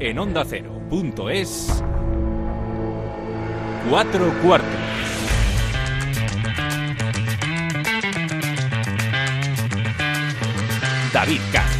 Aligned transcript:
en 0.00 0.18
onda 0.18 0.42
ondacero.es. 0.42 1.82
Cuatro 3.88 4.32
cuartos. 4.42 4.68
David 11.12 11.40
Katz. 11.52 11.75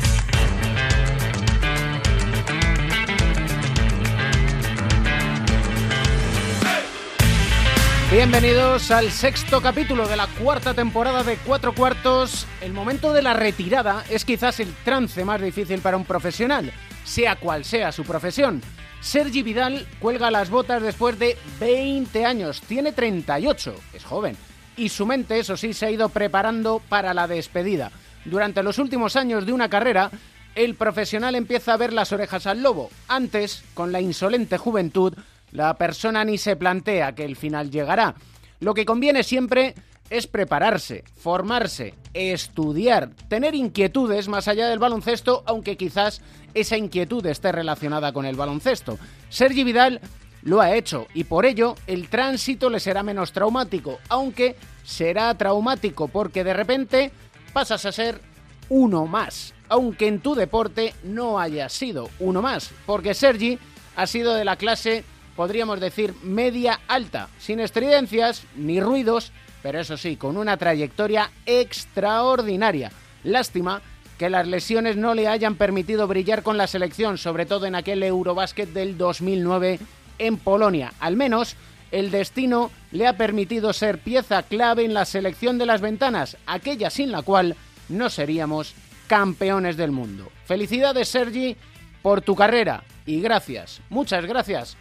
Bienvenidos 8.17 8.91
al 8.93 9.11
sexto 9.11 9.61
capítulo 9.61 10.09
de 10.09 10.17
la 10.17 10.27
cuarta 10.27 10.73
temporada 10.73 11.23
de 11.23 11.37
Cuatro 11.37 11.75
Cuartos. 11.75 12.47
El 12.63 12.73
momento 12.73 13.13
de 13.13 13.21
la 13.21 13.35
retirada 13.35 14.05
es 14.09 14.25
quizás 14.25 14.59
el 14.59 14.73
trance 14.87 15.23
más 15.23 15.39
difícil 15.39 15.83
para 15.83 15.99
un 15.99 16.07
profesional, 16.07 16.73
sea 17.05 17.37
cual 17.37 17.67
sea 17.67 17.93
su 17.93 18.05
profesión. 18.05 18.63
Sergi 19.03 19.43
Vidal 19.43 19.87
cuelga 20.01 20.31
las 20.31 20.49
botas 20.49 20.83
después 20.83 21.19
de 21.19 21.37
20 21.61 22.25
años, 22.25 22.63
tiene 22.63 22.93
38, 22.93 23.75
es 23.93 24.03
joven, 24.03 24.35
y 24.79 24.89
su 24.89 25.05
mente, 25.05 25.39
eso 25.39 25.59
sí, 25.59 25.75
se 25.75 25.85
ha 25.85 25.91
ido 25.91 26.09
preparando 26.09 26.81
para 26.89 27.13
la 27.13 27.29
despedida. 27.29 27.93
Durante 28.25 28.63
los 28.63 28.79
últimos 28.79 29.15
años 29.17 29.45
de 29.45 29.53
una 29.53 29.69
carrera, 29.69 30.11
el 30.55 30.75
profesional 30.75 31.35
empieza 31.35 31.75
a 31.75 31.77
ver 31.77 31.93
las 31.93 32.13
orejas 32.13 32.47
al 32.47 32.63
lobo. 32.63 32.89
Antes, 33.09 33.63
con 33.75 33.93
la 33.93 34.01
insolente 34.01 34.57
juventud, 34.57 35.13
la 35.57 35.75
persona 35.75 36.23
ni 36.23 36.37
se 36.37 36.55
plantea 36.55 37.15
que 37.15 37.25
el 37.25 37.35
final 37.35 37.71
llegará. 37.71 38.15
Lo 38.61 38.75
que 38.75 38.85
conviene 38.85 39.23
siempre 39.23 39.75
es 40.11 40.27
prepararse, 40.27 41.03
formarse, 41.17 41.95
estudiar, 42.13 43.11
tener 43.29 43.55
inquietudes 43.55 44.29
más 44.29 44.49
allá 44.49 44.69
del 44.69 44.79
baloncesto, 44.79 45.43
aunque 45.47 45.79
quizás 45.79 46.21
esa 46.53 46.77
inquietud 46.77 47.25
esté 47.25 47.53
relacionada 47.53 48.13
con 48.13 48.27
el 48.27 48.37
baloncesto. 48.37 48.99
Sergi 49.31 49.65
Vidal 49.65 50.01
lo 50.43 50.61
ha 50.61 50.75
hecho 50.77 51.07
y 51.15 51.25
por 51.25 51.47
ello 51.47 51.75
el 51.87 52.09
tránsito 52.09 52.69
le 52.69 52.79
será 52.79 53.03
menos 53.03 53.33
traumático, 53.33 53.99
aunque 54.11 54.57
será 54.85 55.35
traumático 55.37 56.09
porque 56.09 56.45
de 56.45 56.53
repente 56.53 57.13
pasas 57.55 57.87
a 57.87 57.93
ser 57.93 58.21
uno 58.69 59.07
más, 59.07 59.55
aunque 59.71 60.07
en 60.07 60.21
tu 60.21 60.35
deporte 60.35 60.95
no 61.03 61.41
haya 61.41 61.71
sido 61.71 62.11
uno 62.21 62.43
más, 62.43 62.71
porque 62.85 63.15
Sergi 63.15 63.59
ha 63.97 64.07
sido 64.07 64.35
de 64.35 64.45
la 64.45 64.57
clase 64.57 65.03
podríamos 65.37 65.79
decir 65.79 66.15
media 66.23 66.81
alta, 66.89 67.29
sin 67.39 67.61
estridencias 67.61 68.45
ni 68.57 68.81
ruidos, 68.81 69.33
pero 69.63 69.79
eso 69.79 69.97
sí, 69.97 70.17
con 70.17 70.37
una 70.37 70.57
trayectoria 70.57 71.31
extraordinaria. 71.45 72.91
Lástima 73.23 73.83
que 74.19 74.31
las 74.31 74.47
lesiones 74.47 74.97
no 74.97 75.15
le 75.15 75.29
hayan 75.29 75.57
permitido 75.57 76.09
brillar 76.09 76.43
con 76.43 76.57
la 76.57 76.67
selección, 76.67 77.19
sobre 77.19 77.45
todo 77.45 77.67
en 77.67 77.75
aquel 77.75 78.03
Eurobásquet 78.03 78.71
del 78.71 78.97
2009 78.97 79.79
en 80.19 80.39
Polonia. 80.39 80.95
Al 81.01 81.17
menos 81.17 81.57
el 81.93 82.11
destino 82.11 82.71
le 82.93 83.07
ha 83.07 83.17
permitido 83.17 83.73
ser 83.73 83.99
pieza 83.99 84.43
clave 84.43 84.85
en 84.85 84.95
la 84.95 85.05
selección 85.05 85.59
de 85.59 85.67
las 85.67 85.83
ventanas, 85.83 86.39
aquella 86.47 86.89
sin 86.89 87.13
la 87.13 87.23
cual 87.23 87.57
no 87.89 88.09
seríamos 88.09 88.75
campeones 89.07 89.77
del 89.77 89.93
mundo. 89.93 90.31
Felicidades 90.47 91.09
Sergi 91.09 91.57
por 92.03 92.23
tu 92.23 92.35
carrera 92.35 92.85
y 93.05 93.21
gracias, 93.21 93.81
muchas 93.91 94.25
gracias 94.25 94.77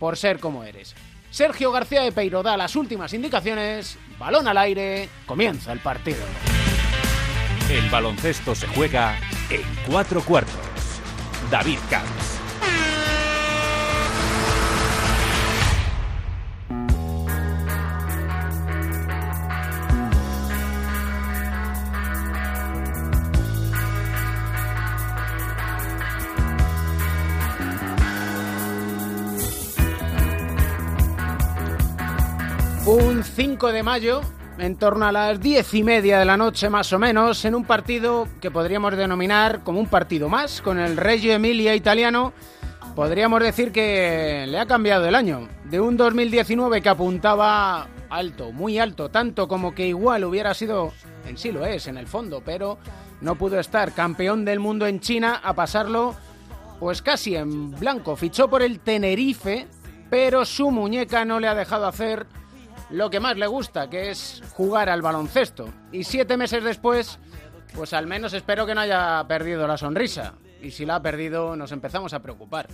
por 0.00 0.16
ser 0.16 0.40
como 0.40 0.64
eres. 0.64 0.96
Sergio 1.30 1.70
García 1.70 2.02
de 2.02 2.10
Peiro 2.10 2.42
da 2.42 2.56
las 2.56 2.74
últimas 2.74 3.12
indicaciones, 3.12 3.96
balón 4.18 4.48
al 4.48 4.58
aire, 4.58 5.08
comienza 5.26 5.72
el 5.72 5.78
partido. 5.78 6.24
El 7.70 7.88
baloncesto 7.88 8.56
se 8.56 8.66
juega 8.66 9.16
en 9.48 9.62
cuatro 9.86 10.22
cuartos. 10.22 10.56
David 11.52 11.78
Camps. 11.88 12.39
Un 32.90 33.22
5 33.22 33.70
de 33.70 33.84
mayo, 33.84 34.20
en 34.58 34.74
torno 34.74 35.06
a 35.06 35.12
las 35.12 35.40
diez 35.40 35.74
y 35.74 35.84
media 35.84 36.18
de 36.18 36.24
la 36.24 36.36
noche 36.36 36.68
más 36.68 36.92
o 36.92 36.98
menos, 36.98 37.44
en 37.44 37.54
un 37.54 37.64
partido 37.64 38.26
que 38.40 38.50
podríamos 38.50 38.96
denominar 38.96 39.62
como 39.62 39.78
un 39.78 39.86
partido 39.86 40.28
más, 40.28 40.60
con 40.60 40.80
el 40.80 40.96
Reggio 40.96 41.32
Emilia 41.32 41.76
italiano, 41.76 42.32
podríamos 42.96 43.44
decir 43.44 43.70
que 43.70 44.44
le 44.48 44.58
ha 44.58 44.66
cambiado 44.66 45.06
el 45.06 45.14
año. 45.14 45.46
De 45.66 45.78
un 45.78 45.96
2019 45.96 46.82
que 46.82 46.88
apuntaba 46.88 47.86
alto, 48.08 48.50
muy 48.50 48.80
alto, 48.80 49.08
tanto 49.08 49.46
como 49.46 49.72
que 49.72 49.86
igual 49.86 50.24
hubiera 50.24 50.52
sido, 50.52 50.92
en 51.28 51.38
sí 51.38 51.52
lo 51.52 51.64
es, 51.64 51.86
en 51.86 51.96
el 51.96 52.08
fondo, 52.08 52.42
pero 52.44 52.76
no 53.20 53.36
pudo 53.36 53.60
estar 53.60 53.92
campeón 53.92 54.44
del 54.44 54.58
mundo 54.58 54.88
en 54.88 54.98
China 54.98 55.40
a 55.44 55.54
pasarlo 55.54 56.16
pues 56.80 57.02
casi 57.02 57.36
en 57.36 57.70
blanco. 57.70 58.16
Fichó 58.16 58.50
por 58.50 58.62
el 58.62 58.80
Tenerife, 58.80 59.68
pero 60.10 60.44
su 60.44 60.72
muñeca 60.72 61.24
no 61.24 61.38
le 61.38 61.46
ha 61.46 61.54
dejado 61.54 61.86
hacer 61.86 62.26
lo 62.90 63.10
que 63.10 63.20
más 63.20 63.36
le 63.36 63.46
gusta, 63.46 63.88
que 63.88 64.10
es 64.10 64.42
jugar 64.54 64.88
al 64.88 65.02
baloncesto. 65.02 65.68
Y 65.92 66.04
siete 66.04 66.36
meses 66.36 66.62
después, 66.64 67.18
pues 67.74 67.92
al 67.92 68.06
menos 68.06 68.32
espero 68.32 68.66
que 68.66 68.74
no 68.74 68.80
haya 68.80 69.24
perdido 69.28 69.66
la 69.66 69.76
sonrisa. 69.76 70.34
Y 70.60 70.70
si 70.72 70.84
la 70.84 70.96
ha 70.96 71.02
perdido, 71.02 71.56
nos 71.56 71.72
empezamos 71.72 72.12
a 72.14 72.20
preocupar. 72.20 72.66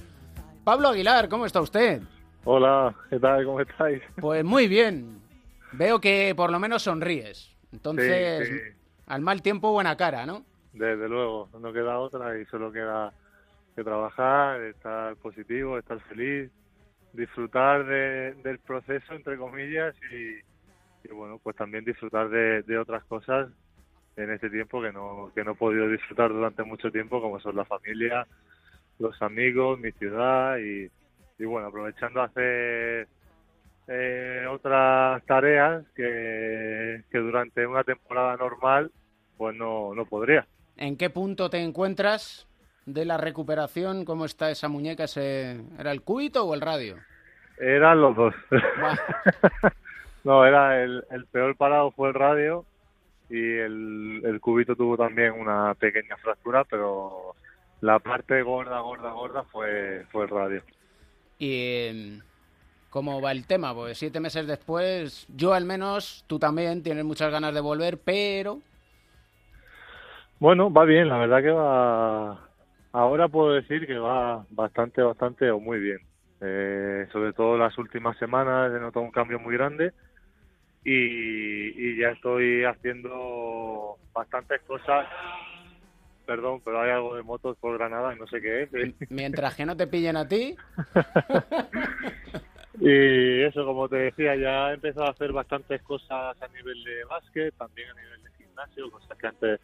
Pablo 0.65 0.89
Aguilar, 0.89 1.29
¿cómo 1.29 1.47
está 1.47 1.61
usted? 1.61 2.03
Hola, 2.45 2.95
¿qué 3.11 3.19
tal? 3.21 3.45
¿Cómo 3.45 3.61
estáis? 3.61 4.03
Pues 4.21 4.45
muy 4.45 4.67
bien. 4.69 5.21
Veo 5.73 6.01
que 6.01 6.33
por 6.37 6.51
lo 6.51 6.59
menos 6.59 6.83
sonríes. 6.83 7.55
Entonces, 7.73 8.49
Sí, 8.49 8.55
sí. 8.55 8.61
al 9.07 9.21
mal 9.21 9.43
tiempo, 9.43 9.73
buena 9.73 9.97
cara, 9.97 10.25
¿no? 10.27 10.45
Desde 10.73 11.09
luego, 11.09 11.49
no 11.61 11.73
queda 11.73 11.99
otra 11.99 12.39
y 12.39 12.45
solo 12.47 12.73
queda 12.73 13.13
que 13.75 13.85
trabajar, 13.85 14.61
estar 14.63 15.17
positivo, 15.17 15.79
estar 15.79 16.01
feliz, 16.09 16.51
disfrutar 17.17 17.85
de- 17.87 18.35
del 18.35 18.59
proceso, 18.61 19.15
entre 19.15 19.37
comillas, 19.37 19.95
y, 20.13 21.11
bueno, 21.13 21.39
pues 21.43 21.57
también 21.57 21.85
disfrutar 21.85 22.29
de, 22.29 22.63
de 22.63 22.79
otras 22.79 23.05
cosas 23.05 23.49
en 24.17 24.31
este 24.33 24.51
tiempo 24.51 24.83
que 24.83 24.93
no, 24.93 25.31
que 25.35 25.45
no 25.45 25.53
he 25.53 25.57
podido 25.57 25.89
disfrutar 25.89 26.31
durante 26.31 26.63
mucho 26.65 26.91
tiempo, 26.91 27.21
como 27.21 27.39
son 27.41 27.57
la 27.57 27.65
familia, 27.65 28.27
los 28.99 29.21
amigos, 29.23 29.79
mi 29.79 29.93
ciudad 29.93 30.59
y, 30.59 30.91
y 31.39 31.45
bueno, 31.45 31.69
aprovechando 31.69 32.23
hacer 32.23 33.09
eh, 33.89 34.47
otras 34.51 35.25
tareas 35.27 35.85
que, 35.95 37.05
que 37.11 37.19
durante 37.19 37.67
una 37.67 37.85
temporada 37.85 38.37
normal 38.37 38.91
pues 39.37 39.55
no, 39.55 39.95
no 39.95 40.07
podría. 40.07 40.47
¿En 40.77 40.97
qué 40.97 41.11
punto 41.11 41.51
te 41.51 41.59
encuentras 41.63 42.47
de 42.87 43.05
la 43.05 43.19
recuperación? 43.19 44.05
¿Cómo 44.07 44.25
está 44.25 44.51
esa 44.51 44.69
muñeca? 44.69 45.05
Ese... 45.05 45.61
¿Era 45.79 45.93
el 45.93 46.03
cúbito 46.03 46.45
o 46.47 46.55
el 46.55 46.61
radio? 46.63 47.05
Eran 47.59 48.01
los 48.01 48.17
dos. 48.17 48.35
No, 50.25 50.45
era 50.45 50.83
el, 50.83 51.05
el 51.11 51.27
peor 51.27 51.57
parado 51.57 51.93
fue 51.93 52.09
el 52.09 52.15
radio 52.15 52.67
y 53.29 53.39
el, 53.59 54.23
el 54.25 54.41
cubito 54.41 54.75
tuvo 54.77 54.97
también 54.97 55.33
una 55.33 55.75
pequeña 55.75 56.17
fractura, 56.17 56.65
pero 56.65 57.37
la 57.81 58.01
parte 58.01 58.43
gorda, 58.43 58.81
gorda, 58.81 59.13
gorda 59.13 59.45
fue, 59.45 60.05
fue 60.11 60.25
el 60.25 60.31
radio. 60.31 60.63
¿Y 61.39 61.49
eh, 61.53 62.21
cómo 62.91 63.21
va 63.21 63.33
el 63.33 63.47
tema? 63.47 63.75
Pues 63.75 63.99
siete 63.99 64.21
meses 64.21 64.47
después, 64.49 65.27
yo 65.29 65.55
al 65.55 65.65
menos, 65.65 66.25
tú 66.27 66.39
también 66.41 66.83
tienes 66.83 67.05
muchas 67.05 67.31
ganas 67.31 67.55
de 67.55 67.61
volver, 67.61 67.99
pero 68.01 68.63
Bueno, 70.39 70.73
va 70.73 70.85
bien, 70.85 71.09
la 71.09 71.19
verdad 71.19 71.43
que 71.43 71.51
va. 71.51 72.46
Ahora 72.97 73.29
puedo 73.29 73.53
decir 73.53 73.87
que 73.87 73.99
va 73.99 74.47
bastante, 74.49 75.03
bastante 75.03 75.51
o 75.51 75.61
muy 75.61 75.79
bien. 75.79 75.99
Eh, 76.41 77.07
sobre 77.13 77.35
todo 77.35 77.59
las 77.59 77.77
últimas 77.77 78.17
semanas 78.17 78.73
he 78.75 78.81
notado 78.81 79.05
un 79.05 79.11
cambio 79.11 79.39
muy 79.39 79.55
grande 79.55 79.93
y, 80.83 81.91
y 81.91 81.99
ya 81.99 82.09
estoy 82.09 82.65
haciendo 82.65 83.99
bastantes 84.15 84.63
cosas. 84.63 85.07
Perdón, 86.25 86.63
pero 86.65 86.81
hay 86.81 86.91
algo 86.91 87.17
de 87.17 87.23
motos 87.23 87.59
por 87.59 87.77
Granada 87.77 88.15
y 88.15 88.19
no 88.19 88.27
sé 88.29 88.41
qué 88.41 88.63
es. 88.63 88.71
mientras 89.11 89.55
que 89.55 89.67
no 89.67 89.77
te 89.77 89.87
pillen 89.89 90.17
a 90.17 90.27
ti, 90.27 90.57
Y 92.81 93.43
eso, 93.43 93.65
como 93.65 93.89
te 93.89 93.97
decía, 93.97 94.37
ya 94.37 94.71
he 94.71 94.75
empezado 94.75 95.07
a 95.07 95.11
hacer 95.11 95.33
bastantes 95.33 95.83
cosas 95.83 96.41
a 96.41 96.49
nivel 96.49 96.83
de 96.85 97.05
básquet, 97.05 97.55
también 97.57 97.89
a 97.91 97.95
nivel 97.95 98.23
de 98.23 98.31
gimnasio, 98.37 98.91
cosas 98.91 99.17
que 99.19 99.27
antes 99.27 99.61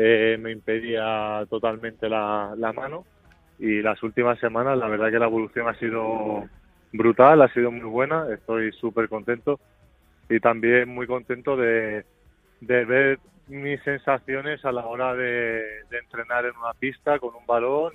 eh, 0.00 0.38
me 0.38 0.52
impedía 0.52 1.44
totalmente 1.50 2.08
la, 2.08 2.54
mano. 2.74 3.04
Y 3.58 3.82
las 3.82 4.00
últimas 4.04 4.38
semanas, 4.38 4.78
la 4.78 4.86
verdad 4.86 5.10
que 5.10 5.18
la 5.18 5.26
evolución 5.26 5.68
ha 5.68 5.74
sido 5.74 6.48
brutal, 6.92 7.42
ha 7.42 7.52
sido 7.52 7.72
muy 7.72 7.88
buena, 7.90 8.32
estoy 8.32 8.70
súper 8.72 9.08
contento 9.08 9.58
y 10.30 10.38
también 10.38 10.88
muy 10.88 11.08
contento 11.08 11.56
de, 11.56 12.04
de 12.60 12.84
ver 12.84 13.18
mis 13.48 13.82
sensaciones 13.82 14.64
a 14.64 14.70
la 14.70 14.86
hora 14.86 15.14
de, 15.14 15.82
de 15.90 15.98
entrenar 15.98 16.44
en 16.46 16.56
una 16.56 16.72
pista 16.74 17.18
con 17.18 17.34
un 17.34 17.44
balón 17.46 17.94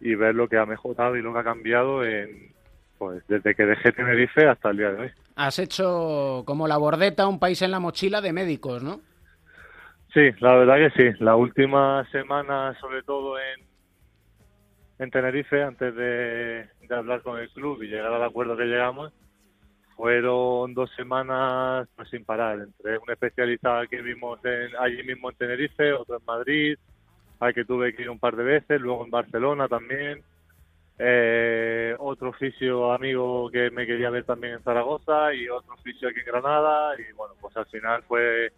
y 0.00 0.14
ver 0.16 0.34
lo 0.34 0.48
que 0.48 0.58
ha 0.58 0.66
mejorado 0.66 1.16
y 1.16 1.22
lo 1.22 1.32
que 1.32 1.38
ha 1.38 1.44
cambiado 1.44 2.04
en, 2.04 2.52
pues 2.98 3.22
desde 3.28 3.54
que 3.54 3.64
dejé 3.64 3.92
Tenerife 3.92 4.48
hasta 4.48 4.70
el 4.70 4.78
día 4.78 4.90
de 4.90 5.02
hoy. 5.02 5.10
Has 5.36 5.58
hecho 5.58 6.42
como 6.44 6.66
la 6.66 6.76
bordeta 6.76 7.28
un 7.28 7.38
país 7.38 7.62
en 7.62 7.70
la 7.70 7.80
mochila 7.80 8.20
de 8.20 8.32
médicos, 8.32 8.82
¿no? 8.82 9.00
Sí, 10.14 10.30
la 10.38 10.54
verdad 10.54 10.76
que 10.76 11.12
sí. 11.12 11.16
La 11.18 11.34
última 11.34 12.08
semana, 12.12 12.72
sobre 12.80 13.02
todo 13.02 13.36
en, 13.36 13.66
en 15.00 15.10
Tenerife, 15.10 15.60
antes 15.60 15.92
de, 15.96 16.68
hablar 16.88 17.20
con 17.22 17.40
el 17.40 17.50
club 17.50 17.82
y 17.82 17.88
llegar 17.88 18.12
al 18.12 18.22
acuerdo 18.22 18.56
que 18.56 18.66
llegamos, 18.66 19.12
fueron 19.96 20.72
dos 20.72 20.88
semanas 20.94 21.88
pues, 21.96 22.08
sin 22.10 22.24
parar, 22.24 22.60
entre 22.60 22.98
una 22.98 23.14
especialista 23.14 23.84
que 23.90 24.02
vimos 24.02 24.38
allí 24.78 25.02
mismo 25.02 25.30
en 25.30 25.36
Tenerife, 25.36 25.92
otro 25.92 26.18
en 26.18 26.24
Madrid, 26.24 26.78
al 27.40 27.52
que 27.52 27.64
tuve 27.64 27.92
que 27.92 28.02
ir 28.02 28.10
un 28.10 28.20
par 28.20 28.36
de 28.36 28.44
veces, 28.44 28.80
luego 28.80 29.04
en 29.04 29.10
Barcelona 29.10 29.66
también, 29.66 30.22
eh, 30.96 31.96
otro 31.98 32.28
oficio 32.28 32.92
amigo 32.92 33.50
que 33.50 33.68
me 33.72 33.84
quería 33.84 34.10
ver 34.10 34.22
también 34.22 34.54
en 34.54 34.62
Zaragoza 34.62 35.34
y 35.34 35.48
otro 35.48 35.74
oficio 35.74 36.08
aquí 36.08 36.20
en 36.20 36.26
Granada 36.26 36.94
y 37.00 37.12
bueno, 37.14 37.34
pues 37.40 37.56
al 37.56 37.66
final 37.66 38.04
fue 38.04 38.52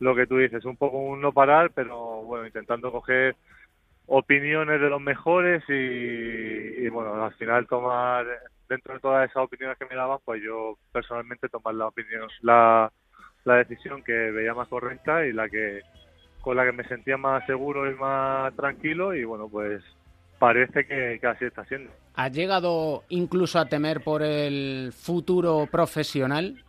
lo 0.00 0.14
que 0.14 0.26
tú 0.26 0.36
dices, 0.36 0.64
un 0.64 0.76
poco 0.76 0.98
un 0.98 1.20
no 1.20 1.32
parar, 1.32 1.70
pero 1.74 2.22
bueno, 2.22 2.46
intentando 2.46 2.92
coger 2.92 3.36
opiniones 4.06 4.80
de 4.80 4.88
los 4.88 5.00
mejores 5.00 5.62
y, 5.68 6.88
bueno, 6.88 7.24
al 7.24 7.34
final 7.34 7.66
tomar 7.66 8.26
dentro 8.68 8.94
de 8.94 9.00
todas 9.00 9.28
esas 9.28 9.44
opiniones 9.44 9.78
que 9.78 9.86
me 9.86 9.96
daban, 9.96 10.18
pues 10.24 10.42
yo 10.42 10.76
personalmente 10.92 11.48
tomar 11.48 11.74
la 11.74 11.88
opinión, 11.88 12.28
la, 12.42 12.92
la 13.44 13.54
decisión 13.56 14.02
que 14.02 14.12
veía 14.12 14.54
más 14.54 14.68
correcta 14.68 15.26
y 15.26 15.32
la 15.32 15.48
que 15.48 15.80
con 16.40 16.56
la 16.56 16.64
que 16.64 16.72
me 16.72 16.86
sentía 16.86 17.16
más 17.16 17.44
seguro 17.46 17.90
y 17.90 17.94
más 17.96 18.54
tranquilo 18.54 19.12
y 19.14 19.24
bueno, 19.24 19.48
pues 19.48 19.82
parece 20.38 20.86
que, 20.86 21.18
que 21.20 21.26
así 21.26 21.44
está 21.44 21.64
siendo. 21.64 21.90
¿Has 22.14 22.32
llegado 22.32 23.02
incluso 23.08 23.58
a 23.58 23.66
temer 23.66 24.02
por 24.02 24.22
el 24.22 24.92
futuro 24.92 25.66
profesional? 25.70 26.62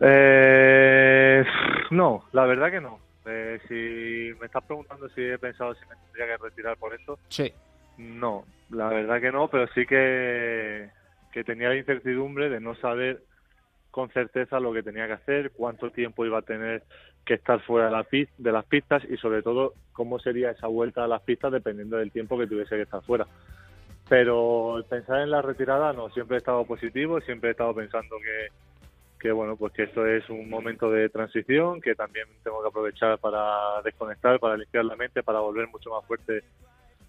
Eh, 0.00 1.44
no, 1.90 2.24
la 2.32 2.46
verdad 2.46 2.70
que 2.70 2.80
no. 2.80 3.00
Eh, 3.26 3.58
si 3.66 4.38
me 4.38 4.46
estás 4.46 4.64
preguntando 4.64 5.08
si 5.08 5.22
he 5.22 5.38
pensado 5.38 5.74
si 5.74 5.80
me 5.86 5.96
tendría 5.96 6.36
que 6.36 6.42
retirar 6.44 6.76
por 6.76 6.94
eso, 6.94 7.18
sí. 7.28 7.52
No, 7.98 8.44
la 8.70 8.88
verdad 8.88 9.20
que 9.20 9.32
no, 9.32 9.48
pero 9.48 9.66
sí 9.74 9.86
que, 9.86 10.90
que 11.32 11.44
tenía 11.44 11.70
la 11.70 11.76
incertidumbre 11.76 12.50
de 12.50 12.60
no 12.60 12.74
saber 12.76 13.22
con 13.90 14.10
certeza 14.10 14.60
lo 14.60 14.74
que 14.74 14.82
tenía 14.82 15.06
que 15.06 15.14
hacer, 15.14 15.52
cuánto 15.52 15.90
tiempo 15.90 16.26
iba 16.26 16.38
a 16.38 16.42
tener 16.42 16.82
que 17.24 17.34
estar 17.34 17.60
fuera 17.62 17.86
de, 17.86 17.92
la 17.92 18.06
de 18.38 18.52
las 18.52 18.64
pistas 18.66 19.02
y 19.08 19.16
sobre 19.16 19.42
todo 19.42 19.72
cómo 19.92 20.18
sería 20.18 20.50
esa 20.50 20.66
vuelta 20.66 21.02
a 21.02 21.08
las 21.08 21.22
pistas 21.22 21.50
dependiendo 21.50 21.96
del 21.96 22.12
tiempo 22.12 22.38
que 22.38 22.46
tuviese 22.46 22.76
que 22.76 22.82
estar 22.82 23.02
fuera. 23.02 23.26
Pero 24.08 24.84
pensar 24.88 25.22
en 25.22 25.30
la 25.30 25.40
retirada 25.42 25.92
no, 25.92 26.10
siempre 26.10 26.36
he 26.36 26.38
estado 26.38 26.64
positivo, 26.66 27.20
siempre 27.22 27.48
he 27.48 27.52
estado 27.52 27.74
pensando 27.74 28.16
que, 28.18 28.48
que 29.18 29.32
bueno, 29.32 29.56
pues 29.56 29.72
que 29.72 29.84
esto 29.84 30.06
es 30.06 30.28
un 30.28 30.48
momento 30.48 30.90
de 30.90 31.08
transición, 31.08 31.80
que 31.80 31.94
también 31.94 32.26
tengo 32.42 32.62
que 32.62 32.68
aprovechar 32.68 33.18
para 33.18 33.80
desconectar, 33.82 34.38
para 34.38 34.56
limpiar 34.56 34.84
la 34.84 34.96
mente, 34.96 35.22
para 35.22 35.40
volver 35.40 35.68
mucho 35.68 35.90
más 35.90 36.04
fuerte 36.06 36.44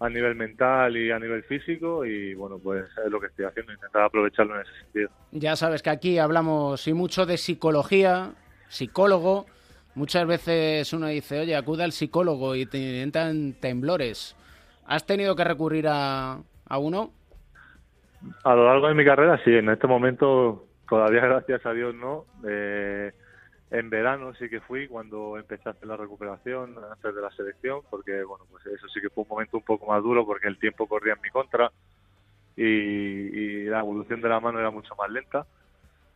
a 0.00 0.08
nivel 0.08 0.34
mental 0.36 0.96
y 0.96 1.10
a 1.10 1.18
nivel 1.18 1.42
físico 1.44 2.04
y 2.04 2.34
bueno, 2.34 2.58
pues 2.58 2.84
es 3.04 3.10
lo 3.10 3.20
que 3.20 3.26
estoy 3.26 3.46
haciendo, 3.46 3.72
intentar 3.72 4.02
aprovecharlo 4.02 4.54
en 4.54 4.62
ese 4.62 4.72
sentido. 4.84 5.10
Ya 5.32 5.56
sabes 5.56 5.82
que 5.82 5.90
aquí 5.90 6.18
hablamos 6.18 6.86
y 6.86 6.92
mucho 6.92 7.26
de 7.26 7.36
psicología, 7.36 8.32
psicólogo. 8.68 9.46
Muchas 9.94 10.26
veces 10.26 10.92
uno 10.92 11.08
dice, 11.08 11.40
oye, 11.40 11.56
acuda 11.56 11.84
al 11.84 11.92
psicólogo 11.92 12.54
y 12.54 12.66
te 12.66 13.02
entran 13.02 13.54
temblores. 13.54 14.36
¿Has 14.86 15.04
tenido 15.04 15.34
que 15.34 15.42
recurrir 15.42 15.88
a, 15.88 16.38
a 16.66 16.78
uno? 16.78 17.12
A 18.44 18.54
lo 18.54 18.66
largo 18.66 18.88
de 18.88 18.94
mi 18.94 19.04
carrera, 19.04 19.40
sí. 19.44 19.50
En 19.50 19.68
este 19.68 19.88
momento, 19.88 20.67
todavía 20.88 21.20
gracias 21.26 21.64
a 21.66 21.72
Dios, 21.72 21.94
no. 21.94 22.26
Eh, 22.46 23.12
en 23.70 23.90
verano 23.90 24.34
sí 24.34 24.48
que 24.48 24.60
fui 24.60 24.88
cuando 24.88 25.36
hacer 25.36 25.76
la 25.86 25.96
recuperación 25.96 26.76
antes 26.90 27.14
de 27.14 27.20
la 27.20 27.30
selección, 27.32 27.82
porque 27.90 28.22
bueno, 28.24 28.44
pues 28.50 28.64
eso 28.66 28.88
sí 28.88 29.00
que 29.00 29.10
fue 29.10 29.24
un 29.24 29.28
momento 29.28 29.58
un 29.58 29.64
poco 29.64 29.86
más 29.86 30.02
duro 30.02 30.24
porque 30.24 30.48
el 30.48 30.58
tiempo 30.58 30.86
corría 30.86 31.14
en 31.14 31.20
mi 31.20 31.28
contra 31.28 31.70
y, 32.56 33.64
la 33.64 33.80
evolución 33.80 34.22
de 34.22 34.28
la 34.28 34.40
mano 34.40 34.58
era 34.58 34.70
mucho 34.70 34.94
más 34.96 35.10
lenta. 35.10 35.46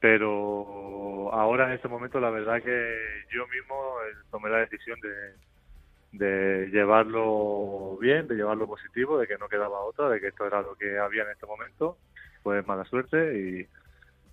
Pero 0.00 1.32
ahora 1.32 1.66
en 1.66 1.74
este 1.74 1.86
momento 1.88 2.18
la 2.18 2.30
verdad 2.30 2.60
que 2.62 2.96
yo 3.32 3.46
mismo 3.46 3.74
eh, 4.02 4.16
tomé 4.32 4.50
la 4.50 4.58
decisión 4.58 4.98
de, 5.00 6.18
de 6.18 6.70
llevarlo 6.70 7.96
bien, 8.00 8.26
de 8.26 8.34
llevarlo 8.34 8.66
positivo, 8.66 9.18
de 9.18 9.28
que 9.28 9.38
no 9.38 9.48
quedaba 9.48 9.78
otra, 9.80 10.08
de 10.08 10.20
que 10.20 10.28
esto 10.28 10.46
era 10.46 10.60
lo 10.62 10.74
que 10.74 10.98
había 10.98 11.22
en 11.22 11.30
este 11.30 11.46
momento. 11.46 11.98
Fue 12.42 12.62
mala 12.62 12.84
suerte 12.86 13.38
y, 13.38 13.68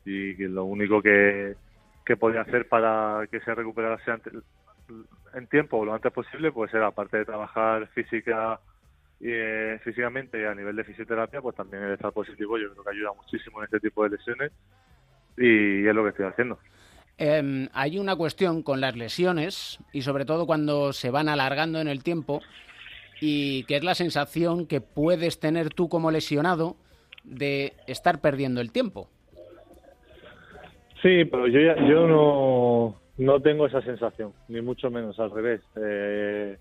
y 0.05 0.33
lo 0.47 0.65
único 0.65 1.01
que, 1.01 1.55
que 2.09 2.17
podía 2.17 2.41
hacer 2.41 2.67
para 2.67 3.27
que 3.29 3.39
se 3.41 3.53
recuperase 3.53 4.11
en 5.35 5.45
tiempo 5.45 5.77
o 5.77 5.85
lo 5.85 5.93
antes 5.93 6.11
posible, 6.11 6.51
pues 6.51 6.73
era 6.73 6.87
aparte 6.87 7.17
de 7.17 7.25
trabajar 7.25 7.87
física 7.89 8.59
eh, 9.21 9.79
físicamente 9.83 10.41
y 10.41 10.45
a 10.45 10.55
nivel 10.55 10.75
de 10.75 10.85
fisioterapia, 10.85 11.39
pues 11.39 11.55
también 11.55 11.83
el 11.83 11.93
estar 11.93 12.11
positivo 12.11 12.57
yo 12.57 12.71
creo 12.71 12.83
que 12.83 12.89
ayuda 12.89 13.11
muchísimo 13.13 13.59
en 13.59 13.65
este 13.65 13.79
tipo 13.79 14.03
de 14.03 14.17
lesiones 14.17 14.51
y, 15.37 15.85
es 15.85 15.93
lo 15.93 16.03
que 16.03 16.09
estoy 16.09 16.25
haciendo. 16.25 16.57
Em, 17.19 17.69
hay 17.73 17.99
una 17.99 18.15
cuestión 18.15 18.63
con 18.63 18.81
las 18.81 18.95
lesiones 18.95 19.77
y 19.93 20.01
sobre 20.01 20.25
todo 20.25 20.47
cuando 20.47 20.93
se 20.93 21.11
van 21.11 21.29
alargando 21.29 21.79
en 21.79 21.89
el 21.89 22.01
tiempo 22.01 22.41
y 23.21 23.65
que 23.65 23.75
es 23.75 23.83
la 23.83 23.93
sensación 23.93 24.65
que 24.65 24.81
puedes 24.81 25.39
tener 25.39 25.69
tú 25.69 25.89
como 25.89 26.09
lesionado 26.09 26.75
de 27.23 27.73
estar 27.85 28.19
perdiendo 28.19 28.61
el 28.61 28.71
tiempo. 28.71 29.11
Sí, 31.01 31.25
pero 31.25 31.47
yo, 31.47 31.59
yo 31.87 32.07
no, 32.07 32.99
no 33.17 33.41
tengo 33.41 33.65
esa 33.65 33.81
sensación, 33.81 34.33
ni 34.47 34.61
mucho 34.61 34.89
menos, 34.89 35.19
al 35.19 35.31
revés. 35.31 35.61
Eh, 35.75 36.57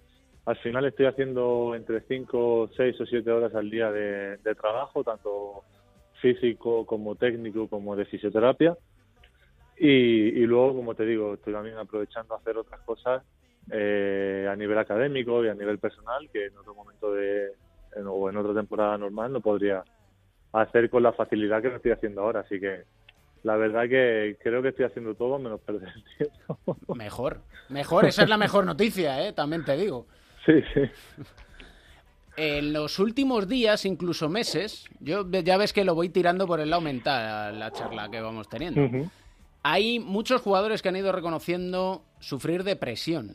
al 0.47 0.57
final 0.59 0.85
estoy 0.87 1.07
haciendo 1.07 1.75
entre 1.75 2.01
5, 2.03 2.71
6 2.77 3.01
o 3.01 3.07
7 3.07 3.31
horas 3.31 3.55
al 3.55 3.69
día 3.69 3.91
de, 3.91 4.39
trabajo, 4.61 5.05
tanto 5.05 5.63
físico 6.21 6.87
como 6.87 7.17
técnico 7.17 7.69
como 7.69 7.97
de 7.97 8.07
fisioterapia. 8.07 8.77
Y, 9.77 9.87
y, 9.89 10.47
luego, 10.47 10.75
como 10.75 10.95
te 10.95 11.05
digo, 11.05 11.35
estoy 11.35 11.53
también 11.53 11.77
aprovechando 11.77 12.35
a 12.35 12.39
hacer 12.39 12.57
otras 12.57 12.81
cosas 12.81 13.23
eh, 13.71 14.49
a 14.51 14.57
nivel 14.57 14.79
académico 14.79 15.45
y 15.45 15.49
a 15.49 15.55
nivel 15.55 15.79
personal 15.79 16.29
que 16.33 16.47
en 16.47 16.57
otro 16.57 16.75
momento 16.75 17.13
de 17.13 17.53
o 18.07 18.31
en 18.31 18.37
otra 18.37 18.55
temporada 18.55 18.97
normal 18.97 19.33
no 19.33 19.41
podría 19.41 19.83
hacer 20.53 20.89
con 20.89 21.03
la 21.03 21.13
facilidad 21.13 21.61
que 21.61 21.69
lo 21.69 21.77
estoy 21.77 21.93
haciendo 21.93 22.23
ahora. 22.23 22.41
Así 22.41 22.59
que 22.59 22.85
la 23.43 23.57
verdad 23.57 23.89
que 23.89 24.37
creo 24.43 24.63
que 24.63 24.69
estoy 24.69 24.87
haciendo 24.87 25.15
todo 25.15 25.39
menos 25.39 25.61
perder 25.61 25.89
el 25.95 26.05
tiempo. 26.17 26.77
Mejor, 26.95 27.43
mejor, 27.69 28.07
esa 28.07 28.23
es 28.23 28.29
la 28.29 28.37
mejor 28.37 28.65
noticia, 28.65 29.27
¿eh? 29.27 29.33
también 29.33 29.65
te 29.65 29.77
digo. 29.77 30.07
Sí, 30.45 30.55
sí. 30.75 30.81
En 32.41 32.73
los 32.73 33.01
últimos 33.01 33.49
días, 33.49 33.85
incluso 33.85 34.29
meses, 34.29 34.89
yo 35.01 35.29
ya 35.29 35.57
ves 35.57 35.73
que 35.73 35.83
lo 35.83 35.97
voy 35.97 36.09
tirando 36.09 36.47
por 36.47 36.61
el 36.61 36.71
lado 36.71 36.83
mental 36.83 37.59
la 37.59 37.73
charla 37.73 38.09
que 38.09 38.21
vamos 38.21 38.49
teniendo. 38.49 39.11
Hay 39.65 39.99
muchos 39.99 40.41
jugadores 40.41 40.81
que 40.81 40.89
han 40.89 40.95
ido 40.95 41.11
reconociendo 41.11 42.05
sufrir 42.21 42.63
depresión. 42.63 43.35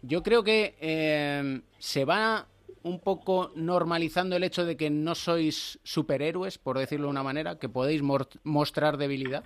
Yo 0.00 0.22
creo 0.22 0.42
que 0.42 0.74
eh, 0.80 1.60
se 1.78 2.06
va 2.06 2.46
un 2.84 3.00
poco 3.00 3.50
normalizando 3.56 4.36
el 4.36 4.44
hecho 4.44 4.64
de 4.64 4.76
que 4.76 4.90
no 4.90 5.14
sois 5.14 5.80
superhéroes, 5.82 6.58
por 6.58 6.78
decirlo 6.78 7.06
de 7.06 7.10
una 7.10 7.22
manera, 7.22 7.58
que 7.58 7.68
podéis 7.68 8.02
mostrar 8.44 8.96
debilidad? 8.98 9.44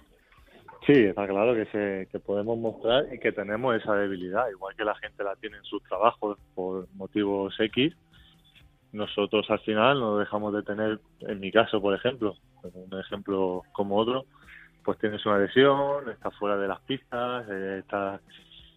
Sí, 0.86 0.92
está 0.92 1.26
claro 1.26 1.54
que, 1.54 1.66
se, 1.66 2.08
que 2.10 2.18
podemos 2.18 2.58
mostrar 2.58 3.12
y 3.12 3.18
que 3.18 3.32
tenemos 3.32 3.76
esa 3.76 3.94
debilidad, 3.94 4.48
igual 4.50 4.74
que 4.76 4.84
la 4.84 4.94
gente 4.96 5.22
la 5.22 5.36
tiene 5.36 5.58
en 5.58 5.64
sus 5.64 5.82
trabajos 5.84 6.38
por 6.54 6.88
motivos 6.94 7.54
X. 7.58 7.94
Nosotros 8.92 9.46
al 9.50 9.60
final 9.60 10.00
no 10.00 10.18
dejamos 10.18 10.54
de 10.54 10.62
tener, 10.62 10.98
en 11.20 11.40
mi 11.40 11.52
caso, 11.52 11.80
por 11.80 11.94
ejemplo, 11.94 12.36
un 12.62 12.98
ejemplo 12.98 13.62
como 13.72 13.96
otro, 13.96 14.24
pues 14.82 14.98
tienes 14.98 15.24
una 15.26 15.38
lesión, 15.38 16.08
estás 16.08 16.34
fuera 16.36 16.56
de 16.56 16.68
las 16.68 16.80
pistas, 16.80 17.46
eh, 17.50 17.80
estás 17.80 18.20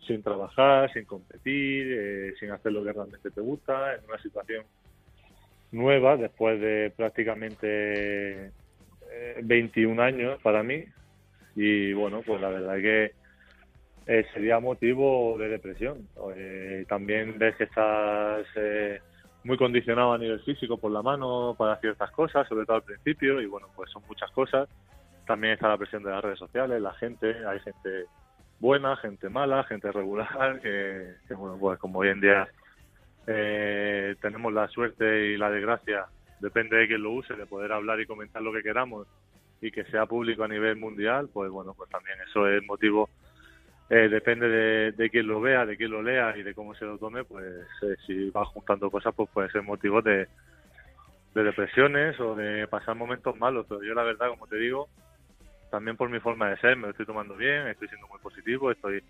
sin 0.07 0.23
trabajar, 0.23 0.91
sin 0.93 1.05
competir, 1.05 1.87
eh, 1.89 2.33
sin 2.39 2.51
hacer 2.51 2.71
lo 2.71 2.83
que 2.83 2.93
realmente 2.93 3.31
te 3.31 3.41
gusta, 3.41 3.95
en 3.95 4.05
una 4.05 4.21
situación 4.21 4.65
nueva 5.71 6.17
después 6.17 6.59
de 6.59 6.91
prácticamente 6.95 8.51
21 9.43 10.01
eh, 10.01 10.05
años 10.05 10.41
para 10.41 10.63
mí 10.63 10.83
y 11.55 11.93
bueno, 11.93 12.21
pues 12.25 12.41
la 12.41 12.49
verdad 12.49 12.75
que 12.77 13.11
eh, 14.07 14.25
sería 14.33 14.59
motivo 14.59 15.37
de 15.37 15.49
depresión. 15.49 16.07
también 16.87 17.37
ves 17.37 17.55
que 17.55 17.65
estás 17.65 18.45
muy 19.43 19.57
condicionado 19.57 20.13
a 20.13 20.17
nivel 20.17 20.39
físico 20.41 20.77
por 20.77 20.91
la 20.91 21.01
mano 21.01 21.55
para 21.57 21.77
ciertas 21.77 22.11
cosas, 22.11 22.47
sobre 22.47 22.65
todo 22.65 22.77
al 22.77 22.83
principio 22.83 23.41
y 23.41 23.45
bueno, 23.45 23.67
pues 23.75 23.89
son 23.91 24.03
muchas 24.07 24.29
cosas. 24.31 24.67
También 25.25 25.53
está 25.53 25.69
la 25.69 25.77
presión 25.77 26.03
de 26.03 26.11
las 26.11 26.23
redes 26.23 26.39
sociales, 26.39 26.81
la 26.81 26.93
gente, 26.93 27.45
hay 27.45 27.59
gente 27.59 28.07
buena, 28.61 28.95
gente 28.95 29.27
mala, 29.27 29.63
gente 29.63 29.91
regular, 29.91 30.61
que, 30.61 31.15
bueno, 31.35 31.57
pues 31.59 31.79
como 31.79 31.99
hoy 31.99 32.09
en 32.09 32.21
día 32.21 32.47
eh, 33.25 34.15
tenemos 34.21 34.53
la 34.53 34.67
suerte 34.67 35.31
y 35.31 35.37
la 35.37 35.49
desgracia 35.49 36.05
depende 36.39 36.77
de 36.77 36.87
quién 36.87 37.01
lo 37.01 37.11
use, 37.11 37.33
de 37.33 37.47
poder 37.47 37.71
hablar 37.71 37.99
y 37.99 38.05
comentar 38.05 38.41
lo 38.41 38.53
que 38.53 38.61
queramos 38.61 39.07
y 39.61 39.71
que 39.71 39.83
sea 39.85 40.05
público 40.05 40.43
a 40.43 40.47
nivel 40.47 40.75
mundial, 40.75 41.27
pues 41.33 41.49
bueno, 41.49 41.73
pues 41.73 41.89
también 41.89 42.17
eso 42.27 42.47
es 42.47 42.63
motivo, 42.63 43.09
eh, 43.89 44.09
depende 44.09 44.47
de, 44.47 44.91
de 44.91 45.09
quién 45.09 45.27
lo 45.27 45.41
vea, 45.41 45.65
de 45.65 45.75
quién 45.75 45.89
lo 45.89 46.03
lea 46.03 46.37
y 46.37 46.43
de 46.43 46.53
cómo 46.53 46.75
se 46.75 46.85
lo 46.85 46.99
tome, 46.99 47.23
pues 47.23 47.45
eh, 47.81 47.95
si 48.05 48.29
va 48.29 48.45
juntando 48.45 48.91
cosas, 48.91 49.13
pues 49.15 49.29
puede 49.33 49.49
ser 49.49 49.63
motivo 49.63 50.03
de, 50.03 50.27
de 51.33 51.43
depresiones 51.43 52.19
o 52.19 52.35
de 52.35 52.67
pasar 52.67 52.95
momentos 52.95 53.39
malos, 53.39 53.65
pero 53.67 53.83
yo 53.83 53.95
la 53.95 54.03
verdad, 54.03 54.29
como 54.29 54.45
te 54.45 54.57
digo, 54.57 54.87
también 55.71 55.97
por 55.97 56.09
mi 56.09 56.19
forma 56.19 56.49
de 56.49 56.57
ser, 56.57 56.75
me 56.75 56.83
lo 56.83 56.91
estoy 56.91 57.07
tomando 57.07 57.35
bien, 57.35 57.67
estoy 57.67 57.87
siendo 57.87 58.07
muy 58.07 58.19
positivo, 58.19 58.69
estoy 58.69 59.03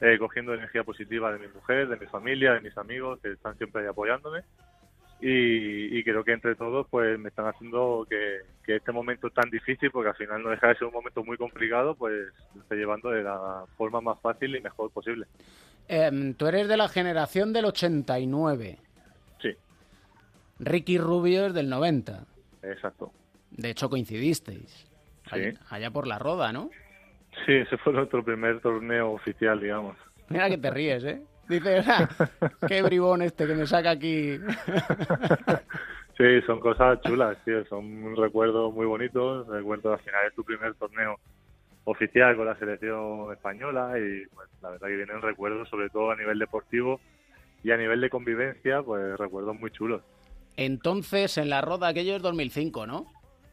eh, 0.00 0.16
cogiendo 0.18 0.54
energía 0.54 0.84
positiva 0.84 1.32
de 1.32 1.40
mi 1.40 1.48
mujer, 1.48 1.88
de 1.88 1.96
mi 1.96 2.06
familia, 2.06 2.52
de 2.52 2.60
mis 2.60 2.78
amigos 2.78 3.18
que 3.20 3.32
están 3.32 3.56
siempre 3.56 3.82
ahí 3.82 3.88
apoyándome 3.88 4.44
y, 5.20 6.04
creo 6.04 6.22
que 6.24 6.32
entre 6.32 6.54
todos 6.56 6.86
pues 6.90 7.18
me 7.18 7.30
están 7.30 7.46
haciendo 7.46 8.06
que, 8.08 8.74
este 8.74 8.92
momento 8.92 9.30
tan 9.30 9.48
difícil, 9.48 9.90
porque 9.90 10.10
al 10.10 10.16
final 10.16 10.42
no 10.42 10.50
deja 10.50 10.68
de 10.68 10.74
ser 10.74 10.84
un 10.84 10.92
momento 10.92 11.24
muy 11.24 11.36
complicado, 11.36 11.94
pues 11.94 12.26
lo 12.54 12.62
estoy 12.62 12.78
llevando 12.78 13.10
de 13.10 13.22
la 13.22 13.64
forma 13.76 14.00
más 14.00 14.20
fácil 14.20 14.54
y 14.56 14.60
mejor 14.60 14.90
posible. 14.90 15.26
Em, 15.88 16.34
tú 16.34 16.46
eres 16.46 16.68
de 16.68 16.76
la 16.76 16.88
generación 16.88 17.52
del 17.52 17.66
89. 17.66 18.78
Sí. 19.40 19.50
Ricky 20.58 20.98
Rubio 20.98 21.46
es 21.46 21.54
del 21.54 21.70
90. 21.70 22.26
Exacto. 22.62 23.12
De 23.52 23.70
hecho 23.70 23.88
coincidisteis. 23.88 24.84
Sí. 25.32 25.58
Allá, 25.70 25.90
por 25.90 26.06
la 26.06 26.18
Roda, 26.18 26.52
¿no? 26.52 26.70
Sí, 27.44 27.52
ese 27.52 27.76
fue 27.78 27.92
nuestro 27.92 28.24
primer 28.24 28.60
torneo 28.60 29.12
oficial, 29.12 29.60
digamos. 29.60 29.96
Mira 30.28 30.48
que 30.48 30.58
te 30.58 30.70
ríes, 30.70 31.04
¿eh? 31.04 31.22
Dice, 31.48 31.78
ah, 31.86 32.08
qué 32.68 32.82
bribón 32.82 33.22
este 33.22 33.46
que 33.46 33.54
me 33.54 33.66
saca 33.66 33.90
aquí. 33.90 34.38
sí, 36.16 36.40
son 36.46 36.60
cosas 36.60 37.00
chulas, 37.02 37.36
tío. 37.44 37.64
Son 37.66 38.16
recuerdos 38.16 38.72
muy 38.74 38.86
bonitos. 38.86 39.46
Recuerdo 39.46 39.92
al 39.92 40.00
final 40.00 40.26
es 40.26 40.34
tu 40.34 40.44
primer 40.44 40.74
torneo 40.74 41.18
oficial 41.84 42.36
con 42.36 42.46
la 42.46 42.58
selección 42.58 43.32
española 43.32 43.92
y 43.96 44.26
pues, 44.34 44.48
la 44.60 44.70
verdad 44.70 44.88
que 44.88 44.96
vienen 44.96 45.22
recuerdos, 45.22 45.68
sobre 45.68 45.88
todo 45.88 46.10
a 46.10 46.16
nivel 46.16 46.38
deportivo 46.38 47.00
y 47.62 47.70
a 47.70 47.76
nivel 47.76 48.00
de 48.00 48.10
convivencia, 48.10 48.82
pues 48.82 49.16
recuerdos 49.16 49.58
muy 49.58 49.70
chulos. 49.70 50.02
Entonces, 50.56 51.38
en 51.38 51.50
la 51.50 51.60
roda 51.60 51.88
aquello 51.88 52.16
es 52.16 52.22
2005, 52.22 52.86
¿no? 52.86 53.06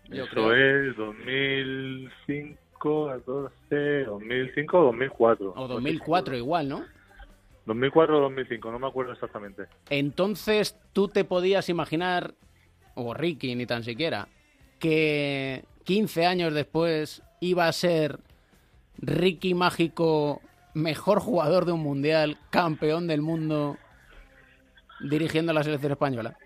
Yo 0.10 0.26
Eso 0.26 0.54
es 0.54 0.96
2005, 0.98 3.08
14, 3.08 4.06
2005 4.06 4.80
o 4.80 4.84
2004. 4.86 5.54
O 5.56 5.68
2004 5.68 6.38
igual, 6.38 6.70
¿no? 6.70 6.86
2004 7.66 8.18
o 8.18 8.22
2005, 8.22 8.72
no 8.72 8.80
me 8.80 8.88
acuerdo 8.88 9.14
exactamente. 9.14 9.64
Entonces, 9.90 10.78
¿tú 10.92 11.08
te 11.08 11.24
podías 11.24 11.70
imaginar, 11.70 12.34
o 12.96 13.14
Ricky 13.14 13.56
ni 13.56 13.66
tan 13.66 13.84
siquiera, 13.84 14.28
que 14.80 15.64
15 15.86 16.26
años 16.26 16.54
después 16.54 17.24
iba 17.40 17.68
a 17.68 17.72
ser 17.72 18.20
Ricky 18.98 19.54
Mágico 19.54 20.42
mejor 20.74 21.20
jugador 21.20 21.66
de 21.66 21.72
un 21.72 21.82
mundial, 21.82 22.38
campeón 22.50 23.08
del 23.08 23.22
mundo, 23.22 23.78
dirigiendo 25.00 25.54
la 25.54 25.64
selección 25.64 25.94
española? 25.94 26.38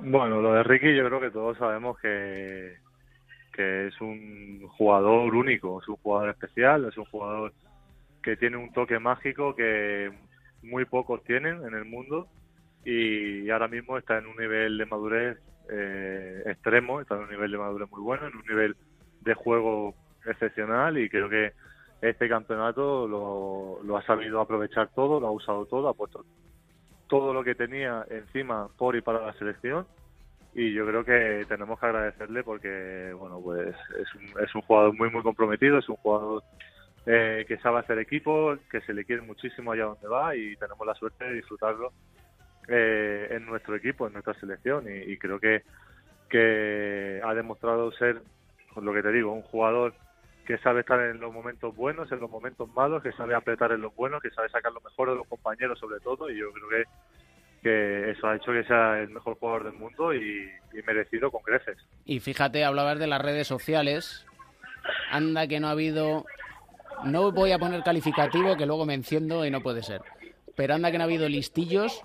Bueno, 0.00 0.42
lo 0.42 0.52
de 0.52 0.62
Ricky 0.62 0.94
yo 0.94 1.06
creo 1.06 1.20
que 1.20 1.30
todos 1.30 1.56
sabemos 1.56 1.98
que, 2.00 2.76
que 3.56 3.86
es 3.86 4.00
un 4.00 4.68
jugador 4.76 5.34
único, 5.34 5.80
es 5.80 5.88
un 5.88 5.96
jugador 5.96 6.28
especial, 6.30 6.84
es 6.84 6.96
un 6.98 7.06
jugador 7.06 7.52
que 8.22 8.36
tiene 8.36 8.58
un 8.58 8.72
toque 8.72 8.98
mágico 8.98 9.56
que 9.56 10.12
muy 10.62 10.84
pocos 10.84 11.24
tienen 11.24 11.64
en 11.64 11.74
el 11.74 11.86
mundo 11.86 12.28
y 12.84 13.48
ahora 13.50 13.66
mismo 13.66 13.96
está 13.98 14.18
en 14.18 14.26
un 14.26 14.36
nivel 14.36 14.78
de 14.78 14.86
madurez 14.86 15.38
eh, 15.70 16.42
extremo, 16.46 17.00
está 17.00 17.16
en 17.16 17.22
un 17.22 17.30
nivel 17.30 17.50
de 17.50 17.58
madurez 17.58 17.90
muy 17.90 18.02
bueno, 18.02 18.26
en 18.26 18.36
un 18.36 18.44
nivel 18.46 18.76
de 19.22 19.34
juego 19.34 19.94
excepcional 20.26 20.98
y 20.98 21.08
creo 21.08 21.28
que 21.28 21.52
este 22.02 22.28
campeonato 22.28 23.08
lo, 23.08 23.82
lo 23.82 23.96
ha 23.96 24.02
sabido 24.02 24.40
aprovechar 24.40 24.90
todo, 24.94 25.18
lo 25.18 25.28
ha 25.28 25.32
usado 25.32 25.64
todo, 25.66 25.88
ha 25.88 25.94
puesto 25.94 26.24
todo 27.08 27.32
lo 27.32 27.42
que 27.42 27.54
tenía 27.54 28.04
encima 28.10 28.68
por 28.76 28.96
y 28.96 29.00
para 29.00 29.24
la 29.24 29.32
selección 29.34 29.86
y 30.58 30.72
yo 30.72 30.86
creo 30.86 31.04
que 31.04 31.44
tenemos 31.48 31.78
que 31.78 31.86
agradecerle 31.86 32.42
porque 32.42 33.12
bueno 33.12 33.40
pues 33.40 33.76
es 34.00 34.14
un, 34.14 34.42
es 34.42 34.54
un 34.54 34.62
jugador 34.62 34.94
muy 34.94 35.10
muy 35.10 35.22
comprometido, 35.22 35.78
es 35.78 35.88
un 35.88 35.96
jugador 35.96 36.42
eh, 37.08 37.44
que 37.46 37.56
sabe 37.58 37.78
hacer 37.78 38.00
equipo, 38.00 38.56
que 38.68 38.80
se 38.80 38.92
le 38.92 39.04
quiere 39.04 39.22
muchísimo 39.22 39.70
allá 39.70 39.84
donde 39.84 40.08
va 40.08 40.34
y 40.34 40.56
tenemos 40.56 40.84
la 40.84 40.94
suerte 40.94 41.24
de 41.24 41.34
disfrutarlo 41.34 41.92
eh, 42.66 43.28
en 43.30 43.46
nuestro 43.46 43.76
equipo, 43.76 44.08
en 44.08 44.14
nuestra 44.14 44.34
selección. 44.34 44.86
Y, 44.88 45.16
creo 45.16 45.38
que, 45.38 45.62
que 46.28 47.20
ha 47.24 47.32
demostrado 47.32 47.92
ser, 47.92 48.22
por 48.74 48.82
lo 48.82 48.92
que 48.92 49.02
te 49.02 49.12
digo, 49.12 49.32
un 49.32 49.42
jugador 49.42 49.94
que 50.44 50.58
sabe 50.58 50.80
estar 50.80 50.98
en 50.98 51.20
los 51.20 51.32
momentos 51.32 51.76
buenos, 51.76 52.10
en 52.10 52.18
los 52.18 52.30
momentos 52.30 52.68
malos, 52.74 53.04
que 53.04 53.12
sabe 53.12 53.36
apretar 53.36 53.70
en 53.70 53.82
los 53.82 53.94
buenos, 53.94 54.20
que 54.20 54.30
sabe 54.30 54.48
sacar 54.48 54.72
lo 54.72 54.80
mejor 54.80 55.10
de 55.10 55.14
los 55.14 55.28
compañeros 55.28 55.78
sobre 55.78 56.00
todo. 56.00 56.28
Y 56.28 56.38
yo 56.38 56.50
creo 56.52 56.68
que, 56.68 56.84
que 57.66 58.10
eso 58.10 58.26
ha 58.28 58.36
hecho 58.36 58.52
que 58.52 58.64
sea 58.64 59.00
el 59.00 59.10
mejor 59.10 59.36
jugador 59.38 59.64
del 59.64 59.72
mundo 59.74 60.14
y, 60.14 60.48
y 60.72 60.82
merecido 60.86 61.30
con 61.30 61.42
creces. 61.42 61.76
Y 62.04 62.20
fíjate, 62.20 62.64
hablabas 62.64 62.98
de 62.98 63.06
las 63.06 63.20
redes 63.20 63.46
sociales, 63.46 64.24
anda 65.10 65.46
que 65.46 65.58
no 65.58 65.68
ha 65.68 65.72
habido 65.72 66.24
no 67.04 67.32
voy 67.32 67.52
a 67.52 67.58
poner 67.58 67.82
calificativo 67.82 68.56
que 68.56 68.66
luego 68.66 68.86
me 68.86 68.94
enciendo 68.94 69.44
y 69.44 69.50
no 69.50 69.60
puede 69.60 69.82
ser. 69.82 70.00
Pero 70.54 70.74
anda 70.74 70.90
que 70.90 70.98
no 70.98 71.04
ha 71.04 71.06
habido 71.06 71.28
listillos 71.28 72.02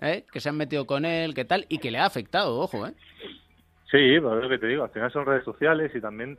¿eh? 0.00 0.24
que 0.32 0.40
se 0.40 0.48
han 0.48 0.56
metido 0.56 0.86
con 0.86 1.04
él, 1.04 1.34
que 1.34 1.44
tal, 1.44 1.66
y 1.68 1.78
que 1.78 1.90
le 1.90 1.98
ha 1.98 2.06
afectado, 2.06 2.58
ojo, 2.58 2.86
¿eh? 2.86 2.94
Sí, 3.90 4.20
pues 4.20 4.42
lo 4.42 4.48
que 4.48 4.58
te 4.58 4.66
digo, 4.66 4.84
al 4.84 4.90
final 4.90 5.12
son 5.12 5.26
redes 5.26 5.44
sociales 5.44 5.92
y 5.94 6.00
también 6.00 6.38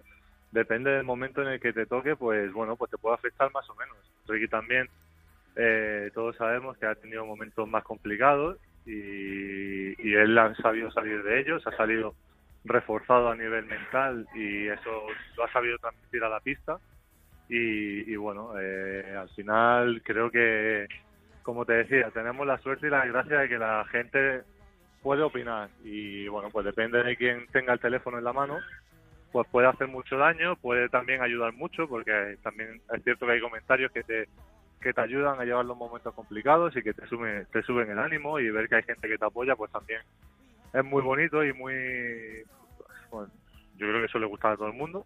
depende 0.52 0.92
del 0.92 1.04
momento 1.04 1.42
en 1.42 1.50
el 1.50 1.60
que 1.60 1.74
te 1.74 1.86
toque, 1.86 2.16
pues 2.16 2.52
bueno, 2.54 2.76
pues 2.76 2.92
te 2.92 2.98
puede 2.98 3.16
afectar 3.16 3.52
más 3.52 3.68
o 3.70 3.76
menos. 3.76 3.98
Ricky 4.28 4.48
también, 4.48 4.88
eh, 5.60 6.12
todos 6.14 6.36
sabemos 6.38 6.78
que 6.78 6.86
ha 6.86 6.96
tenido 6.96 7.26
momentos 7.26 7.68
más 7.68 7.84
complicados 7.84 8.58
y, 8.86 9.90
y 10.02 10.14
él 10.16 10.38
ha 10.38 10.56
sabido 10.56 10.90
salir 10.92 11.22
de 11.24 11.42
ellos, 11.42 11.66
ha 11.68 11.76
salido 11.76 12.16
reforzado 12.66 13.30
a 13.30 13.36
nivel 13.36 13.66
mental 13.66 14.28
y 14.36 14.68
eso 14.68 15.08
lo 15.38 15.44
ha 15.44 15.52
sabido 15.52 15.78
transmitir 15.78 16.24
a 16.24 16.30
la 16.30 16.40
pista. 16.40 16.78
Y, 17.52 18.16
bueno, 18.16 18.52
eh, 18.60 19.16
al 19.18 19.30
final 19.30 20.04
creo 20.06 20.30
que, 20.30 20.88
como 21.42 21.66
te 21.66 21.74
decía, 21.74 22.12
tenemos 22.12 22.46
la 22.46 22.60
suerte 22.60 22.86
y 22.86 22.90
la 22.92 23.02
desgracia 23.02 23.40
de 23.40 23.50
que 23.50 23.58
la 23.58 23.86
gente 23.92 24.44
puede 25.02 25.24
opinar. 25.24 25.70
Y 25.84 26.28
bueno, 26.28 26.50
pues 26.52 26.66
depende 26.66 27.02
de 27.02 27.18
quién 27.18 27.48
tenga 27.48 27.74
el 27.74 27.80
teléfono 27.80 28.20
en 28.20 28.24
la 28.24 28.34
mano, 28.34 28.60
pues 29.32 29.48
puede 29.48 29.68
hacer 29.68 29.88
mucho 29.88 30.18
daño, 30.18 30.58
puede 30.58 30.90
también 30.90 31.24
ayudar 31.24 31.54
mucho 31.54 31.88
porque 31.88 32.38
también 32.44 32.82
es 32.94 33.04
cierto 33.04 33.26
que 33.26 33.32
hay 33.32 33.42
comentarios 33.42 33.92
que 33.92 34.04
te 34.04 34.28
que 34.82 34.94
te 34.94 35.02
ayudan 35.02 35.40
a 35.40 35.46
llevar 35.46 35.66
los 35.66 35.78
momentos 35.78 36.14
complicados 36.14 36.76
y 36.76 36.82
que 36.82 36.94
te 36.94 37.06
suben, 37.08 37.46
te 37.52 37.62
suben 37.64 37.90
el 37.92 38.00
ánimo 38.00 38.40
y 38.40 38.50
ver 38.50 38.70
que 38.70 38.76
hay 38.76 38.84
gente 38.84 39.08
que 39.08 39.18
te 39.18 39.26
apoya, 39.26 39.56
pues 39.56 39.72
también 39.72 40.02
es 40.74 40.86
muy 40.86 41.02
bonito 41.02 41.44
y 41.44 41.54
muy... 41.54 41.74
Bueno, 43.12 43.32
yo 43.78 43.88
creo 43.88 44.00
que 44.00 44.06
eso 44.06 44.20
le 44.20 44.28
gusta 44.28 44.52
a 44.52 44.58
todo 44.58 44.68
el 44.68 44.74
mundo 44.74 45.06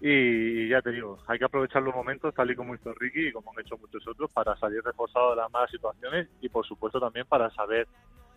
y 0.00 0.68
ya 0.68 0.80
te 0.80 0.90
digo, 0.90 1.18
hay 1.26 1.38
que 1.38 1.44
aprovechar 1.44 1.82
los 1.82 1.94
momentos 1.94 2.32
tal 2.34 2.50
y 2.50 2.54
como 2.54 2.74
hizo 2.74 2.94
Ricky 2.94 3.28
y 3.28 3.32
como 3.32 3.50
han 3.50 3.64
hecho 3.64 3.76
muchos 3.78 4.06
otros 4.06 4.30
para 4.30 4.56
salir 4.56 4.80
reforzado 4.84 5.30
de 5.30 5.36
las 5.36 5.50
malas 5.50 5.70
situaciones 5.70 6.28
y 6.40 6.48
por 6.48 6.64
supuesto 6.66 7.00
también 7.00 7.26
para 7.26 7.50
saber 7.50 7.88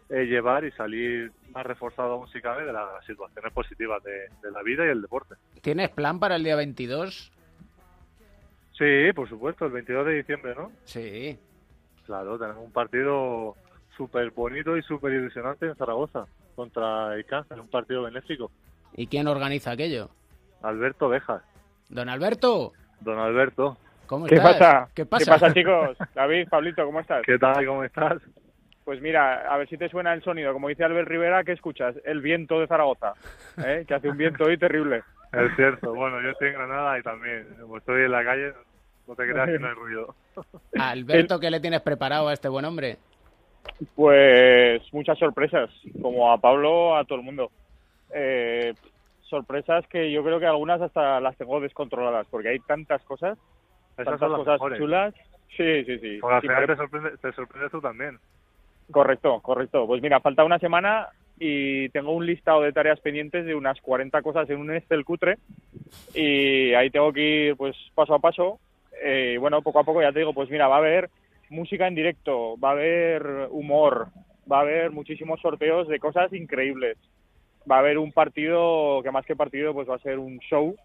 eh, 0.10 0.26
llevar 0.26 0.66
y 0.66 0.72
salir 0.72 1.32
más 1.54 1.66
reforzado 1.66 2.14
aún 2.14 2.28
si 2.30 2.42
cabe 2.42 2.66
de 2.66 2.74
las 2.74 3.06
situaciones 3.06 3.54
positivas 3.54 4.04
de, 4.04 4.52
la 4.52 4.64
vida 4.64 4.86
y 4.86 4.90
el 4.90 5.02
deporte. 5.02 5.36
¿Tienes 5.62 5.90
plan 5.90 6.20
para 6.20 6.36
el 6.36 6.44
día 6.44 6.56
22? 6.56 7.32
Sí, 8.82 9.14
por 9.14 9.30
supuesto, 9.30 9.68
el 9.68 9.74
22 9.74 10.08
de 10.08 10.14
diciembre, 10.14 10.56
¿no? 10.58 10.72
Sí. 10.86 11.38
Claro, 12.08 12.40
tenemos 12.40 12.66
un 12.66 12.72
partido 12.72 13.56
súper 13.96 14.32
bonito 14.32 14.76
y 14.76 14.82
súper 14.82 15.14
ilusionante 15.14 15.68
en 15.68 15.76
Zaragoza 15.76 16.26
contra 16.56 17.14
el 17.14 17.24
Cáncer, 17.26 17.60
un 17.60 17.68
partido 17.68 18.02
benéfico. 18.02 18.50
¿Y 18.96 19.06
quién 19.06 19.28
organiza 19.28 19.70
aquello? 19.70 20.10
Alberto 20.64 21.10
Bejas. 21.10 21.44
Don 21.90 22.10
Alberto. 22.10 22.74
Don 23.02 23.20
Alberto. 23.20 23.78
¿Cómo 24.08 24.26
¿Qué 24.26 24.34
estás? 24.34 24.58
Pasa? 24.58 24.90
¿Qué 24.96 25.06
pasa? 25.06 25.26
¿Qué 25.26 25.30
pasa, 25.30 25.54
chicos? 25.54 25.98
David, 26.16 26.48
Pablito, 26.50 26.84
¿cómo 26.84 27.02
estás? 27.02 27.22
¿Qué 27.24 27.38
tal? 27.38 27.64
¿Cómo 27.64 27.84
estás? 27.84 28.20
Pues 28.84 29.00
mira, 29.00 29.48
a 29.48 29.58
ver 29.58 29.70
si 29.70 29.78
te 29.78 29.90
suena 29.90 30.12
el 30.12 30.24
sonido. 30.24 30.54
Como 30.54 30.70
dice 30.70 30.84
Albert 30.84 31.08
Rivera, 31.08 31.44
¿qué 31.44 31.52
escuchas? 31.52 31.98
El 32.04 32.22
viento 32.22 32.60
de 32.60 32.66
Zaragoza, 32.66 33.14
¿eh? 33.64 33.86
que 33.88 33.94
hace 33.94 34.10
un 34.10 34.18
viento 34.18 34.46
hoy 34.46 34.58
terrible. 34.58 35.04
Es 35.32 35.56
cierto. 35.56 35.94
Bueno, 35.94 36.20
yo 36.20 36.32
estoy 36.32 36.48
en 36.48 36.56
Granada 36.56 36.98
y 36.98 37.04
también, 37.04 37.46
como 37.62 37.78
estoy 37.78 38.06
en 38.06 38.12
la 38.12 38.26
calle, 38.26 38.54
no 39.12 39.16
te 39.16 39.30
creas 39.30 39.50
que 39.50 39.60
no 39.60 39.68
hay 39.68 39.74
ruido. 39.74 40.16
Alberto, 40.80 41.40
¿qué 41.40 41.52
le 41.52 41.60
tienes 41.60 41.82
preparado 41.82 42.30
a 42.30 42.34
este 42.34 42.48
buen 42.48 42.64
hombre? 42.64 42.98
Pues 43.94 44.82
muchas 44.94 45.20
sorpresas, 45.20 45.70
como 46.02 46.32
a 46.32 46.38
Pablo, 46.38 46.96
a 46.96 47.04
todo 47.04 47.20
el 47.20 47.26
mundo. 47.26 47.52
Eh, 48.16 48.74
sorpresas 49.24 49.86
que 49.88 50.12
yo 50.12 50.24
creo 50.24 50.40
que 50.40 50.46
algunas 50.46 50.82
hasta 50.82 51.20
las 51.20 51.36
tengo 51.36 51.60
descontroladas, 51.60 52.26
porque 52.32 52.50
hay 52.50 52.60
tantas 52.60 53.04
cosas, 53.04 53.38
tantas 53.98 54.20
cosas 54.20 54.60
chulas. 54.78 55.14
Sí, 55.58 55.84
sí, 55.84 56.00
sí. 56.00 56.20
al 56.24 56.42
final 56.42 56.66
te, 56.66 56.76
sorprende, 56.78 57.18
te 57.18 57.34
sorprendes 57.34 57.72
tú 57.72 57.82
también. 57.82 58.18
Correcto, 58.90 59.42
correcto. 59.42 59.86
Pues 59.88 60.02
mira, 60.02 60.22
falta 60.22 60.46
una 60.46 60.60
semana 60.60 61.10
y 61.38 61.90
tengo 61.90 62.12
un 62.12 62.26
listado 62.26 62.62
de 62.62 62.72
tareas 62.72 63.00
pendientes 63.00 63.46
de 63.46 63.56
unas 63.56 63.82
40 63.82 64.22
cosas 64.22 64.50
en 64.50 64.60
un 64.60 64.74
Excel 64.74 65.04
cutre 65.04 65.38
y 66.14 66.74
ahí 66.74 66.90
tengo 66.92 67.12
que 67.12 67.48
ir 67.48 67.58
pues 67.58 67.76
paso 67.96 68.14
a 68.14 68.20
paso. 68.20 68.60
Eh, 69.04 69.38
bueno, 69.40 69.62
poco 69.62 69.80
a 69.80 69.84
poco 69.84 70.02
ya 70.02 70.12
te 70.12 70.20
digo, 70.20 70.34
pues 70.34 70.50
mira, 70.50 70.68
va 70.68 70.76
a 70.76 70.80
haber 70.80 71.10
música 71.50 71.88
en 71.88 71.96
directo, 71.96 72.58
va 72.58 72.70
a 72.70 72.74
haber 72.74 73.48
humor, 73.50 74.08
va 74.52 74.60
a 74.60 74.62
haber 74.62 74.92
muchísimos 74.92 75.42
sorteos 75.42 75.88
de 75.88 76.00
cosas 76.00 76.32
increíbles. 76.34 76.98
Va 77.70 77.76
a 77.76 77.80
haber 77.80 77.98
un 77.98 78.12
partido 78.12 79.02
que 79.04 79.12
más 79.12 79.26
que 79.26 79.36
partido 79.36 79.74
pues 79.74 79.88
va 79.90 79.96
a 79.96 80.00
ser 80.00 80.18
un 80.18 80.40
show 80.40 80.76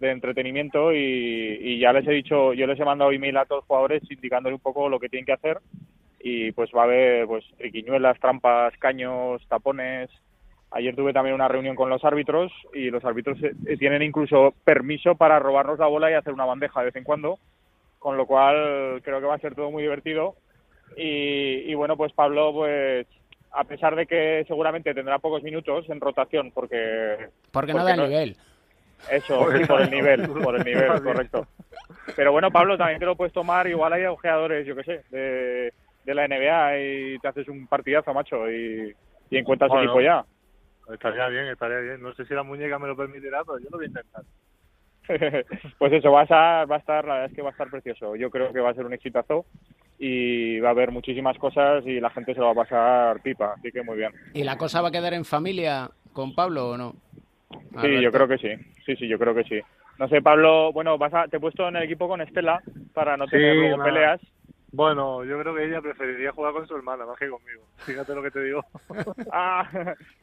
de 0.00 0.10
entretenimiento 0.10 0.92
y, 0.92 1.58
y 1.60 1.78
ya 1.78 1.92
les 1.92 2.06
he 2.06 2.12
dicho, 2.12 2.52
yo 2.54 2.66
les 2.66 2.78
he 2.80 2.84
mandado 2.84 3.12
email 3.12 3.36
a 3.36 3.44
todos 3.44 3.60
los 3.60 3.66
jugadores 3.66 4.02
indicándole 4.10 4.54
un 4.54 4.60
poco 4.60 4.88
lo 4.88 4.98
que 4.98 5.08
tienen 5.08 5.26
que 5.26 5.32
hacer 5.32 5.58
y 6.20 6.52
pues 6.52 6.70
va 6.76 6.82
a 6.82 6.84
haber 6.84 7.26
pues 7.26 7.44
triquiñuelas, 7.56 8.18
trampas, 8.20 8.76
caños, 8.78 9.42
tapones. 9.48 10.10
Ayer 10.72 10.94
tuve 10.94 11.12
también 11.12 11.34
una 11.34 11.48
reunión 11.48 11.74
con 11.74 11.90
los 11.90 12.04
árbitros 12.04 12.52
y 12.72 12.90
los 12.90 13.04
árbitros 13.04 13.38
eh, 13.42 13.76
tienen 13.76 14.02
incluso 14.02 14.54
permiso 14.64 15.16
para 15.16 15.38
robarnos 15.40 15.78
la 15.78 15.86
bola 15.86 16.10
y 16.10 16.14
hacer 16.14 16.32
una 16.32 16.44
bandeja 16.44 16.80
de 16.80 16.86
vez 16.86 16.96
en 16.96 17.04
cuando, 17.04 17.38
con 17.98 18.16
lo 18.16 18.26
cual 18.26 19.00
creo 19.02 19.20
que 19.20 19.26
va 19.26 19.34
a 19.34 19.40
ser 19.40 19.54
todo 19.54 19.70
muy 19.70 19.82
divertido. 19.82 20.36
Y, 20.96 21.70
y 21.70 21.74
bueno, 21.74 21.96
pues 21.96 22.12
Pablo, 22.12 22.52
pues 22.52 23.06
a 23.52 23.64
pesar 23.64 23.96
de 23.96 24.06
que 24.06 24.44
seguramente 24.46 24.94
tendrá 24.94 25.18
pocos 25.18 25.42
minutos 25.42 25.88
en 25.88 26.00
rotación, 26.00 26.52
porque... 26.52 27.28
Porque 27.50 27.74
no 27.74 27.84
da 27.84 27.96
nivel. 27.96 28.36
Eso, 29.10 29.50
sí, 29.50 29.64
por 29.64 29.80
el 29.82 29.90
nivel, 29.90 30.28
por 30.28 30.54
el 30.54 30.64
nivel, 30.64 31.02
correcto. 31.02 31.46
Pero 32.14 32.32
bueno, 32.32 32.50
Pablo, 32.50 32.76
también 32.78 33.00
te 33.00 33.06
lo 33.06 33.16
puedes 33.16 33.32
tomar, 33.32 33.66
igual 33.66 33.92
hay 33.92 34.04
ojeadores, 34.04 34.66
yo 34.66 34.76
qué 34.76 34.84
sé, 34.84 35.04
de, 35.10 35.72
de 36.04 36.14
la 36.14 36.28
NBA 36.28 36.78
y 36.78 37.18
te 37.18 37.28
haces 37.28 37.48
un 37.48 37.66
partidazo, 37.66 38.14
macho, 38.14 38.48
y, 38.50 38.94
y 39.30 39.36
encuentras 39.36 39.68
Bueno. 39.68 39.82
el 39.82 39.88
equipo 39.88 40.00
ya. 40.00 40.24
Estaría 40.92 41.28
bien, 41.28 41.46
estaría 41.46 41.78
bien. 41.78 42.02
No 42.02 42.12
sé 42.14 42.24
si 42.24 42.34
la 42.34 42.42
muñeca 42.42 42.78
me 42.78 42.88
lo 42.88 42.96
permitirá, 42.96 43.42
pero 43.44 43.58
yo 43.58 43.68
lo 43.70 43.78
voy 43.78 43.86
a 43.86 43.88
intentar. 43.88 44.24
pues 45.78 45.92
eso, 45.92 46.12
va 46.12 46.20
a, 46.20 46.22
estar, 46.24 46.70
va 46.70 46.76
a 46.76 46.78
estar, 46.78 47.04
la 47.04 47.14
verdad 47.14 47.30
es 47.30 47.36
que 47.36 47.42
va 47.42 47.48
a 47.48 47.52
estar 47.52 47.70
precioso. 47.70 48.16
Yo 48.16 48.30
creo 48.30 48.52
que 48.52 48.60
va 48.60 48.70
a 48.70 48.74
ser 48.74 48.86
un 48.86 48.92
exitazo 48.92 49.46
y 49.98 50.60
va 50.60 50.68
a 50.68 50.72
haber 50.72 50.92
muchísimas 50.92 51.36
cosas 51.38 51.84
y 51.86 52.00
la 52.00 52.10
gente 52.10 52.32
se 52.32 52.40
lo 52.40 52.46
va 52.46 52.52
a 52.52 52.64
pasar 52.66 53.20
pipa, 53.22 53.54
así 53.58 53.70
que 53.72 53.82
muy 53.82 53.96
bien. 53.96 54.12
¿Y 54.32 54.44
la 54.44 54.56
cosa 54.56 54.80
va 54.80 54.88
a 54.88 54.92
quedar 54.92 55.14
en 55.14 55.24
familia 55.24 55.90
con 56.12 56.34
Pablo 56.34 56.70
o 56.70 56.76
no? 56.76 56.94
Sí, 57.80 58.00
yo 58.00 58.12
creo 58.12 58.28
que 58.28 58.38
sí. 58.38 58.48
Sí, 58.86 58.96
sí, 58.96 59.08
yo 59.08 59.18
creo 59.18 59.34
que 59.34 59.44
sí. 59.44 59.60
No 59.98 60.08
sé, 60.08 60.22
Pablo, 60.22 60.72
bueno, 60.72 60.96
vas 60.96 61.12
a, 61.12 61.28
te 61.28 61.36
he 61.36 61.40
puesto 61.40 61.68
en 61.68 61.76
el 61.76 61.82
equipo 61.82 62.08
con 62.08 62.20
Estela 62.20 62.62
para 62.94 63.16
no 63.16 63.26
Sí, 63.26 63.32
tener 63.32 63.56
luego 63.56 63.76
nada. 63.76 63.90
peleas. 63.90 64.20
Bueno, 64.72 65.24
yo 65.24 65.38
creo 65.40 65.54
que 65.54 65.64
ella 65.64 65.80
preferiría 65.80 66.32
jugar 66.32 66.52
con 66.52 66.66
su 66.66 66.76
hermana 66.76 67.04
más 67.04 67.18
que 67.18 67.28
conmigo. 67.28 67.62
Fíjate 67.78 68.14
lo 68.14 68.22
que 68.22 68.30
te 68.30 68.42
digo. 68.42 68.64
Ah, 69.32 69.68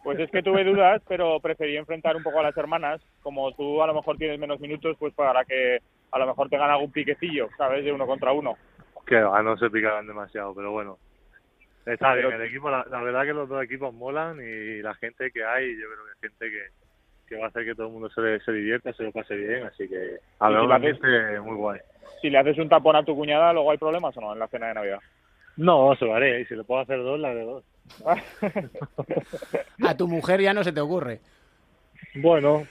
pues 0.04 0.20
es 0.20 0.32
que 0.32 0.42
tuve 0.44 0.64
dudas, 0.64 1.02
pero 1.08 1.40
preferí 1.40 1.76
enfrentar 1.76 2.16
un 2.16 2.24
poco 2.24 2.40
a 2.40 2.44
las 2.44 2.58
hermanas. 2.58 3.02
Como 3.22 3.52
tú 3.54 3.82
a 3.82 3.88
lo 3.88 3.94
mejor 3.94 4.18
tienes 4.18 4.40
menos 4.40 4.60
minutos, 4.60 4.96
pues 5.00 5.14
para 5.14 5.44
que 5.46 5.80
a 6.12 6.20
lo 6.20 6.28
mejor 6.28 6.50
tengan 6.50 6.70
algún 6.70 6.92
piquecillo, 6.92 7.50
¿sabes? 7.58 7.84
De 7.84 7.92
uno 7.92 8.06
contra 8.06 8.32
uno. 8.32 8.58
que 9.06 9.22
va, 9.22 9.42
no 9.44 9.58
se 9.58 9.70
picarán 9.70 10.08
demasiado, 10.08 10.54
pero 10.56 10.72
bueno. 10.72 10.98
Está 11.86 12.16
bien, 12.16 12.34
el 12.34 12.42
equipo, 12.42 12.70
la, 12.70 12.86
la 12.90 13.02
verdad 13.02 13.24
que 13.24 13.34
los 13.34 13.48
dos 13.48 13.64
equipos 13.64 13.94
molan 13.94 14.42
y 14.42 14.82
la 14.82 14.94
gente 14.96 15.32
que 15.32 15.46
hay, 15.46 15.74
yo 15.78 15.88
creo 15.88 16.06
que 16.06 16.12
es 16.12 16.32
gente 16.32 16.52
que, 16.52 16.87
que 17.28 17.36
va 17.38 17.46
a 17.46 17.48
hacer 17.50 17.66
que 17.66 17.76
todo 17.76 17.88
el 17.88 17.94
mundo 17.94 18.10
se, 18.10 18.40
se 18.40 18.52
divierta, 18.52 18.94
se 18.94 19.04
lo 19.04 19.12
pase 19.12 19.36
bien, 19.36 19.66
así 19.66 19.88
que 19.88 20.20
a 20.40 20.50
Y 20.50 20.54
ver, 20.54 20.60
si 20.62 20.66
un 20.66 20.70
la 20.70 20.76
haces- 20.76 20.98
ambiente 21.04 21.40
muy 21.42 21.56
guay. 21.56 21.80
Si 22.22 22.30
le 22.30 22.38
haces 22.38 22.58
un 22.58 22.70
tapón 22.70 22.96
a 22.96 23.04
tu 23.04 23.16
cuñada, 23.16 23.54
luego 23.54 23.70
hay 23.72 23.78
problemas 23.78 24.16
o 24.18 24.22
no 24.22 24.34
en 24.34 24.40
la 24.40 24.48
cena 24.48 24.68
de 24.70 24.74
Navidad. 24.74 25.00
No, 25.58 25.96
se 25.98 26.06
lo 26.06 26.16
haré, 26.16 26.42
y 26.42 26.46
si 26.46 26.56
le 26.56 26.64
puedo 26.64 26.82
hacer 26.82 26.98
dos, 27.00 27.20
la 27.20 27.30
haré 27.30 27.44
dos. 27.44 27.64
A 29.88 29.96
tu 29.96 30.08
mujer 30.08 30.42
ya 30.42 30.54
no 30.54 30.64
se 30.64 30.72
te 30.72 30.80
ocurre. 30.82 31.20
Bueno, 32.16 32.68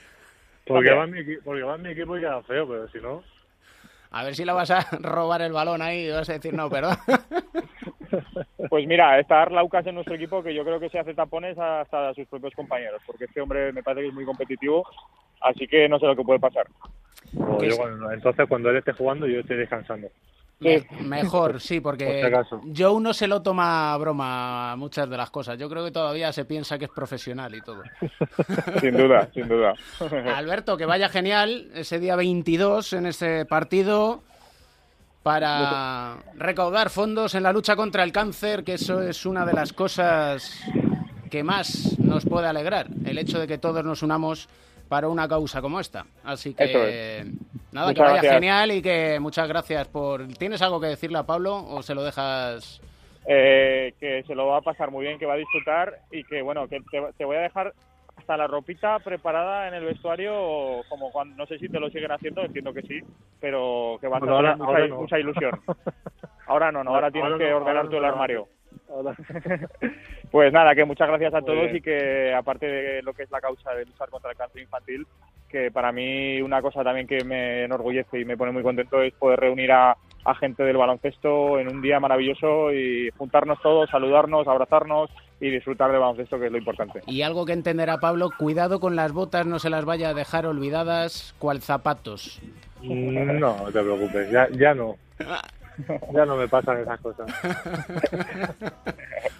porque 0.65 0.91
va, 0.91 1.03
en 1.05 1.11
mi, 1.11 1.37
porque 1.37 1.63
va 1.63 1.75
en 1.75 1.81
mi 1.81 1.89
equipo 1.91 2.17
y 2.17 2.21
queda 2.21 2.41
feo, 2.43 2.67
pero 2.67 2.87
si 2.89 2.99
no... 2.99 3.23
A 4.11 4.23
ver 4.23 4.35
si 4.35 4.45
le 4.45 4.51
vas 4.53 4.71
a 4.71 4.79
robar 5.01 5.41
el 5.41 5.51
balón 5.53 5.81
ahí 5.81 6.07
y 6.07 6.11
vas 6.11 6.29
a 6.29 6.33
decir 6.33 6.53
no, 6.53 6.69
perdón. 6.69 6.95
Pues 8.69 8.87
mira, 8.87 9.19
está 9.19 9.41
Arlaucas 9.41 9.85
en 9.85 9.95
nuestro 9.95 10.15
equipo 10.15 10.41
que 10.41 10.53
yo 10.53 10.63
creo 10.63 10.79
que 10.79 10.89
se 10.89 10.97
hace 10.99 11.13
tapones 11.13 11.57
hasta 11.57 12.09
a 12.09 12.13
sus 12.13 12.25
propios 12.27 12.53
compañeros, 12.53 13.01
porque 13.05 13.25
este 13.25 13.41
hombre 13.41 13.71
me 13.73 13.83
parece 13.83 14.03
que 14.03 14.07
es 14.09 14.13
muy 14.13 14.23
competitivo, 14.25 14.85
así 15.41 15.67
que 15.67 15.87
no 15.89 15.99
sé 15.99 16.05
lo 16.05 16.15
que 16.15 16.23
puede 16.23 16.39
pasar. 16.39 16.67
o 17.37 17.57
Que 17.57 17.65
yo 17.67 17.71
es- 17.73 17.77
cuando- 17.77 18.11
entonces 18.11 18.47
cuando 18.47 18.69
él 18.69 18.77
esté 18.77 18.93
jugando, 18.93 19.27
yo 19.27 19.41
estoy 19.41 19.57
descansando. 19.57 20.07
Me- 20.59 20.87
mejor, 21.01 21.61
sí, 21.61 21.79
Por 21.79 21.93
porque. 21.93 22.31
Joe 22.75 22.99
no 23.01 23.13
se 23.13 23.27
lo 23.27 23.41
toma 23.41 23.93
a 23.93 23.97
broma 23.97 24.75
muchas 24.75 25.09
de 25.09 25.17
las 25.17 25.29
cosas. 25.29 25.57
Yo 25.57 25.69
creo 25.69 25.85
que 25.85 25.91
todavía 25.91 26.33
se 26.33 26.45
piensa 26.45 26.77
que 26.77 26.85
es 26.85 26.91
profesional 26.91 27.53
y 27.53 27.61
todo. 27.61 27.83
Sin 28.81 28.97
duda, 28.97 29.29
sin 29.33 29.47
duda. 29.47 29.73
Alberto, 30.35 30.77
que 30.77 30.85
vaya 30.85 31.09
genial 31.09 31.69
ese 31.73 31.99
día 31.99 32.15
22 32.15 32.93
en 32.93 33.05
este 33.05 33.45
partido 33.45 34.23
para 35.23 36.15
recaudar 36.35 36.89
fondos 36.89 37.35
en 37.35 37.43
la 37.43 37.51
lucha 37.51 37.75
contra 37.75 38.03
el 38.03 38.11
cáncer, 38.13 38.63
que 38.63 38.75
eso 38.75 39.01
es 39.01 39.25
una 39.25 39.45
de 39.45 39.53
las 39.53 39.73
cosas 39.73 40.57
que 41.29 41.43
más 41.43 41.99
nos 41.99 42.25
puede 42.25 42.47
alegrar, 42.47 42.87
el 43.03 43.17
hecho 43.17 43.37
de 43.37 43.45
que 43.47 43.57
todos 43.57 43.83
nos 43.83 44.03
unamos 44.03 44.47
para 44.89 45.07
una 45.09 45.27
causa 45.27 45.61
como 45.61 45.79
esta. 45.79 46.05
Así 46.23 46.53
que 46.53 47.25
nada, 47.71 47.93
que 47.93 47.99
vaya 48.01 48.13
gracias. 48.13 48.33
genial 48.33 48.71
y 48.71 48.81
que 48.81 49.19
muchas 49.19 49.47
gracias 49.47 49.87
por... 49.87 50.27
¿Tienes 50.27 50.61
algo 50.61 50.79
que 50.79 50.87
decirle 50.87 51.17
a 51.19 51.25
Pablo 51.25 51.55
o 51.67 51.81
se 51.81 51.93
lo 51.95 52.03
dejas? 52.03 52.81
Eh, 53.27 53.93
que 53.99 54.23
se 54.23 54.35
lo 54.35 54.47
va 54.47 54.57
a 54.57 54.61
pasar 54.61 54.89
muy 54.89 55.05
bien, 55.05 55.19
que 55.19 55.25
va 55.25 55.33
a 55.33 55.37
disfrutar 55.37 55.99
y 56.11 56.23
que 56.23 56.41
bueno, 56.41 56.67
que 56.67 56.79
te, 56.89 57.01
te 57.17 57.25
voy 57.25 57.35
a 57.35 57.41
dejar 57.41 57.73
hasta 58.15 58.37
la 58.37 58.47
ropita 58.47 58.99
preparada 58.99 59.67
en 59.67 59.73
el 59.75 59.85
vestuario, 59.85 60.81
como 60.89 61.11
cuando, 61.11 61.35
no 61.35 61.45
sé 61.45 61.59
si 61.59 61.69
te 61.69 61.79
lo 61.79 61.89
siguen 61.89 62.11
haciendo, 62.11 62.41
entiendo 62.41 62.73
que 62.73 62.81
sí, 62.81 62.99
pero 63.39 63.97
que 64.01 64.07
Bueno, 64.07 64.37
a 64.37 64.41
tener 64.41 64.57
mucha, 64.57 64.65
ahora 64.71 64.87
no. 64.87 64.95
mucha 65.01 65.19
ilusión. 65.19 65.51
Ahora 66.49 66.71
no, 66.71 66.81
no, 66.81 66.91
ahora 66.95 67.11
tienes 67.11 67.33
Ahora 67.33 67.43
que 67.45 67.51
no, 67.51 67.57
ordenar 67.57 67.89
tú 67.89 67.97
el 67.97 68.03
no. 68.03 68.07
armario. 68.07 68.47
Pues 70.31 70.51
nada, 70.51 70.75
que 70.75 70.85
muchas 70.85 71.07
gracias 71.07 71.33
a 71.33 71.39
Muy 71.41 71.45
todos 71.45 71.63
bien. 71.65 71.75
y 71.77 71.81
que 71.81 72.33
aparte 72.33 72.65
de 72.67 73.01
lo 73.01 73.13
que 73.13 73.23
es 73.23 73.31
la 73.31 73.39
causa 73.41 73.73
de 73.73 73.85
luchar 73.85 74.09
contra 74.09 74.31
el 74.31 74.37
cáncer 74.37 74.61
infantil, 74.61 75.07
que 75.49 75.71
para 75.71 75.91
mí 75.91 76.41
una 76.41 76.61
cosa 76.61 76.83
también 76.83 77.07
que 77.07 77.23
me 77.23 77.63
enorgullece 77.63 78.19
y 78.19 78.25
me 78.25 78.35
pone 78.37 78.51
muy 78.51 78.63
contento 78.63 79.01
es 79.01 79.13
poder 79.13 79.39
reunir 79.39 79.71
a, 79.71 79.95
a 80.25 80.35
gente 80.35 80.63
del 80.63 80.75
baloncesto 80.77 81.57
en 81.59 81.69
un 81.69 81.81
día 81.81 81.99
maravilloso 82.01 82.73
y 82.73 83.09
juntarnos 83.17 83.61
todos, 83.61 83.89
saludarnos, 83.89 84.47
abrazarnos 84.47 85.09
y 85.39 85.49
disfrutar 85.49 85.91
del 85.91 86.01
baloncesto, 86.01 86.37
que 86.39 86.47
es 86.47 86.51
lo 86.51 86.57
importante. 86.57 87.01
Y 87.07 87.21
algo 87.21 87.45
que 87.45 87.53
entenderá 87.53 87.99
Pablo, 87.99 88.29
cuidado 88.37 88.79
con 88.81 88.95
las 88.95 89.13
botas, 89.13 89.45
no 89.45 89.59
se 89.59 89.69
las 89.69 89.85
vaya 89.85 90.09
a 90.09 90.13
dejar 90.13 90.45
olvidadas 90.45 91.33
cual 91.39 91.61
zapatos. 91.61 92.41
No, 92.81 93.39
no 93.39 93.71
te 93.71 93.81
preocupes, 93.81 94.29
ya, 94.31 94.47
ya 94.51 94.73
no. 94.73 94.95
Ya 96.13 96.25
no 96.25 96.35
me 96.35 96.47
pasan 96.47 96.79
esas 96.79 96.99
cosas. 97.01 97.27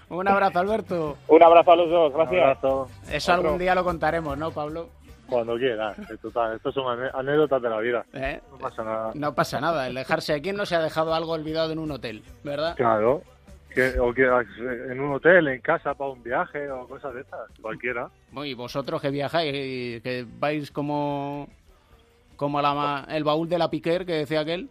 Un 0.09 0.27
abrazo, 0.27 0.59
Alberto. 0.59 1.17
Un 1.27 1.43
abrazo 1.43 1.71
a 1.71 1.75
los 1.75 1.89
dos, 1.89 2.11
Un 2.11 2.17
gracias. 2.17 2.41
abrazo, 2.43 2.89
Eso 3.11 3.31
Otro. 3.33 3.43
algún 3.45 3.59
día 3.59 3.75
lo 3.75 3.83
contaremos, 3.83 4.37
¿no, 4.37 4.51
Pablo? 4.51 4.89
cuando 5.27 5.57
quieras. 5.57 5.97
en 6.09 6.17
Total, 6.19 6.55
estos 6.55 6.73
son 6.73 6.85
anécdotas 7.13 7.61
de 7.61 7.69
la 7.69 7.79
vida. 7.79 8.05
¿Eh? 8.13 8.39
No 8.49 8.57
pasa 8.57 8.83
nada. 8.83 9.11
No 9.13 9.35
pasa 9.35 9.59
nada, 9.59 9.87
el 9.87 9.95
dejarse. 9.95 10.33
¿A 10.33 10.41
quién 10.41 10.55
no 10.55 10.65
se 10.65 10.75
ha 10.75 10.81
dejado 10.81 11.13
algo 11.13 11.33
olvidado 11.33 11.73
en 11.73 11.79
un 11.79 11.91
hotel? 11.91 12.23
¿Verdad? 12.45 12.75
Claro. 12.77 13.21
Que, 13.75 13.99
o 13.99 14.13
que 14.13 14.23
en 14.23 14.99
un 15.01 15.13
hotel, 15.13 15.49
en 15.49 15.59
casa, 15.59 15.93
para 15.93 16.11
un 16.11 16.23
viaje 16.23 16.71
o 16.71 16.87
cosas 16.87 17.13
de 17.13 17.21
estas. 17.21 17.41
Cualquiera. 17.61 18.09
Y 18.41 18.53
vosotros 18.53 19.01
que 19.01 19.09
viajáis, 19.11 19.53
y 19.53 19.99
que 20.01 20.25
vais 20.39 20.71
como, 20.71 21.49
como 22.37 22.61
la 22.61 23.05
el 23.09 23.25
baúl 23.25 23.49
de 23.49 23.57
la 23.57 23.69
Piquer 23.69 24.05
que 24.05 24.13
decía 24.13 24.39
aquel. 24.39 24.69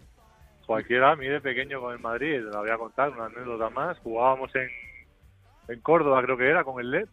Cualquiera. 0.67 1.13
A 1.13 1.17
mí 1.17 1.27
de 1.27 1.41
pequeño 1.41 1.81
con 1.81 1.93
el 1.93 2.01
Madrid, 2.01 2.45
te 2.45 2.51
la 2.51 2.61
voy 2.61 2.71
a 2.71 2.79
contar, 2.79 3.11
una 3.11 3.27
anécdota 3.27 3.71
más. 3.71 3.99
Jugábamos 4.01 4.55
en, 4.55 4.69
en 5.69 5.81
Córdoba, 5.81 6.23
creo 6.23 6.37
que 6.37 6.49
era, 6.49 6.65
con 6.65 6.81
el 6.81 6.91
LED. 6.91 7.09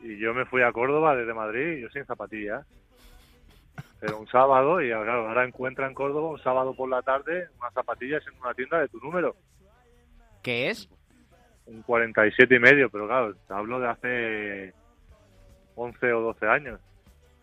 Y 0.00 0.18
yo 0.18 0.34
me 0.34 0.44
fui 0.46 0.62
a 0.62 0.72
Córdoba 0.72 1.16
desde 1.16 1.34
Madrid, 1.34 1.80
yo 1.80 1.88
sin 1.90 2.04
zapatillas. 2.04 2.66
Pero 4.00 4.18
un 4.18 4.26
sábado, 4.26 4.82
y 4.82 4.88
claro, 4.88 5.28
ahora 5.28 5.44
encuentra 5.44 5.86
en 5.86 5.94
Córdoba 5.94 6.30
un 6.30 6.42
sábado 6.42 6.74
por 6.74 6.88
la 6.88 7.02
tarde 7.02 7.48
unas 7.58 7.72
zapatillas 7.72 8.22
en 8.26 8.38
una 8.40 8.52
tienda 8.52 8.80
de 8.80 8.88
tu 8.88 8.98
número. 8.98 9.36
¿Qué 10.42 10.70
es? 10.70 10.88
un 11.66 11.82
47 11.82 12.54
y 12.54 12.58
medio, 12.58 12.90
pero 12.90 13.06
claro, 13.06 13.34
te 13.34 13.54
hablo 13.54 13.80
de 13.80 13.88
hace 13.88 14.74
11 15.74 16.12
o 16.12 16.20
12 16.20 16.46
años. 16.46 16.80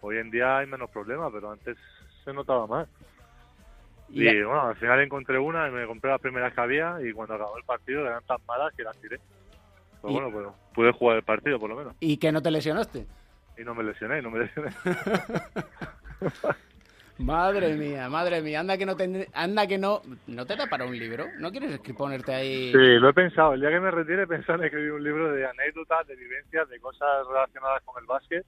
Hoy 0.02 0.18
en 0.18 0.32
día 0.32 0.58
hay 0.58 0.68
menos 0.68 0.90
problemas, 0.90 1.32
pero 1.34 1.52
antes 1.52 1.78
se 2.24 2.34
notaba 2.34 2.68
más. 2.68 2.88
Y 4.12 4.28
Y- 4.28 4.44
bueno, 4.44 4.68
al 4.70 4.76
final 4.78 5.02
encontré 5.02 5.38
una 5.38 5.68
y 5.68 5.72
me 5.72 5.86
compré 5.86 6.10
las 6.12 6.22
primeras 6.22 6.54
que 6.54 6.62
había 6.62 6.98
y 7.04 7.12
cuando 7.14 7.36
acabó 7.36 7.58
el 7.58 7.64
partido 7.64 8.02
eran 8.06 8.24
tan 8.26 8.38
malas 8.48 8.74
que 8.76 8.84
las 8.84 8.98
tiré. 9.00 9.20
Pero 10.02 10.10
Y- 10.12 10.14
bueno, 10.14 10.32
pues 10.32 10.48
pude 10.74 10.92
jugar 10.94 11.18
el 11.18 11.24
partido 11.24 11.60
por 11.60 11.70
lo 11.70 11.76
menos. 11.76 11.96
¿Y 12.00 12.18
que 12.18 12.32
no 12.32 12.42
te 12.42 12.52
lesionaste? 12.52 13.06
Y 13.58 13.64
no 13.64 13.76
me 13.76 13.84
lesioné, 13.84 14.22
no 14.22 14.32
me 14.32 14.40
lesioné. 14.40 14.72
Madre 17.20 17.76
mía, 17.76 18.08
madre 18.08 18.42
mía, 18.42 18.62
anda 18.62 18.78
que 18.78 18.86
no 18.86 18.96
te, 18.96 19.28
anda 19.34 19.68
que 19.68 19.78
no, 19.78 20.02
no 20.28 20.46
te 20.46 20.56
da 20.56 20.68
para 20.68 20.86
un 20.86 20.98
libro, 20.98 21.26
¿no 21.40 21.52
quieres 21.52 21.78
ponerte 21.98 22.34
ahí? 22.34 22.72
Sí, 22.72 22.78
lo 22.78 23.10
he 23.10 23.14
pensado, 23.14 23.54
el 23.56 23.60
día 23.60 23.72
que 23.72 23.80
me 23.82 23.92
retire 23.92 24.24
he 24.24 24.28
pensado 24.28 24.60
en 24.60 24.66
escribir 24.66 24.94
un 24.94 25.04
libro 25.04 25.30
de 25.34 25.46
anécdotas, 25.46 26.08
de 26.08 26.16
vivencias, 26.16 26.70
de 26.70 26.80
cosas 26.80 27.28
relacionadas 27.28 27.84
con 27.84 28.02
el 28.02 28.08
básquet, 28.08 28.46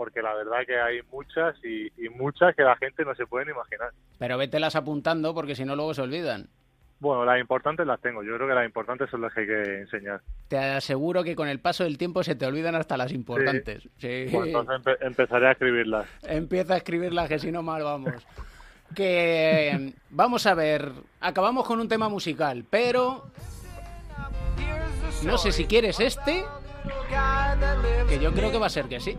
porque 0.00 0.22
la 0.22 0.32
verdad 0.32 0.60
que 0.66 0.80
hay 0.80 1.02
muchas 1.12 1.54
y, 1.62 1.92
y 2.02 2.08
muchas 2.08 2.56
que 2.56 2.62
la 2.62 2.74
gente 2.76 3.04
no 3.04 3.14
se 3.14 3.26
puede 3.26 3.50
imaginar. 3.50 3.90
Pero 4.18 4.38
vételas 4.38 4.74
apuntando 4.74 5.34
porque 5.34 5.54
si 5.54 5.66
no 5.66 5.76
luego 5.76 5.92
se 5.92 6.00
olvidan. 6.00 6.48
Bueno, 7.00 7.26
las 7.26 7.38
importantes 7.38 7.86
las 7.86 8.00
tengo. 8.00 8.22
Yo 8.22 8.34
creo 8.36 8.48
que 8.48 8.54
las 8.54 8.64
importantes 8.64 9.10
son 9.10 9.20
las 9.20 9.34
que 9.34 9.40
hay 9.42 9.46
que 9.46 9.80
enseñar. 9.80 10.22
Te 10.48 10.56
aseguro 10.56 11.22
que 11.22 11.36
con 11.36 11.48
el 11.48 11.60
paso 11.60 11.84
del 11.84 11.98
tiempo 11.98 12.22
se 12.22 12.34
te 12.34 12.46
olvidan 12.46 12.76
hasta 12.76 12.96
las 12.96 13.12
importantes. 13.12 13.82
Sí. 13.98 14.24
Pues 14.32 14.46
entonces 14.46 14.96
empezaré 15.02 15.48
a 15.48 15.52
escribirlas. 15.52 16.06
Empieza 16.22 16.72
a 16.72 16.76
escribirlas, 16.78 17.28
que 17.28 17.38
si 17.38 17.52
no 17.52 17.62
mal 17.62 17.82
vamos. 17.82 18.26
Que 18.96 19.92
vamos 20.08 20.46
a 20.46 20.54
ver, 20.54 20.92
acabamos 21.20 21.66
con 21.66 21.78
un 21.78 21.88
tema 21.88 22.08
musical, 22.08 22.64
pero 22.70 23.26
no 25.24 25.36
sé 25.36 25.52
si 25.52 25.66
quieres 25.66 26.00
este, 26.00 26.46
que 28.08 28.18
yo 28.18 28.32
creo 28.32 28.50
que 28.50 28.58
va 28.58 28.68
a 28.68 28.70
ser 28.70 28.86
que 28.86 28.98
sí. 28.98 29.18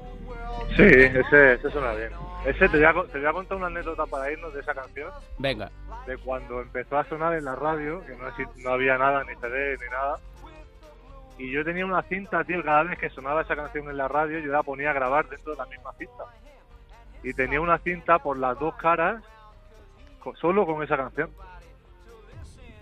Sí, 0.76 0.84
ese, 0.84 1.54
ese 1.54 1.70
suena 1.70 1.94
bien. 1.94 2.12
Ese 2.46 2.70
te 2.70 2.78
voy, 2.78 2.86
a, 2.86 2.94
te 3.12 3.20
voy 3.20 3.28
a 3.28 3.34
contar 3.34 3.58
una 3.58 3.68
anécdota 3.68 4.06
para 4.06 4.32
irnos 4.32 4.54
de 4.54 4.62
esa 4.62 4.74
canción. 4.74 5.12
Venga. 5.38 5.70
De 6.08 6.18
cuando 6.18 6.62
empezó 6.62 6.98
a 6.98 7.06
sonar 7.06 7.34
en 7.36 7.46
la 7.46 7.56
radio, 7.56 8.04
que 8.06 8.16
no, 8.16 8.26
no 8.64 8.70
había 8.72 8.98
nada, 8.98 9.24
ni 9.26 9.36
CD, 9.36 9.78
ni 9.78 9.90
nada. 9.90 10.18
Y 11.38 11.52
yo 11.52 11.64
tenía 11.66 11.86
una 11.86 12.02
cinta, 12.04 12.44
tío, 12.44 12.64
cada 12.64 12.84
vez 12.84 12.98
que 12.98 13.10
sonaba 13.10 13.42
esa 13.42 13.56
canción 13.56 13.90
en 13.90 13.98
la 13.98 14.08
radio, 14.08 14.40
yo 14.40 14.52
la 14.52 14.64
ponía 14.64 14.92
a 14.92 14.94
grabar 14.94 15.28
dentro 15.28 15.52
de 15.52 15.58
la 15.58 15.66
misma 15.66 15.92
cinta. 15.98 16.24
Y 17.24 17.34
tenía 17.34 17.62
una 17.62 17.78
cinta 17.80 18.20
por 18.20 18.38
las 18.38 18.58
dos 18.60 18.76
caras, 18.76 19.24
solo 20.40 20.66
con 20.66 20.82
esa 20.84 20.98
canción. 20.98 21.30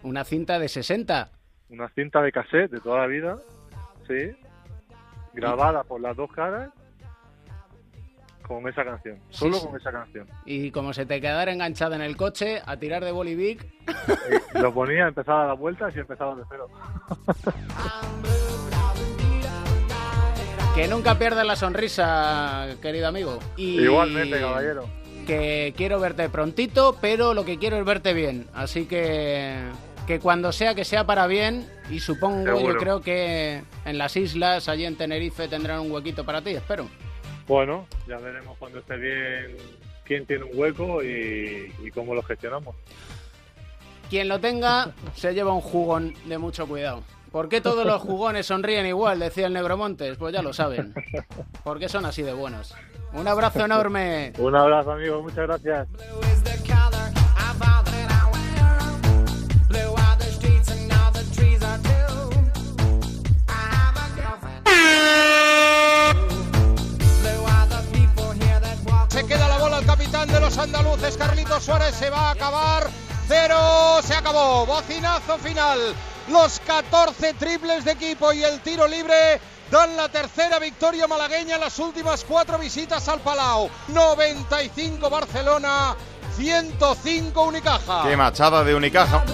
¿Una 0.04 0.23
cinta 0.23 0.60
de 0.60 0.69
60? 0.69 1.32
Una 1.69 1.89
cinta 1.89 2.21
de 2.21 2.32
cassette 2.32 2.71
de 2.71 2.80
toda 2.80 2.99
la 2.99 3.08
vida, 3.08 3.38
sí. 4.08 4.38
Grabada 5.34 5.84
por 5.84 5.99
las 6.02 6.15
dos 6.15 6.32
caras 6.32 6.71
con 8.49 8.67
esa 8.67 8.83
canción, 8.83 9.17
solo 9.29 9.53
Sí, 9.53 9.59
sí. 9.62 9.67
con 9.67 9.79
esa 9.79 9.91
canción. 9.91 10.27
Y 10.45 10.71
como 10.71 10.91
se 10.91 11.05
te 11.05 11.21
quedara 11.21 11.51
enganchada 11.53 11.95
en 11.95 12.01
el 12.01 12.17
coche, 12.17 12.62
a 12.65 12.75
tirar 12.77 13.05
de 13.05 13.12
bolivic. 13.12 13.63
Y 14.55 14.57
lo 14.59 14.73
ponía, 14.73 15.07
empezaba 15.07 15.43
a 15.43 15.47
dar 15.47 15.57
vueltas 15.57 15.95
y 15.95 15.99
empezaba 15.99 16.35
de 16.35 16.43
cero. 16.49 16.67
Que 20.75 20.88
nunca 20.88 21.17
pierdas 21.19 21.45
la 21.45 21.55
sonrisa, 21.55 22.67
querido 22.81 23.07
amigo. 23.07 23.39
Y 23.57 23.81
Igualmente, 23.81 24.39
caballero. 24.39 24.85
Que 25.27 25.73
quiero 25.77 25.99
verte 25.99 26.29
prontito, 26.29 26.97
pero 27.01 27.33
lo 27.33 27.45
que 27.45 27.57
quiero 27.59 27.77
es 27.77 27.85
verte 27.85 28.13
bien. 28.13 28.47
Así 28.53 28.85
que 28.85 29.59
que 30.07 30.19
cuando 30.19 30.51
sea 30.51 30.73
que 30.73 30.85
sea 30.85 31.05
para 31.05 31.27
bien 31.27 31.67
y 31.91 31.99
supongo 31.99 32.43
yo 32.47 32.57
Seguro. 32.57 32.79
creo 32.79 33.01
que 33.01 33.62
en 33.85 33.97
las 33.99 34.15
islas 34.17 34.67
allí 34.67 34.85
en 34.85 34.95
Tenerife 34.95 35.47
tendrán 35.47 35.81
un 35.81 35.91
huequito 35.91 36.25
para 36.25 36.41
ti, 36.41 36.51
espero. 36.51 36.88
Bueno, 37.49 37.88
ya 38.07 38.17
veremos 38.19 38.55
cuando 38.59 38.77
esté 38.77 38.95
bien 38.95 39.57
quién 40.05 40.23
tiene 40.27 40.43
un 40.43 40.51
hueco 40.53 41.03
y, 41.03 41.73
y 41.83 41.89
cómo 41.89 42.13
lo 42.13 42.21
gestionamos. 42.21 42.75
Quien 44.07 44.27
lo 44.27 44.39
tenga 44.39 44.91
se 45.15 45.33
lleva 45.33 45.51
un 45.51 45.62
jugón 45.62 46.13
de 46.25 46.38
mucho 46.38 46.67
cuidado. 46.67 47.03
¿Por 47.31 47.49
qué 47.49 47.59
todos 47.59 47.88
los 47.88 48.03
jugones 48.03 48.45
sonríen 48.45 48.85
igual? 48.85 49.17
Decía 49.17 49.47
el 49.47 49.53
Negromontes. 49.53 50.17
Pues 50.17 50.31
ya 50.31 50.43
lo 50.43 50.53
saben. 50.53 50.93
Porque 51.63 51.89
son 51.89 52.05
así 52.05 52.21
de 52.21 52.33
buenos. 52.33 52.75
Un 53.13 53.27
abrazo 53.27 53.65
enorme. 53.65 54.31
Un 54.38 54.55
abrazo, 54.55 54.91
amigo, 54.91 55.23
muchas 55.23 55.47
gracias. 55.47 55.88
Se 69.19 69.25
queda 69.25 69.49
la 69.49 69.58
bola 69.58 69.79
el 69.79 69.86
capitán 69.86 70.29
de 70.29 70.39
los 70.39 70.58
andaluces, 70.58 71.17
Carlitos 71.17 71.65
Suárez, 71.65 71.93
se 71.93 72.10
va 72.10 72.29
a 72.29 72.32
acabar. 72.32 72.89
Cero, 73.27 73.99
se 74.01 74.13
acabó. 74.13 74.65
Bocinazo 74.65 75.38
final. 75.39 75.77
Los 76.29 76.62
14 76.62 77.34
triples 77.34 77.84
de 77.84 77.91
equipo 77.91 78.32
y 78.32 78.45
el 78.45 78.62
tiro 78.62 78.88
libre 78.88 79.41
dan 79.69 79.97
la 79.97 80.08
tercera 80.08 80.58
victoria 80.58 81.05
malagueña 81.05 81.55
en 81.55 81.62
las 81.62 81.79
últimas 81.79 82.23
cuatro 82.23 82.58
visitas 82.58 83.10
al 83.10 83.19
Palau. 83.19 83.69
95 83.89 85.10
Barcelona, 85.10 85.97
105 86.38 87.43
Unicaja. 87.43 88.03
Qué 88.03 88.15
machada 88.15 88.63
de 88.63 88.73
Unicaja. 88.73 89.25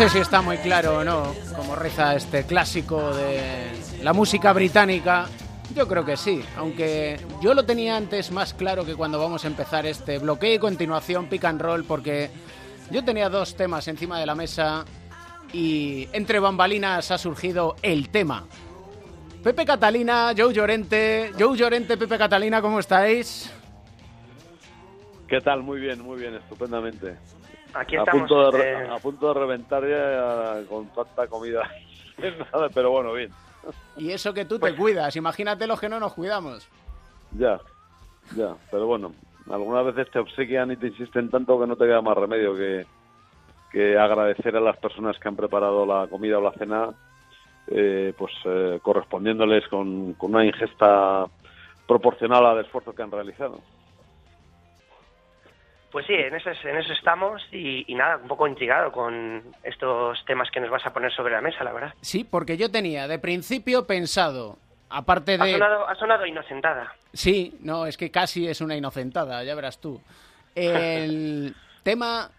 Sé 0.00 0.08
si 0.08 0.18
está 0.18 0.40
muy 0.40 0.56
claro 0.56 1.00
o 1.00 1.04
no, 1.04 1.34
como 1.54 1.76
reza 1.76 2.14
este 2.14 2.44
clásico 2.44 3.14
de 3.14 3.70
la 4.02 4.14
música 4.14 4.54
británica. 4.54 5.26
Yo 5.74 5.86
creo 5.86 6.06
que 6.06 6.16
sí, 6.16 6.42
aunque 6.56 7.20
yo 7.42 7.52
lo 7.52 7.66
tenía 7.66 7.98
antes 7.98 8.30
más 8.30 8.54
claro 8.54 8.86
que 8.86 8.94
cuando 8.94 9.18
vamos 9.18 9.44
a 9.44 9.48
empezar 9.48 9.84
este 9.84 10.18
bloqueo 10.18 10.54
y 10.54 10.58
continuación 10.58 11.26
pick 11.26 11.44
and 11.44 11.60
roll, 11.60 11.84
porque 11.84 12.30
yo 12.90 13.04
tenía 13.04 13.28
dos 13.28 13.54
temas 13.56 13.88
encima 13.88 14.18
de 14.18 14.24
la 14.24 14.34
mesa 14.34 14.86
y 15.52 16.08
entre 16.14 16.38
bambalinas 16.38 17.10
ha 17.10 17.18
surgido 17.18 17.76
el 17.82 18.08
tema. 18.08 18.46
Pepe 19.44 19.66
Catalina, 19.66 20.32
Joe 20.34 20.54
Llorente, 20.54 21.32
Joe 21.38 21.58
Llorente, 21.58 21.98
Pepe 21.98 22.16
Catalina, 22.16 22.62
¿cómo 22.62 22.78
estáis? 22.78 23.52
¿Qué 25.28 25.42
tal? 25.42 25.62
Muy 25.62 25.78
bien, 25.78 26.00
muy 26.00 26.18
bien, 26.18 26.36
estupendamente. 26.36 27.18
Aquí 27.74 27.96
a, 27.96 28.00
estamos. 28.00 28.20
punto 28.28 28.50
de, 28.50 28.58
re- 28.58 28.84
eh, 28.84 28.88
a 28.90 28.98
punto 28.98 29.28
de 29.34 29.40
reventar 29.40 29.82
ya 29.82 30.60
eh, 30.60 30.66
con 30.68 30.86
tanta 30.88 31.26
comida. 31.28 31.62
Pero 32.74 32.90
bueno, 32.90 33.12
bien. 33.12 33.30
Y 33.96 34.10
eso 34.10 34.32
que 34.32 34.44
tú 34.44 34.58
te 34.58 34.74
cuidas, 34.74 35.14
imagínate 35.16 35.66
los 35.66 35.80
que 35.80 35.88
no 35.88 36.00
nos 36.00 36.14
cuidamos. 36.14 36.66
Ya, 37.32 37.60
ya. 38.36 38.54
Pero 38.70 38.86
bueno, 38.86 39.12
algunas 39.50 39.84
veces 39.86 40.10
te 40.10 40.18
obsequian 40.18 40.72
y 40.72 40.76
te 40.76 40.88
insisten 40.88 41.30
tanto 41.30 41.60
que 41.60 41.66
no 41.66 41.76
te 41.76 41.84
queda 41.84 42.00
más 42.02 42.16
remedio 42.16 42.54
que, 42.56 42.86
que 43.70 43.98
agradecer 43.98 44.56
a 44.56 44.60
las 44.60 44.76
personas 44.78 45.18
que 45.18 45.28
han 45.28 45.36
preparado 45.36 45.84
la 45.86 46.06
comida 46.08 46.38
o 46.38 46.42
la 46.42 46.52
cena, 46.52 46.88
eh, 47.68 48.14
pues 48.18 48.32
eh, 48.46 48.80
correspondiéndoles 48.82 49.68
con, 49.68 50.14
con 50.14 50.34
una 50.34 50.44
ingesta 50.44 51.26
proporcional 51.86 52.46
al 52.46 52.60
esfuerzo 52.64 52.94
que 52.94 53.02
han 53.02 53.10
realizado. 53.10 53.60
Pues 55.92 56.06
sí, 56.06 56.14
en 56.14 56.34
eso, 56.34 56.50
en 56.50 56.76
eso 56.76 56.92
estamos 56.92 57.42
y, 57.50 57.84
y 57.90 57.94
nada, 57.96 58.18
un 58.18 58.28
poco 58.28 58.46
intrigado 58.46 58.92
con 58.92 59.42
estos 59.64 60.24
temas 60.24 60.48
que 60.52 60.60
nos 60.60 60.70
vas 60.70 60.86
a 60.86 60.92
poner 60.92 61.12
sobre 61.12 61.32
la 61.32 61.40
mesa, 61.40 61.64
la 61.64 61.72
verdad. 61.72 61.94
Sí, 62.00 62.22
porque 62.22 62.56
yo 62.56 62.70
tenía 62.70 63.08
de 63.08 63.18
principio 63.18 63.86
pensado, 63.86 64.56
aparte 64.88 65.36
Ha 65.40 65.44
de... 65.44 65.52
sonado, 65.52 65.88
ha 65.88 65.94
sonado 65.96 66.26
inocentada. 66.26 66.92
Sí, 67.12 67.56
no, 67.60 67.86
es 67.86 67.96
que 67.96 68.10
casi 68.10 68.46
es 68.46 68.60
una 68.60 68.76
inocentada, 68.76 69.42
ya 69.42 69.54
verás 69.56 69.80
tú. 69.80 70.00
El 70.54 71.54
tema 71.82 72.30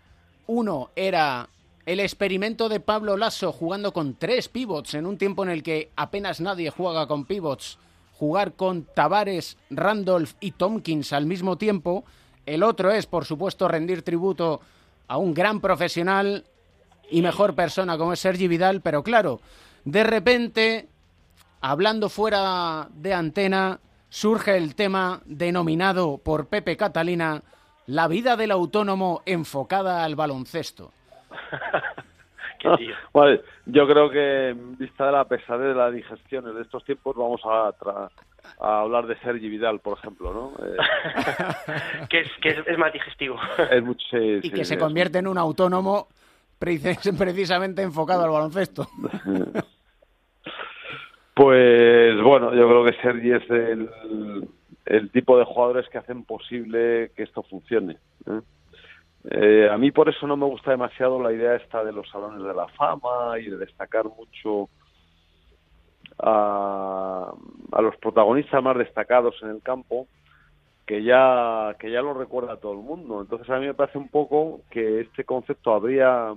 uno 0.47 0.89
era 0.95 1.47
el 1.85 1.99
experimento 1.99 2.69
de 2.69 2.79
Pablo 2.79 3.17
Lasso 3.17 3.51
jugando 3.51 3.91
con 3.91 4.15
tres 4.15 4.47
pivots 4.47 4.93
en 4.93 5.05
un 5.05 5.17
tiempo 5.17 5.43
en 5.43 5.49
el 5.49 5.63
que 5.63 5.89
apenas 5.95 6.39
nadie 6.39 6.69
juega 6.69 7.07
con 7.07 7.25
pivots. 7.25 7.79
Jugar 8.13 8.53
con 8.53 8.85
Tavares, 8.85 9.57
Randolph 9.71 10.33
y 10.39 10.51
Tompkins 10.51 11.11
al 11.11 11.25
mismo 11.25 11.57
tiempo. 11.57 12.05
El 12.45 12.63
otro 12.63 12.91
es, 12.91 13.06
por 13.06 13.25
supuesto, 13.25 13.67
rendir 13.67 14.04
tributo 14.04 14.62
a 15.08 15.17
un 15.17 15.34
gran 15.34 15.62
profesional 15.62 16.45
y 17.10 17.21
mejor 17.21 17.56
persona 17.56 17.97
como 17.97 18.13
es 18.13 18.19
Sergi 18.19 18.47
Vidal, 18.47 18.82
pero 18.82 19.04
claro, 19.04 19.41
de 19.84 20.04
repente 20.04 20.88
hablando 21.62 22.10
fuera 22.10 22.88
de 22.91 23.13
antena, 23.13 23.80
surge 24.10 24.58
el 24.58 24.75
tema 24.75 25.21
denominado 25.25 26.17
por 26.17 26.47
Pepe 26.47 26.75
Catalina 26.75 27.43
La 27.86 28.08
vida 28.08 28.36
del 28.36 28.51
autónomo 28.51 29.21
enfocada 29.25 30.04
al 30.04 30.15
baloncesto. 30.15 30.91
vale, 33.13 33.41
yo 33.65 33.88
creo 33.88 34.10
que 34.10 34.50
en 34.50 34.78
vista 34.78 35.06
de 35.06 35.12
la 35.12 35.26
pesadez 35.26 35.69
de 35.69 35.76
la 35.76 35.91
digestión 35.91 36.47
en 36.47 36.62
estos 36.62 36.84
tiempos 36.84 37.15
vamos 37.15 37.41
a, 37.45 37.74
a 38.60 38.82
hablar 38.82 39.08
de 39.08 39.17
Sergi 39.19 39.50
Vidal, 39.50 39.80
por 39.80 39.97
ejemplo, 39.97 40.34
¿no? 40.34 40.52
Eh, 40.65 42.08
que, 42.10 42.19
es, 42.21 42.32
que 42.41 42.50
es, 42.50 42.78
más 42.78 42.91
digestivo. 42.93 43.38
y 44.13 44.50
que 44.52 44.65
se 44.65 44.78
convierte 44.78 45.19
en 45.19 45.28
un 45.28 45.38
autónomo 45.38 46.08
precisamente 46.60 47.82
enfocado 47.82 48.24
al 48.24 48.32
baloncesto. 48.32 48.88
Pues 51.34 52.21
bueno, 52.21 52.54
yo 52.54 52.67
creo 52.67 52.86
que 52.86 53.02
Sergi 53.02 53.32
es 53.32 53.50
el, 53.50 53.89
el 54.86 55.10
tipo 55.12 55.39
de 55.39 55.45
jugadores 55.45 55.88
que 55.89 55.97
hacen 55.97 56.24
posible 56.26 57.12
que 57.15 57.24
esto 57.24 57.41
funcione. 57.43 57.97
¿eh? 58.28 58.41
Eh, 59.29 59.69
a 59.71 59.77
mí 59.77 59.91
por 59.91 60.10
eso 60.10 60.25
no 60.25 60.36
me 60.36 60.45
gusta 60.45 60.71
demasiado 60.71 61.21
la 61.21 61.31
idea 61.31 61.55
esta 61.55 61.84
de 61.84 61.91
los 61.91 62.10
salones 62.10 62.43
de 62.43 62.53
la 62.53 62.67
fama 62.69 63.38
y 63.39 63.49
de 63.49 63.57
destacar 63.57 64.05
mucho 64.05 64.69
a, 66.17 67.31
a 67.71 67.81
los 67.81 67.95
protagonistas 67.97 68.63
más 68.63 68.77
destacados 68.77 69.36
en 69.43 69.49
el 69.49 69.62
campo 69.62 70.07
que 70.88 71.03
ya 71.03 71.75
que 71.79 71.91
ya 71.91 72.01
lo 72.01 72.13
recuerda 72.13 72.57
todo 72.57 72.73
el 72.73 72.79
mundo. 72.79 73.21
Entonces 73.21 73.49
a 73.49 73.60
mí 73.60 73.67
me 73.67 73.73
parece 73.73 73.97
un 73.97 74.10
poco 74.10 74.62
que 74.71 75.01
este 75.01 75.23
concepto 75.23 75.73
habría 75.73 76.34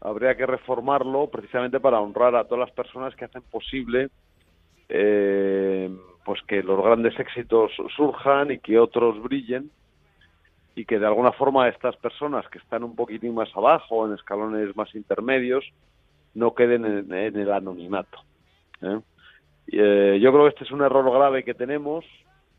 habría 0.00 0.36
que 0.36 0.46
reformarlo 0.46 1.28
precisamente 1.28 1.80
para 1.80 2.00
honrar 2.00 2.36
a 2.36 2.44
todas 2.44 2.68
las 2.68 2.76
personas 2.76 3.16
que 3.16 3.24
hacen 3.24 3.42
posible 3.42 4.08
eh, 4.88 5.90
pues 6.24 6.40
que 6.46 6.62
los 6.62 6.82
grandes 6.82 7.18
éxitos 7.18 7.72
surjan 7.96 8.52
y 8.52 8.58
que 8.58 8.78
otros 8.78 9.20
brillen 9.22 9.70
y 10.76 10.84
que 10.84 10.98
de 10.98 11.06
alguna 11.06 11.32
forma 11.32 11.68
estas 11.68 11.96
personas 11.96 12.46
que 12.50 12.58
están 12.58 12.84
un 12.84 12.94
poquitín 12.94 13.34
más 13.34 13.48
abajo, 13.56 14.06
en 14.06 14.12
escalones 14.12 14.76
más 14.76 14.94
intermedios, 14.94 15.64
no 16.34 16.54
queden 16.54 16.84
en, 16.84 17.12
el 17.12 17.50
anonimato. 17.50 18.18
¿eh? 18.82 19.00
Eh, 19.68 20.18
yo 20.20 20.30
creo 20.30 20.44
que 20.44 20.50
este 20.50 20.64
es 20.64 20.70
un 20.70 20.82
error 20.82 21.10
grave 21.10 21.44
que 21.44 21.54
tenemos 21.54 22.04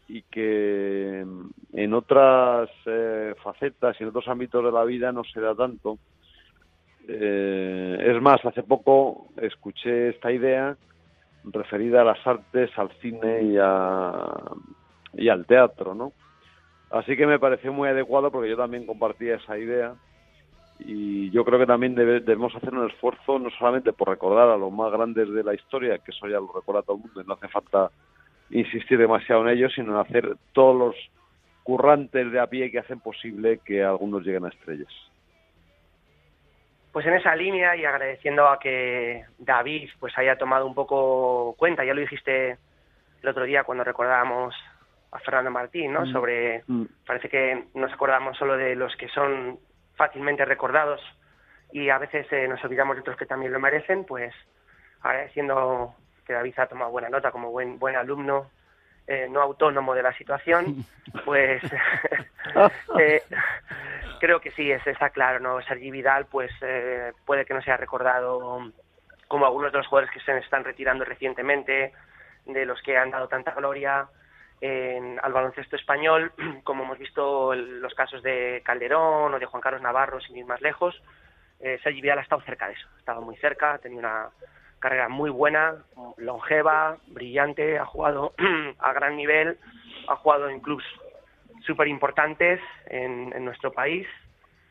y 0.08 0.24
que 0.24 1.24
en 1.74 1.94
otras 1.94 2.70
eh, 2.88 3.36
facetas 3.44 3.96
y 4.00 4.04
en 4.04 4.10
otros 4.10 4.28
ámbitos 4.28 4.66
de 4.66 4.72
la 4.72 4.84
vida 4.84 5.12
no 5.12 5.24
se 5.24 5.40
da 5.40 5.54
tanto. 5.54 6.00
es 7.08 8.22
más, 8.22 8.44
hace 8.44 8.64
poco 8.64 9.28
escuché 9.38 10.10
esta 10.10 10.32
idea 10.32 10.76
referida 11.44 12.02
a 12.02 12.06
las 12.06 12.26
artes, 12.26 12.72
al 12.78 12.90
cine 13.00 13.44
y, 13.44 13.54
y 15.22 15.30
al 15.30 15.46
teatro, 15.46 15.94
¿no? 15.94 16.14
Así 16.90 17.18
que 17.18 17.28
me 17.28 17.40
pareció 17.40 17.74
muy 17.74 17.90
adecuado 17.90 18.32
porque 18.32 18.50
yo 18.50 18.58
también 18.58 18.86
compartía 18.86 19.36
esa 19.36 19.58
idea 19.58 19.96
y 20.80 21.30
yo 21.32 21.44
creo 21.44 21.60
que 21.60 21.66
también 21.66 21.96
debemos 21.96 22.56
hacer 22.56 22.74
un 22.74 22.90
esfuerzo 22.90 23.40
no 23.40 23.50
solamente 23.52 23.94
por 23.94 24.10
recordar 24.10 24.50
a 24.50 24.58
los 24.58 24.72
más 24.72 24.92
grandes 24.92 25.30
de 25.30 25.44
la 25.44 25.54
historia, 25.54 25.98
que 25.98 26.12
eso 26.12 26.28
ya 26.28 26.40
lo 26.40 26.52
recuerda 26.54 26.84
todo 26.84 26.98
el 26.98 27.04
mundo 27.04 27.22
y 27.22 27.26
no 27.26 27.34
hace 27.34 27.48
falta 27.48 27.90
insistir 28.50 28.98
demasiado 28.98 29.42
en 29.42 29.58
ello, 29.58 29.70
sino 29.70 29.94
en 29.94 30.00
hacer 30.00 30.38
todos 30.54 30.76
los 30.76 30.96
currantes 31.64 32.32
de 32.32 32.40
a 32.40 32.48
pie 32.48 32.72
que 32.72 32.80
hacen 32.80 33.00
posible 33.00 33.60
que 33.66 33.84
algunos 33.84 34.24
lleguen 34.24 34.46
a 34.46 34.50
estrellas. 34.50 34.94
Pues 36.94 37.06
en 37.06 37.16
esa 37.16 37.36
línea 37.36 37.76
y 37.76 37.84
agradeciendo 37.84 38.48
a 38.48 38.58
que 38.58 39.26
David 39.38 39.90
pues 40.00 40.18
haya 40.18 40.38
tomado 40.38 40.66
un 40.66 40.74
poco 40.74 41.54
cuenta, 41.58 41.84
ya 41.84 41.94
lo 41.94 42.02
dijiste 42.02 42.58
el 43.22 43.30
otro 43.30 43.44
día 43.44 43.64
cuando 43.66 43.84
recordábamos 43.84 44.56
a 45.12 45.20
Fernando 45.20 45.52
Martín, 45.52 45.94
¿no? 45.94 46.02
Mm. 46.02 46.12
Sobre, 46.12 46.64
mm. 46.68 46.84
parece 47.06 47.30
que 47.30 47.66
nos 47.74 47.92
acordamos 47.94 48.38
solo 48.38 48.58
de 48.58 48.76
los 48.76 48.96
que 48.96 49.08
son 49.10 49.60
fácilmente 49.96 50.46
recordados 50.46 51.02
y 51.72 51.90
a 51.90 51.98
veces 51.98 52.28
eh, 52.32 52.48
nos 52.48 52.64
olvidamos 52.64 52.96
de 52.96 53.02
otros 53.02 53.18
que 53.18 53.26
también 53.26 53.52
lo 53.52 53.60
merecen, 53.60 54.06
pues 54.06 54.34
agradeciendo 55.02 55.96
que 56.26 56.34
David 56.34 56.54
ha 56.58 56.68
tomado 56.68 56.92
buena 56.92 57.10
nota 57.10 57.32
como 57.32 57.52
buen, 57.52 57.80
buen 57.80 57.96
alumno, 57.96 58.50
eh, 59.06 59.28
no 59.30 59.42
autónomo 59.42 59.94
de 59.94 60.04
la 60.04 60.14
situación, 60.14 60.86
pues 61.26 61.62
eh, 63.00 63.22
creo 64.20 64.40
que 64.40 64.52
sí, 64.52 64.72
es, 64.72 64.86
está 64.86 65.10
claro, 65.10 65.40
¿no? 65.40 65.62
Sergi 65.62 65.92
Vidal, 65.92 66.26
pues 66.26 66.52
puede 67.26 67.46
que 67.46 67.54
no 67.54 67.62
sea 67.62 67.78
recordado 67.78 68.72
como 69.28 69.46
algunos 69.46 69.72
de 69.72 69.78
los 69.80 69.88
jugadores 69.88 70.14
que 70.14 70.22
se 70.22 70.38
están 70.38 70.64
retirando 70.64 71.04
recientemente, 71.04 71.94
de 72.46 72.66
los 72.66 72.82
que 72.82 72.98
han 72.98 73.12
dado 73.12 73.28
tanta 73.28 73.52
gloria, 73.52 74.08
en, 74.62 75.20
al 75.22 75.34
baloncesto 75.34 75.76
español, 75.76 76.32
como 76.64 76.84
hemos 76.84 76.98
visto 76.98 77.54
los 77.54 77.94
casos 77.94 78.24
de 78.24 78.62
Calderón 78.66 79.34
o 79.34 79.40
de 79.40 79.46
Juan 79.46 79.62
Carlos 79.62 79.82
Navarro, 79.82 80.20
sin 80.22 80.38
ir 80.38 80.46
más 80.46 80.62
lejos, 80.62 81.02
eh, 81.60 81.80
Sergi 81.84 82.02
Vidal 82.02 82.20
ha 82.20 82.24
estado 82.24 82.42
cerca 82.42 82.68
de 82.68 82.74
eso, 82.74 82.88
ha 82.96 83.00
estado 83.00 83.22
muy 83.22 83.36
cerca, 83.38 83.74
ha 83.74 83.78
tenido 83.80 84.00
una 84.00 84.30
carrera 84.80 85.10
muy 85.10 85.30
buena, 85.30 85.76
longeva, 86.18 86.98
brillante, 87.08 87.80
ha 87.80 87.86
jugado 87.86 88.34
a 88.80 88.94
gran 88.94 89.16
nivel, 89.16 89.58
ha 90.08 90.16
jugado 90.18 90.50
en 90.50 90.60
clubes 90.60 90.86
súper 91.66 91.88
importantes 91.88 92.62
en, 92.86 93.34
en 93.36 93.44
nuestro 93.44 93.72
país 93.72 94.08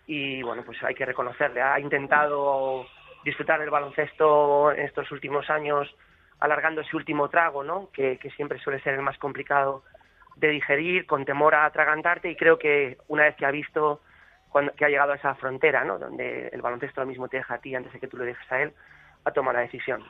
y 0.06 0.42
bueno, 0.42 0.62
pues 0.64 0.82
hay 0.84 0.94
que 0.94 1.04
reconocerle, 1.04 1.60
ha 1.60 1.80
intentado 1.80 2.86
disfrutar 3.24 3.58
del 3.58 3.70
baloncesto 3.70 4.70
en 4.70 4.84
estos 4.84 5.10
últimos 5.10 5.50
años 5.50 5.92
alargando 6.40 6.80
ese 6.80 6.96
último 6.96 7.28
trago, 7.28 7.64
¿no? 7.64 7.90
Que, 7.92 8.18
siempre 8.36 8.58
suele 8.58 8.80
ser 8.80 8.94
el 8.94 9.02
más 9.02 9.18
complicado 9.18 9.84
de 10.36 10.48
digerir, 10.48 11.06
con 11.06 11.24
temor 11.24 11.54
a 11.54 11.64
atragantarte, 11.64 12.30
y 12.30 12.36
creo 12.36 12.58
que 12.58 12.98
una 13.08 13.24
vez 13.24 13.36
que 13.36 13.46
ha 13.46 13.50
visto 13.50 14.02
cuando, 14.50 14.72
que 14.72 14.84
ha 14.84 14.88
llegado 14.88 15.12
a 15.12 15.16
esa 15.16 15.34
frontera, 15.34 15.84
¿no? 15.84 15.98
Donde 15.98 16.48
el 16.48 16.62
baloncesto 16.62 17.00
lo 17.00 17.06
mismo 17.06 17.28
te 17.28 17.38
deja 17.38 17.54
a 17.54 17.58
ti 17.58 17.74
antes 17.74 17.92
de 17.92 18.00
que 18.00 18.08
tú 18.08 18.16
lo 18.16 18.24
dejes 18.24 18.50
a 18.52 18.62
él, 18.62 18.72
ha 19.24 19.30
tomado 19.30 19.56
la 19.56 19.62
decisión. 19.62 20.04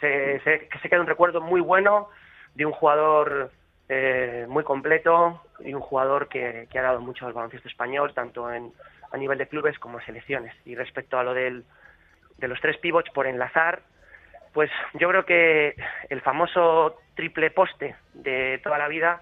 Se, 0.00 0.40
se, 0.40 0.68
se 0.80 0.88
queda 0.88 1.00
un 1.00 1.06
recuerdo 1.06 1.40
muy 1.40 1.60
bueno 1.60 2.08
de 2.54 2.66
un 2.66 2.72
jugador 2.72 3.50
eh, 3.88 4.46
muy 4.48 4.64
completo 4.64 5.42
y 5.60 5.72
un 5.72 5.80
jugador 5.80 6.28
que, 6.28 6.66
que, 6.70 6.78
ha 6.78 6.82
dado 6.82 7.00
mucho 7.00 7.26
al 7.26 7.32
baloncesto 7.32 7.68
español, 7.68 8.12
tanto 8.14 8.52
en, 8.52 8.72
a 9.12 9.16
nivel 9.16 9.38
de 9.38 9.46
clubes 9.46 9.78
como 9.78 10.00
selecciones. 10.00 10.54
Y 10.64 10.74
respecto 10.74 11.18
a 11.18 11.22
lo 11.22 11.34
del, 11.34 11.64
de 12.38 12.48
los 12.48 12.60
tres 12.60 12.78
pivots 12.78 13.10
por 13.10 13.26
enlazar, 13.26 13.82
pues 14.56 14.70
yo 14.94 15.10
creo 15.10 15.26
que 15.26 15.74
el 16.08 16.22
famoso 16.22 16.96
triple 17.14 17.50
poste 17.50 17.94
de 18.14 18.58
toda 18.64 18.78
la 18.78 18.88
vida, 18.88 19.20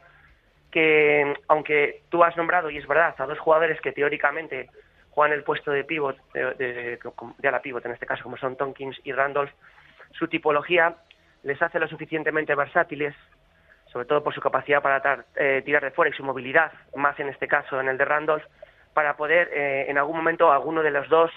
que 0.71 1.35
aunque 1.49 2.03
tú 2.09 2.23
has 2.23 2.37
nombrado, 2.37 2.71
y 2.71 2.79
es 2.79 2.87
verdad, 2.87 3.17
a 3.19 3.27
dos 3.27 3.41
jugadores 3.41 3.81
que 3.81 3.91
teóricamente 3.91 4.71
juegan 5.11 5.37
el 5.37 5.43
puesto 5.43 5.73
de 5.73 5.83
pivot, 5.83 6.17
de, 6.35 6.55
de, 6.55 7.51
la 7.51 7.61
pivot 7.61 7.85
en 7.85 7.91
este 7.91 8.07
caso, 8.07 8.23
como 8.23 8.37
son 8.37 8.55
Tonkins 8.55 8.97
y 9.03 9.11
Randolph, 9.11 9.51
su 10.13 10.29
tipología 10.29 10.95
les 11.43 11.61
hace 11.61 11.81
lo 11.81 11.89
suficientemente 11.89 12.55
versátiles, 12.55 13.17
sobre 13.87 14.07
todo 14.07 14.23
por 14.23 14.35
su 14.35 14.41
capacidad 14.41 14.81
para 14.83 15.25
eh, 15.35 15.63
tirar 15.65 15.83
de 15.83 15.91
fuera 15.91 16.15
y 16.15 16.17
su 16.17 16.23
movilidad, 16.23 16.71
más 16.95 17.19
en 17.19 17.29
este 17.29 17.49
caso 17.49 17.81
en 17.81 17.89
el 17.89 17.99
de 17.99 18.05
Randolph, 18.05 18.45
para 18.93 19.17
poder 19.17 19.51
eh, 19.53 19.87
en 19.89 19.99
algún 19.99 20.17
momento 20.17 20.53
alguno 20.53 20.85
de 20.85 20.93
los 20.93 21.09
dos 21.09 21.33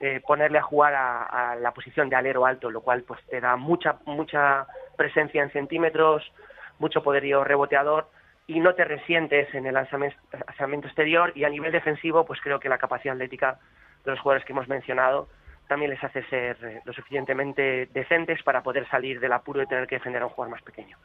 eh, 0.00 0.20
ponerle 0.26 0.58
a 0.58 0.62
jugar 0.62 0.94
a, 0.94 1.56
la 1.56 1.72
posición 1.72 2.08
de 2.08 2.16
alero 2.16 2.44
alto, 2.44 2.70
lo 2.70 2.82
cual 2.82 3.02
pues 3.02 3.24
te 3.26 3.40
da 3.40 3.56
mucha 3.56 3.96
mucha 4.04 4.66
presencia 4.96 5.42
en 5.42 5.50
centímetros, 5.50 6.30
mucho 6.78 7.02
poderío 7.02 7.44
reboteador 7.44 8.08
y 8.46 8.60
no 8.60 8.74
te 8.74 8.84
resientes 8.84 9.52
en 9.54 9.66
el 9.66 9.74
lanzamiento 9.74 10.86
exterior 10.86 11.32
y 11.34 11.44
a 11.44 11.48
nivel 11.48 11.72
defensivo 11.72 12.26
pues 12.26 12.40
creo 12.40 12.60
que 12.60 12.68
la 12.68 12.78
capacidad 12.78 13.14
atlética 13.14 13.58
de 14.04 14.10
los 14.10 14.20
jugadores 14.20 14.44
que 14.44 14.52
hemos 14.52 14.68
mencionado 14.68 15.28
también 15.66 15.90
les 15.90 16.02
hace 16.02 16.22
ser 16.24 16.56
eh, 16.62 16.80
lo 16.84 16.92
suficientemente 16.92 17.86
decentes 17.92 18.42
para 18.42 18.62
poder 18.62 18.88
salir 18.88 19.18
del 19.18 19.32
apuro 19.32 19.60
de 19.60 19.66
tener 19.66 19.86
que 19.86 19.96
defender 19.96 20.22
a 20.22 20.26
un 20.26 20.32
jugador 20.32 20.52
más 20.52 20.62
pequeño. 20.62 20.96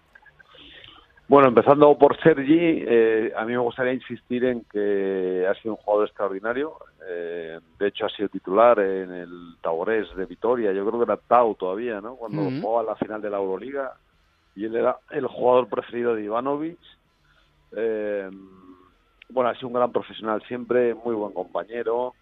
Bueno, 1.32 1.48
empezando 1.48 1.98
por 1.98 2.22
Sergi, 2.22 2.60
eh, 2.60 3.32
a 3.38 3.46
mí 3.46 3.54
me 3.54 3.60
gustaría 3.60 3.94
insistir 3.94 4.44
en 4.44 4.66
que 4.66 5.48
ha 5.50 5.54
sido 5.62 5.76
un 5.76 5.82
jugador 5.82 6.06
extraordinario. 6.06 6.74
Eh, 7.08 7.58
de 7.80 7.88
hecho, 7.88 8.06
ha 8.06 8.10
sido 8.10 8.28
titular 8.28 8.78
en 8.80 9.14
el 9.14 9.56
Taurés 9.62 10.14
de 10.18 10.26
Vitoria. 10.26 10.74
Yo 10.74 10.86
creo 10.86 11.00
que 11.00 11.06
era 11.06 11.16
Tau 11.16 11.56
todavía, 11.56 12.02
¿no? 12.02 12.18
Cuando 12.18 12.42
jugaba 12.62 12.84
la 12.84 12.98
final 12.98 13.22
de 13.22 13.30
la 13.30 13.38
Euroliga. 13.38 13.94
Y 14.58 14.66
él 14.66 14.76
era 14.76 14.98
el 15.10 15.26
jugador 15.26 15.70
preferido 15.70 16.16
de 16.16 16.26
Ivanovic. 16.26 16.80
Eh, 17.78 18.30
bueno, 19.30 19.52
ha 19.52 19.56
sido 19.56 19.70
un 19.70 19.76
gran 19.76 19.94
profesional 19.94 20.44
siempre, 20.50 20.94
muy 20.96 21.16
buen 21.16 21.32
compañero. 21.32 22.14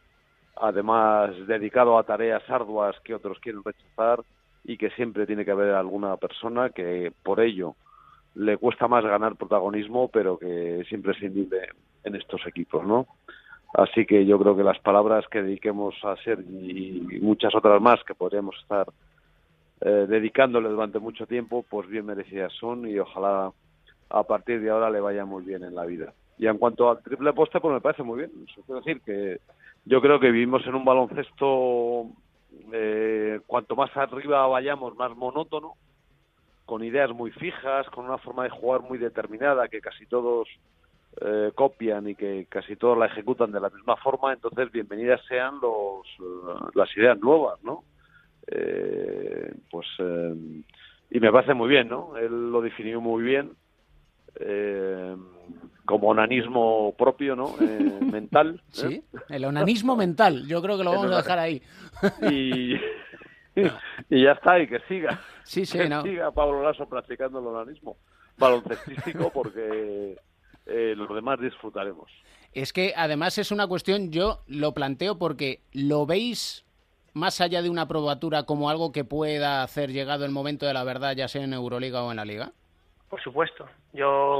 Además, 0.56 1.32
dedicado 1.48 1.98
a 1.98 2.04
tareas 2.04 2.48
arduas 2.48 2.95
que 3.04 3.15
otros 3.15 3.39
quieren 3.39 3.63
rechazar 3.63 4.19
y 4.63 4.78
que 4.78 4.91
siempre 4.91 5.26
tiene 5.26 5.45
que 5.45 5.52
haber 5.52 5.74
alguna 5.74 6.15
persona 6.17 6.69
que 6.69 7.12
por 7.24 7.39
ello 7.39 7.74
le 8.36 8.58
cuesta 8.58 8.88
más 8.88 9.04
ganar 9.04 9.36
protagonismo, 9.36 10.10
pero 10.10 10.38
que 10.38 10.82
es 10.82 10.92
indígena 10.92 11.68
en 12.04 12.15
estos 12.15 12.46
equipos, 12.48 12.86
¿no? 12.86 13.08
Así 13.74 14.06
que 14.06 14.26
yo 14.26 14.39
creo 14.39 14.56
que 14.56 14.63
las 14.63 14.80
palabras 14.80 15.26
que 15.30 15.44
dediquemos 15.44 15.96
a 16.04 16.15
ser 16.18 16.39
y 16.39 17.20
muchas 17.22 17.54
otras 17.54 17.80
más 17.82 18.04
que 18.04 18.15
podríamos 18.15 18.56
estar 18.62 18.88
eh, 19.82 20.06
dedicándole 20.10 20.70
durante 20.70 21.00
mucho 21.00 21.28
tiempo, 21.28 21.63
pues 21.70 21.88
bien 21.88 22.06
merecidas 22.06 22.52
son 22.54 22.88
y 22.88 22.98
ojalá 22.98 23.52
a 24.10 24.24
partir 24.24 24.62
de 24.62 24.72
ahora 24.72 24.89
le 24.89 25.00
vaya 25.00 25.24
muy 25.24 25.44
bien 25.44 25.63
en 25.63 25.76
la 25.76 25.86
vida. 25.86 26.13
Y 26.39 26.48
en 26.48 26.58
cuanto 26.58 26.89
al 26.89 27.04
triple 27.04 27.34
poste, 27.34 27.60
pues 27.60 27.74
me 27.74 27.82
parece 27.82 28.02
muy 28.02 28.20
bien. 28.20 28.32
Eso 28.50 28.62
quiero 28.65 28.82
decir 28.82 29.02
que 29.02 29.39
yo 29.86 30.02
creo 30.02 30.20
que 30.20 30.32
vivimos 30.32 30.65
en 30.65 30.76
un 30.76 30.86
baloncesto 30.86 32.08
eh, 32.74 33.39
cuanto 33.46 33.76
más 33.76 33.96
arriba 33.96 34.48
vayamos, 34.48 34.96
más 34.96 35.15
monótono, 35.15 35.74
con 36.69 36.84
ideas 36.84 37.10
muy 37.10 37.32
fijas, 37.32 37.89
con 37.89 38.05
una 38.05 38.19
forma 38.19 38.43
de 38.43 38.51
jugar 38.51 38.82
muy 38.82 38.99
determinada 38.99 39.67
que 39.69 39.82
casi 39.82 40.05
todos 40.05 40.47
eh, 41.19 41.51
copian 41.55 42.08
y 42.08 42.13
que 42.13 42.45
casi 42.47 42.75
todos 42.75 42.95
la 42.95 43.08
ejecutan 43.08 43.51
de 43.51 43.60
la 43.60 43.71
misma 43.71 43.95
forma, 43.95 44.34
entonces 44.34 44.71
bienvenidas 44.71 45.19
sean 45.27 45.55
los, 45.60 46.05
eh, 46.19 46.69
las 46.75 46.95
ideas 46.95 47.17
nuevas, 47.17 47.60
¿no? 47.63 47.86
Eh, 48.45 49.51
pues 49.71 49.88
y 51.10 51.19
me 51.19 51.32
parece 51.32 51.55
muy 51.55 51.69
bien, 51.69 51.89
¿no? 51.89 52.15
Él 52.17 52.51
lo 52.51 52.62
definió 52.62 53.01
muy 53.01 53.23
bien 53.23 53.53
como 55.86 56.10
onanismo 56.10 56.93
propio, 56.95 57.36
¿no? 57.36 57.55
mental. 58.12 58.62
Sí, 58.69 59.01
el 59.29 59.43
onanismo 59.43 59.95
mental. 59.95 60.45
Yo 60.45 60.62
creo 60.62 60.77
que 60.77 60.84
lo 60.84 60.91
vamos 60.93 61.12
a 61.12 61.17
dejar 61.17 61.39
ahí. 61.39 61.63
y, 62.32 62.75
y 64.10 64.24
ya 64.24 64.32
está, 64.32 64.60
y 64.60 64.68
que 64.68 64.80
siga. 64.82 65.20
Sí, 65.44 65.66
sí, 65.66 65.78
que 65.78 65.90
no. 65.90 66.02
siga 66.04 66.32
Pablo 66.32 66.64
Lasso 66.64 66.88
practicando 66.88 67.40
el 67.40 67.48
onanismo 67.48 67.98
baloncestístico 68.38 69.30
porque 69.34 70.18
eh, 70.66 70.94
los 70.96 71.14
demás 71.14 71.40
disfrutaremos. 71.40 72.10
Es 72.54 72.74
que 72.74 72.94
además 72.96 73.38
es 73.38 73.52
una 73.52 73.68
cuestión, 73.68 74.12
yo 74.12 74.40
lo 74.48 74.74
planteo 74.74 75.20
porque 75.20 75.62
lo 75.72 76.06
veis 76.06 76.66
más 77.14 77.42
allá 77.42 77.62
de 77.62 77.70
una 77.70 77.88
probatura 77.88 78.44
como 78.44 78.70
algo 78.70 78.92
que 78.92 79.04
pueda 79.04 79.62
hacer 79.62 79.92
llegado 79.92 80.26
el 80.26 80.32
momento 80.32 80.66
de 80.66 80.74
la 80.74 80.84
verdad, 80.84 81.16
ya 81.16 81.28
sea 81.28 81.44
en 81.44 81.54
Euroliga 81.54 82.04
o 82.04 82.12
en 82.12 82.18
la 82.18 82.26
Liga. 82.26 82.52
Por 83.10 83.22
supuesto, 83.22 83.68
yo 83.94 84.40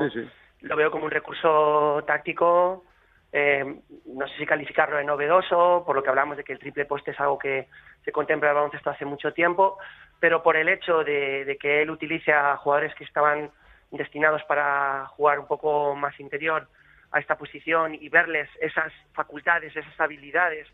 lo 0.62 0.76
veo 0.76 0.91
como 0.91 1.06
un 1.06 1.12
recurso 1.12 2.04
táctico, 2.06 2.86
eh, 3.31 3.63
no 4.05 4.27
sé 4.27 4.37
si 4.37 4.45
calificarlo 4.45 4.97
de 4.97 5.03
novedoso, 5.03 5.83
por 5.85 5.95
lo 5.95 6.03
que 6.03 6.09
hablamos 6.09 6.37
de 6.37 6.43
que 6.43 6.53
el 6.53 6.59
triple 6.59 6.85
poste 6.85 7.11
es 7.11 7.19
algo 7.19 7.37
que 7.37 7.67
se 8.03 8.11
contempla 8.11 8.49
el 8.49 8.55
baloncesto 8.55 8.89
hace 8.89 9.05
mucho 9.05 9.33
tiempo, 9.33 9.77
pero 10.19 10.41
por 10.41 10.57
el 10.57 10.69
hecho 10.69 11.03
de 11.03 11.57
que 11.59 11.81
él 11.81 11.89
utilice 11.89 12.33
a 12.33 12.57
jugadores 12.57 12.93
que 12.95 13.03
estaban 13.03 13.51
destinados 13.91 14.43
para 14.43 15.07
jugar 15.07 15.39
un 15.39 15.47
poco 15.47 15.95
más 15.95 16.19
interior 16.19 16.67
a 17.11 17.19
esta 17.19 17.37
posición 17.37 17.95
y 17.95 18.09
verles 18.09 18.49
esas 18.61 18.93
facultades, 19.13 19.75
esas 19.75 19.99
habilidades, 19.99 20.67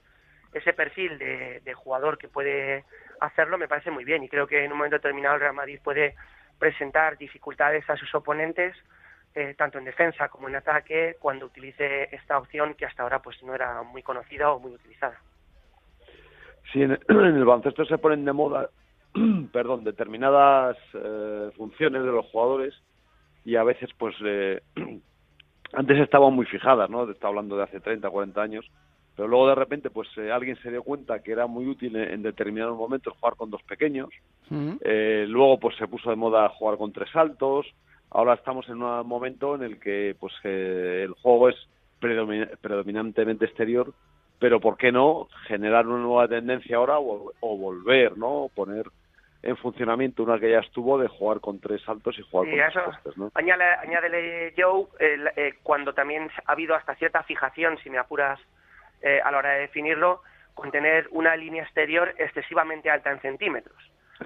ese 0.54 0.74
perfil 0.74 1.18
de, 1.18 1.74
jugador 1.74 2.18
que 2.18 2.28
puede 2.28 2.84
hacerlo, 3.20 3.58
me 3.58 3.68
parece 3.68 3.92
muy 3.92 4.04
bien. 4.04 4.24
Y 4.24 4.30
creo 4.30 4.48
que 4.48 4.64
en 4.64 4.72
un 4.72 4.78
momento 4.78 4.98
determinado 4.98 5.36
el 5.36 5.42
Real 5.42 5.54
Madrid 5.54 5.80
puede 5.84 6.16
presentar 6.60 7.18
dificultades 7.18 7.90
a 7.90 7.98
sus 7.98 8.14
oponentes, 8.16 8.76
eh, 9.36 9.54
tanto 9.58 9.78
en 9.78 9.86
defensa 9.86 10.30
como 10.30 10.48
en 10.48 10.56
ataque, 10.56 11.18
cuando 11.20 11.46
utilice 11.46 12.04
esta 12.16 12.38
opción 12.38 12.74
que 12.74 12.86
hasta 12.86 13.04
ahora 13.04 13.20
pues 13.22 13.42
no 13.44 13.54
era 13.54 13.84
muy 13.84 14.02
conocida 14.02 14.52
o 14.52 14.60
muy 14.60 14.72
utilizada. 14.72 15.20
Sí, 16.72 16.82
en 16.82 16.92
el, 17.08 17.46
baloncesto 17.46 17.86
se 17.86 17.98
ponen 17.98 18.26
de 18.26 18.34
moda, 18.34 18.70
perdón, 19.52 19.84
determinadas 19.84 20.78
eh, 20.94 21.52
funciones 21.56 22.04
de 22.04 22.12
los 22.12 22.26
jugadores 22.28 22.74
y 23.46 23.56
a 23.56 23.64
veces 23.64 23.90
pues 23.98 24.16
eh, 24.26 24.62
antes 25.74 26.00
estaban 26.00 26.34
muy 26.34 26.46
fijadas, 26.46 26.90
¿no? 26.90 27.10
Está 27.10 27.28
hablando 27.28 27.56
de 27.56 27.64
hace 27.64 27.80
30, 27.80 28.10
40 28.10 28.42
años, 28.42 28.66
pero 29.16 29.28
luego 29.28 29.50
de 29.50 29.56
repente 29.56 29.90
pues 29.90 30.10
eh, 30.18 30.32
alguien 30.32 30.58
se 30.58 30.72
dio 30.72 30.84
cuenta 30.84 31.22
que 31.22 31.32
era 31.32 31.48
muy 31.48 31.68
útil 31.68 31.96
en, 31.96 32.24
determinados 32.24 32.78
momentos 32.78 33.14
jugar 33.20 33.36
con 33.36 33.50
dos 33.52 33.62
pequeños, 33.64 34.10
eh, 34.82 35.26
luego 35.28 35.60
pues 35.60 35.76
se 35.78 35.88
puso 35.88 36.10
de 36.10 36.16
moda 36.16 36.50
jugar 36.50 36.78
con 36.78 36.92
tres 36.92 37.16
altos, 37.16 37.68
ahora 38.16 38.36
estamos 38.36 38.68
en 38.70 38.82
un 38.82 39.08
momento 39.08 39.56
en 39.56 39.64
el 39.64 39.80
que 39.80 40.16
pues 40.20 40.34
el 40.44 41.14
juego 41.22 41.50
es 41.50 41.56
predominantemente 42.00 43.46
exterior, 43.46 43.94
pero 44.40 44.60
¿por 44.60 44.78
qué 44.78 44.92
no 44.92 45.28
generar 45.48 45.86
una 45.88 46.04
nueva 46.04 46.28
tendencia 46.28 46.78
ahora 46.78 47.00
o, 47.00 47.34
o 47.40 47.58
volver, 47.58 48.18
¿no? 48.18 48.50
Poner 48.56 48.86
en 49.44 49.58
funcionamiento 49.58 50.24
una 50.24 50.40
que 50.40 50.52
ya 50.52 50.60
estuvo 50.60 50.98
de 50.98 51.08
jugar 51.08 51.40
con 51.40 51.60
tres 51.60 51.88
altos 51.88 52.18
y 52.18 52.24
jugar 52.24 52.50
con 52.50 52.58
tres 52.58 52.84
postes, 52.86 53.18
¿no? 53.18 53.32
añádele 53.36 54.54
Joe, 54.58 54.88
eh, 55.00 55.54
cuando 55.62 55.94
también 55.94 56.30
ha 56.46 56.52
habido 56.52 56.74
hasta 56.74 56.96
cierta 56.96 57.22
fijación, 57.24 57.78
si 57.84 57.90
me 57.90 58.00
apuras 58.00 58.40
eh, 59.02 59.22
a 59.24 59.32
la 59.32 59.38
hora 59.38 59.52
de 59.52 59.62
definirlo, 59.62 60.22
con 60.56 60.72
tener 60.72 61.08
una 61.12 61.36
línea 61.36 61.64
exterior 61.64 62.16
excesivamente 62.18 62.90
alta 62.90 63.12
en 63.12 63.20
centímetros. 63.20 63.78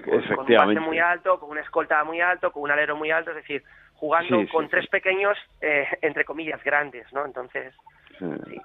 Con 0.04 0.46
un 0.46 0.56
base 0.56 0.80
muy 0.80 1.00
alto, 1.00 1.38
con 1.40 1.50
una 1.50 1.60
escolta 1.60 2.02
muy 2.04 2.20
alto, 2.20 2.52
con 2.52 2.62
un 2.62 2.70
alero 2.70 2.96
muy 2.96 3.10
alto, 3.10 3.30
es 3.30 3.36
decir, 3.36 3.62
jugando 4.00 4.48
con 4.50 4.68
tres 4.68 4.86
pequeños, 4.88 5.36
eh, 5.60 5.86
entre 6.02 6.24
comillas, 6.24 6.62
grandes, 6.64 7.06
¿no? 7.12 7.24
Entonces, 7.24 7.74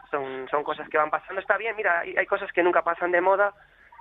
son, 0.10 0.48
son 0.50 0.64
cosas 0.64 0.88
que 0.90 0.98
van 0.98 1.10
pasando. 1.10 1.42
Está 1.42 1.58
bien, 1.58 1.76
mira, 1.76 2.00
hay 2.00 2.26
cosas 2.26 2.52
que 2.54 2.64
nunca 2.64 2.82
pasan 2.82 3.12
de 3.12 3.22
moda, 3.22 3.54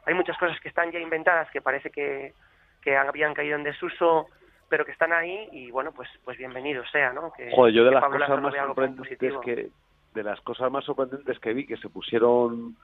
hay 0.06 0.14
muchas 0.14 0.38
cosas 0.38 0.58
que 0.60 0.68
están 0.68 0.92
ya 0.92 1.00
inventadas 1.00 1.50
que 1.50 1.60
parece 1.60 1.90
que, 1.90 2.32
que 2.80 2.96
habían 2.96 3.34
caído 3.34 3.56
en 3.56 3.64
desuso 3.64 4.28
pero 4.66 4.86
que 4.86 4.92
están 4.92 5.12
ahí 5.12 5.46
y 5.52 5.70
bueno 5.70 5.92
pues 5.92 6.08
pues 6.24 6.38
bienvenido 6.38 6.82
sea 6.86 7.12
no 7.12 7.32
que, 7.36 7.50
Joder, 7.54 7.74
yo 7.74 7.84
de 7.84 7.90
las 7.90 8.02
cosas 8.02 8.40
más 8.40 8.54
sorprendentes 8.54 9.18
que 9.44 9.68
de 10.14 10.22
las 10.22 10.40
cosas 10.40 10.72
más 10.72 10.84
sorprendentes 10.84 11.38
que 11.38 11.52
vi 11.52 11.66
que 11.66 11.76
se 11.76 11.90
pusieron 11.90 12.74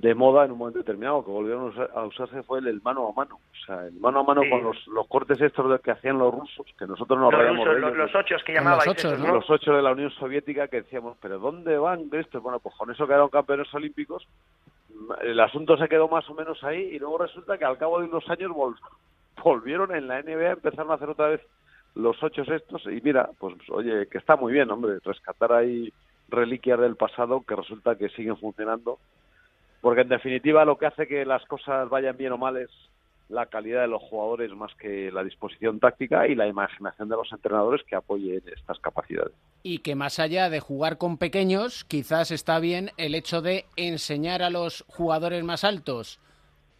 de 0.00 0.14
moda 0.14 0.44
en 0.44 0.52
un 0.52 0.58
momento 0.58 0.78
determinado 0.78 1.24
que 1.24 1.30
volvieron 1.30 1.72
a 1.94 2.04
usarse 2.04 2.42
fue 2.44 2.60
el, 2.60 2.80
mano 2.82 3.08
a 3.08 3.12
mano. 3.12 3.36
O 3.36 3.66
sea 3.66 3.86
el 3.86 3.94
mano 3.94 4.20
a 4.20 4.22
mano 4.22 4.42
con 4.48 4.62
los, 4.62 4.86
los 4.86 5.06
cortes 5.08 5.40
estos 5.40 5.80
que 5.80 5.90
hacían 5.90 6.18
los 6.18 6.32
rusos 6.32 6.66
que 6.78 6.86
nosotros 6.86 7.18
nos 7.18 7.32
los 7.32 7.80
los, 7.80 7.96
los, 7.96 8.14
ocho 8.14 8.36
que 8.46 8.54
llamabais 8.54 8.86
los 8.86 9.04
ocho, 9.04 9.32
los 9.32 9.50
ocho 9.50 9.72
de 9.72 9.82
la 9.82 9.92
Unión 9.92 10.10
Soviética 10.12 10.68
que 10.68 10.82
decíamos 10.82 11.16
pero 11.20 11.40
dónde 11.40 11.76
van 11.78 12.08
estos 12.12 12.40
bueno 12.42 12.60
pues 12.60 12.76
con 12.76 12.90
eso 12.92 13.06
quedaron 13.06 13.28
campeones 13.28 13.72
olímpicos. 13.74 14.26
El 15.22 15.40
asunto 15.40 15.76
se 15.76 15.88
quedó 15.88 16.08
más 16.08 16.28
o 16.30 16.34
menos 16.34 16.62
ahí 16.62 16.80
y 16.92 16.98
luego 16.98 17.18
resulta 17.18 17.58
que 17.58 17.64
al 17.64 17.78
cabo 17.78 17.98
de 17.98 18.06
unos 18.06 18.28
años 18.30 18.52
volvieron 19.42 19.94
en 19.94 20.06
la 20.06 20.22
NBA, 20.22 20.52
empezaron 20.52 20.90
a 20.92 20.94
hacer 20.94 21.08
otra 21.08 21.28
vez 21.28 21.40
los 21.94 22.20
ocho 22.22 22.42
estos 22.42 22.84
y 22.86 23.00
mira, 23.02 23.30
pues 23.38 23.54
oye, 23.70 24.06
que 24.06 24.18
está 24.18 24.36
muy 24.36 24.52
bien, 24.52 24.70
hombre, 24.70 24.98
rescatar 25.04 25.52
ahí 25.52 25.92
reliquias 26.28 26.78
del 26.78 26.96
pasado 26.96 27.42
que 27.46 27.56
resulta 27.56 27.96
que 27.96 28.08
siguen 28.10 28.36
funcionando, 28.36 28.98
porque 29.80 30.02
en 30.02 30.08
definitiva 30.08 30.64
lo 30.64 30.76
que 30.78 30.86
hace 30.86 31.06
que 31.06 31.24
las 31.24 31.44
cosas 31.44 31.88
vayan 31.88 32.16
bien 32.16 32.32
o 32.32 32.38
mal 32.38 32.56
es 32.56 32.70
la 33.28 33.46
calidad 33.46 33.82
de 33.82 33.88
los 33.88 34.02
jugadores 34.02 34.50
más 34.52 34.74
que 34.76 35.12
la 35.12 35.22
disposición 35.22 35.80
táctica 35.80 36.26
y 36.26 36.34
la 36.34 36.46
imaginación 36.46 37.08
de 37.08 37.16
los 37.16 37.30
entrenadores 37.30 37.84
que 37.86 37.94
apoyen 37.94 38.42
estas 38.56 38.78
capacidades. 38.78 39.34
Y 39.62 39.78
que 39.78 39.94
más 39.94 40.18
allá 40.18 40.48
de 40.48 40.60
jugar 40.60 40.96
con 40.96 41.18
pequeños, 41.18 41.84
quizás 41.84 42.30
está 42.30 42.58
bien 42.58 42.90
el 42.96 43.14
hecho 43.14 43.42
de 43.42 43.66
enseñar 43.76 44.42
a 44.42 44.50
los 44.50 44.84
jugadores 44.88 45.44
más 45.44 45.64
altos 45.64 46.20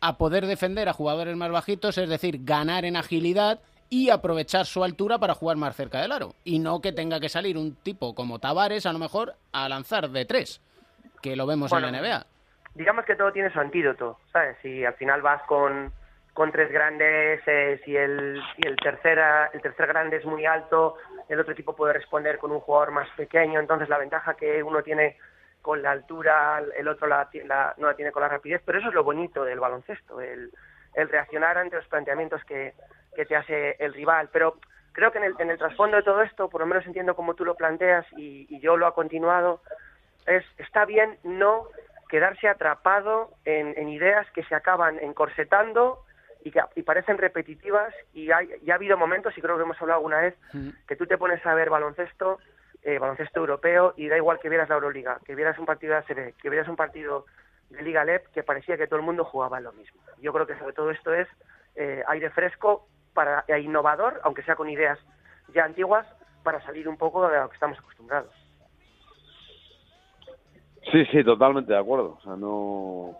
a 0.00 0.16
poder 0.16 0.46
defender 0.46 0.88
a 0.88 0.92
jugadores 0.92 1.36
más 1.36 1.50
bajitos, 1.50 1.98
es 1.98 2.08
decir, 2.08 2.44
ganar 2.44 2.84
en 2.84 2.96
agilidad 2.96 3.60
y 3.90 4.10
aprovechar 4.10 4.66
su 4.66 4.84
altura 4.84 5.18
para 5.18 5.34
jugar 5.34 5.56
más 5.56 5.74
cerca 5.74 6.00
del 6.00 6.12
aro. 6.12 6.34
Y 6.44 6.60
no 6.60 6.80
que 6.80 6.92
tenga 6.92 7.20
que 7.20 7.28
salir 7.28 7.58
un 7.58 7.74
tipo 7.74 8.14
como 8.14 8.38
Tavares, 8.38 8.86
a 8.86 8.92
lo 8.92 8.98
mejor, 8.98 9.34
a 9.52 9.68
lanzar 9.68 10.10
de 10.10 10.24
tres, 10.24 10.60
que 11.20 11.36
lo 11.36 11.46
vemos 11.46 11.72
en 11.72 11.82
la 11.82 11.90
NBA. 11.90 12.26
Digamos 12.78 13.04
que 13.04 13.16
todo 13.16 13.32
tiene 13.32 13.50
su 13.50 13.58
antídoto, 13.58 14.20
¿sabes? 14.32 14.56
Si 14.62 14.84
al 14.84 14.94
final 14.94 15.20
vas 15.20 15.42
con 15.42 15.92
con 16.32 16.52
tres 16.52 16.70
grandes, 16.70 17.40
eh, 17.46 17.80
si, 17.84 17.96
el, 17.96 18.40
si 18.54 18.68
el, 18.68 18.76
tercera, 18.76 19.50
el 19.52 19.60
tercer 19.60 19.88
grande 19.88 20.18
es 20.18 20.24
muy 20.24 20.46
alto, 20.46 20.94
el 21.28 21.40
otro 21.40 21.52
equipo 21.52 21.74
puede 21.74 21.94
responder 21.94 22.38
con 22.38 22.52
un 22.52 22.60
jugador 22.60 22.92
más 22.92 23.08
pequeño, 23.16 23.58
entonces 23.58 23.88
la 23.88 23.98
ventaja 23.98 24.34
que 24.34 24.62
uno 24.62 24.84
tiene 24.84 25.16
con 25.62 25.82
la 25.82 25.90
altura, 25.90 26.62
el 26.76 26.86
otro 26.86 27.08
la, 27.08 27.28
no 27.78 27.88
la 27.88 27.94
tiene 27.94 28.12
con 28.12 28.22
la 28.22 28.28
rapidez, 28.28 28.62
pero 28.64 28.78
eso 28.78 28.86
es 28.86 28.94
lo 28.94 29.02
bonito 29.02 29.44
del 29.44 29.58
baloncesto, 29.58 30.20
el, 30.20 30.52
el 30.94 31.08
reaccionar 31.08 31.58
ante 31.58 31.74
los 31.74 31.88
planteamientos 31.88 32.44
que, 32.44 32.74
que 33.16 33.26
te 33.26 33.34
hace 33.34 33.74
el 33.80 33.92
rival, 33.92 34.28
pero 34.32 34.58
creo 34.92 35.10
que 35.10 35.18
en 35.18 35.24
el, 35.24 35.34
en 35.40 35.50
el 35.50 35.58
trasfondo 35.58 35.96
de 35.96 36.04
todo 36.04 36.22
esto, 36.22 36.48
por 36.48 36.60
lo 36.60 36.68
menos 36.68 36.86
entiendo 36.86 37.16
cómo 37.16 37.34
tú 37.34 37.44
lo 37.44 37.56
planteas 37.56 38.06
y, 38.16 38.46
y 38.48 38.60
yo 38.60 38.76
lo 38.76 38.86
ha 38.86 38.94
continuado, 38.94 39.60
es 40.24 40.44
está 40.56 40.84
bien 40.84 41.18
no 41.24 41.64
quedarse 42.08 42.48
atrapado 42.48 43.30
en, 43.44 43.74
en 43.76 43.88
ideas 43.88 44.26
que 44.32 44.42
se 44.44 44.54
acaban 44.54 44.98
encorsetando 45.00 46.04
y 46.44 46.50
que 46.50 46.60
y 46.76 46.82
parecen 46.82 47.18
repetitivas 47.18 47.94
y, 48.12 48.30
hay, 48.30 48.48
ha 48.70 48.74
habido 48.74 48.96
momentos, 48.96 49.36
y 49.36 49.40
creo 49.40 49.56
que 49.56 49.62
hemos 49.62 49.80
hablado 49.80 49.98
alguna 49.98 50.20
vez, 50.20 50.34
que 50.86 50.96
tú 50.96 51.06
te 51.06 51.18
pones 51.18 51.44
a 51.44 51.54
ver 51.54 51.70
baloncesto, 51.70 52.38
eh, 52.82 52.98
baloncesto 52.98 53.40
europeo 53.40 53.94
y 53.96 54.08
da 54.08 54.16
igual 54.16 54.38
que 54.40 54.48
vieras 54.48 54.68
la 54.68 54.76
Euroliga, 54.76 55.18
que 55.24 55.34
vieras 55.34 55.58
un 55.58 55.66
partido 55.66 55.94
de 55.94 55.98
ACB, 55.98 56.34
que 56.40 56.50
vieras 56.50 56.68
un 56.68 56.76
partido 56.76 57.26
de 57.70 57.82
Liga 57.82 58.04
LEP, 58.04 58.28
que 58.28 58.42
parecía 58.42 58.76
que 58.76 58.86
todo 58.86 58.98
el 58.98 59.04
mundo 59.04 59.24
jugaba 59.24 59.60
lo 59.60 59.72
mismo. 59.72 60.00
Yo 60.20 60.32
creo 60.32 60.46
que 60.46 60.58
sobre 60.58 60.72
todo 60.72 60.90
esto 60.90 61.12
es 61.12 61.28
eh, 61.76 62.02
aire 62.08 62.30
fresco 62.30 62.88
para 63.14 63.44
e 63.46 63.58
innovador, 63.60 64.20
aunque 64.22 64.42
sea 64.42 64.56
con 64.56 64.68
ideas 64.68 64.98
ya 65.52 65.64
antiguas, 65.64 66.06
para 66.42 66.62
salir 66.64 66.88
un 66.88 66.96
poco 66.96 67.28
de 67.28 67.38
lo 67.38 67.48
que 67.48 67.54
estamos 67.54 67.78
acostumbrados. 67.78 68.32
Sí, 70.90 71.04
sí, 71.12 71.24
totalmente 71.24 71.72
de 71.72 71.78
acuerdo. 71.78 72.18
O 72.18 72.22
sea, 72.22 72.36
no, 72.36 73.16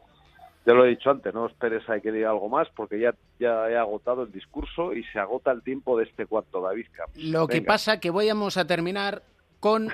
ya 0.68 0.74
lo 0.74 0.84
he 0.84 0.90
dicho 0.90 1.10
antes, 1.10 1.32
no 1.32 1.46
esperes 1.46 1.88
a 1.88 1.98
que 2.00 2.12
diga 2.12 2.30
algo 2.30 2.48
más 2.48 2.68
porque 2.74 3.00
ya, 3.00 3.14
ya 3.38 3.70
he 3.70 3.76
agotado 3.76 4.24
el 4.24 4.32
discurso 4.32 4.92
y 4.92 5.02
se 5.04 5.18
agota 5.18 5.50
el 5.50 5.62
tiempo 5.62 5.96
de 5.96 6.04
este 6.04 6.26
cuarto 6.26 6.60
David 6.60 6.86
Lo 7.16 7.46
que 7.48 7.62
pasa 7.62 8.00
que 8.00 8.10
vamos 8.10 8.56
a 8.56 8.66
terminar 8.66 9.22
con 9.60 9.88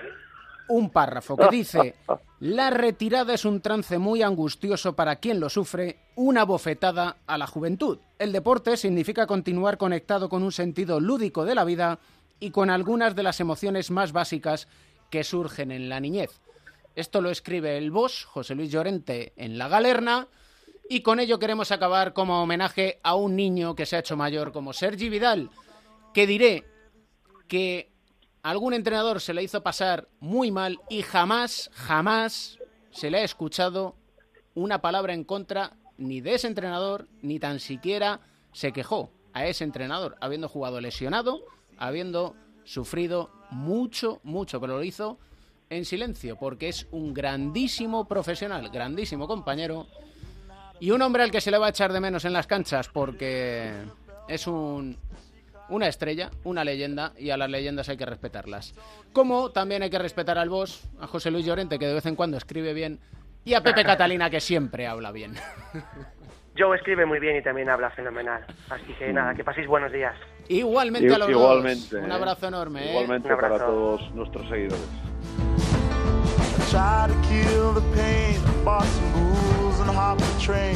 un 0.69 0.91
párrafo 0.91 1.37
que 1.37 1.49
dice, 1.49 1.95
la 2.41 2.71
retirada 2.71 3.35
es 3.35 3.45
un 3.45 3.61
trance 3.61 3.99
muy 3.99 4.23
angustioso 4.23 4.97
para 4.97 5.17
quien 5.17 5.41
lo 5.41 5.49
sufre, 5.49 5.99
una 6.17 6.45
bofetada 6.45 7.19
a 7.27 7.39
la 7.39 7.47
juventud. 7.47 7.99
El 8.19 8.33
deporte 8.33 8.77
significa 8.77 9.27
continuar 9.27 9.79
conectado 9.79 10.29
con 10.29 10.43
un 10.43 10.53
sentido 10.53 10.99
lúdico 11.01 11.45
de 11.45 11.55
la 11.55 11.65
vida 11.65 11.99
y 12.41 12.51
con 12.51 12.71
algunas 12.71 13.15
de 13.15 13.23
las 13.23 13.41
emociones 13.41 13.91
más 13.91 14.13
básicas 14.13 14.67
que 15.11 15.23
surgen 15.23 15.71
en 15.71 15.89
la 15.89 16.01
niñez. 16.01 16.41
Esto 16.95 17.21
lo 17.21 17.31
escribe 17.31 17.77
el 17.77 17.91
boss, 17.91 18.25
José 18.25 18.55
Luis 18.55 18.71
Llorente, 18.71 19.33
en 19.37 19.59
La 19.59 19.69
Galerna, 19.69 20.29
y 20.89 21.01
con 21.01 21.19
ello 21.19 21.39
queremos 21.39 21.73
acabar 21.73 22.13
como 22.13 22.43
homenaje 22.43 23.01
a 23.03 23.15
un 23.17 23.35
niño 23.35 23.75
que 23.75 23.87
se 23.87 23.97
ha 23.97 24.01
hecho 24.01 24.17
mayor 24.17 24.53
como 24.53 24.73
Sergi 24.73 25.09
Vidal, 25.09 25.51
que 26.13 26.27
diré 26.27 26.65
que 27.49 27.91
algún 28.43 28.75
entrenador 28.75 29.21
se 29.21 29.35
le 29.35 29.43
hizo 29.43 29.63
pasar 29.63 30.09
muy 30.21 30.51
mal 30.51 30.79
y 30.89 31.03
jamás, 31.03 31.71
jamás 31.73 32.59
se 32.91 33.11
le 33.11 33.19
ha 33.19 33.25
escuchado 33.25 33.97
una 34.55 34.81
palabra 34.81 35.15
en 35.15 35.25
contra 35.25 35.73
ni 35.97 36.21
de 36.21 36.35
ese 36.35 36.47
entrenador, 36.47 37.09
ni 37.23 37.41
tan 37.41 37.59
siquiera 37.59 38.21
se 38.53 38.73
quejó 38.73 39.11
a 39.33 39.47
ese 39.47 39.65
entrenador, 39.65 40.17
habiendo 40.21 40.49
jugado 40.49 40.81
lesionado, 40.81 41.43
habiendo 41.77 42.37
sufrido 42.65 43.31
mucho, 43.51 44.21
mucho, 44.23 44.61
pero 44.61 44.77
lo 44.77 44.85
hizo 44.85 45.19
en 45.71 45.85
silencio, 45.85 46.37
porque 46.37 46.69
es 46.69 46.87
un 46.91 47.15
grandísimo 47.15 48.07
profesional, 48.07 48.71
grandísimo 48.71 49.27
compañero, 49.27 49.87
y 50.81 50.91
un 50.91 51.03
hombre 51.03 51.23
al 51.23 51.31
que 51.31 51.41
se 51.41 51.51
le 51.51 51.59
va 51.59 51.67
a 51.67 51.71
echar 51.71 51.93
de 51.93 52.01
menos 52.01 52.25
en 52.25 52.33
las 52.33 52.47
canchas, 52.47 52.89
porque 52.89 53.73
es 54.29 54.47
un, 54.47 54.99
una 55.69 55.89
estrella, 55.89 56.31
una 56.45 56.65
leyenda, 56.65 57.13
y 57.19 57.31
a 57.31 57.37
las 57.37 57.51
leyendas 57.51 57.89
hay 57.89 57.97
que 57.97 58.07
respetarlas. 58.07 58.75
Como 59.13 59.51
también 59.51 59.83
hay 59.83 59.91
que 59.91 59.99
respetar 59.99 60.39
al 60.39 60.49
boss, 60.49 60.89
a 61.01 61.07
José 61.07 61.31
Luis 61.31 61.47
Llorente, 61.47 61.79
que 61.79 61.87
de 61.87 61.95
vez 61.95 62.07
en 62.07 62.17
cuando 62.17 62.37
escribe 62.37 62.75
bien, 62.75 63.01
y 63.45 63.55
a 63.55 63.63
Pepe 63.63 63.85
Catalina, 63.85 64.31
que 64.31 64.41
siempre 64.41 64.87
habla 64.87 65.13
bien. 65.13 65.35
Joe 66.57 66.77
escribe 66.77 67.05
muy 67.05 67.19
bien 67.19 67.37
y 67.37 67.43
también 67.43 67.69
habla 67.69 67.91
fenomenal. 67.91 68.45
Así 68.71 68.93
que 68.99 69.13
nada, 69.13 69.35
que 69.35 69.43
paséis 69.43 69.67
buenos 69.67 69.93
días. 69.93 70.15
Igualmente 70.49 71.13
a 71.13 71.19
los 71.19 71.29
Igualmente, 71.29 71.97
dos. 71.97 72.05
Un 72.05 72.13
¿eh? 72.13 72.15
abrazo 72.15 72.49
enorme. 72.49 72.85
¿eh? 72.85 72.91
Igualmente 72.91 73.33
abrazo. 73.33 73.55
para 73.55 73.67
todos 73.67 74.15
nuestros 74.15 74.49
seguidores. 74.49 75.14
Try 76.75 77.07
to 77.07 77.15
kill 77.29 77.73
the 77.73 77.83
pain, 77.95 78.41
bought 78.65 78.85
some 78.85 79.13
booze 79.13 79.79
and 79.81 79.89
hopped 79.91 80.23
the 80.23 80.41
train. 80.41 80.75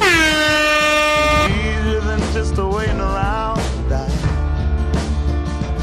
Easier 1.51 1.99
than 1.99 2.21
just 2.31 2.55
waiting 2.57 3.01
around 3.01 3.57
to 3.57 3.89
die. 3.89 4.07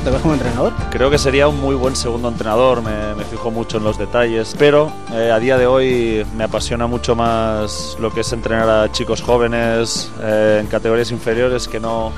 ¿Te 0.05 0.11
ves 0.11 0.23
como 0.23 0.33
entrenador? 0.33 0.73
Creo 0.91 1.11
que 1.11 1.19
sería 1.19 1.49
un 1.49 1.61
muy 1.61 1.75
buen 1.75 1.95
segundo 1.95 2.29
entrenador, 2.29 2.81
me, 2.81 3.15
me 3.15 3.25
fijo 3.25 3.51
mucho 3.51 3.77
en 3.77 3.85
los 3.85 3.99
detalles, 3.99 4.57
pero 4.59 4.91
eh, 5.13 5.31
a 5.31 5.39
día 5.39 5.59
de 5.59 5.67
hoy 5.67 6.27
me 6.35 6.45
apasiona 6.45 6.87
mucho 6.87 7.15
más 7.15 7.99
lo 8.01 8.11
que 8.11 8.21
es 8.21 8.33
entrenar 8.33 8.71
a 8.71 8.91
chicos 8.93 9.21
jóvenes 9.21 10.11
eh, 10.23 10.61
en 10.63 10.67
categorías 10.69 11.11
inferiores 11.11 11.69
que 11.69 11.79
no, 11.79 12.11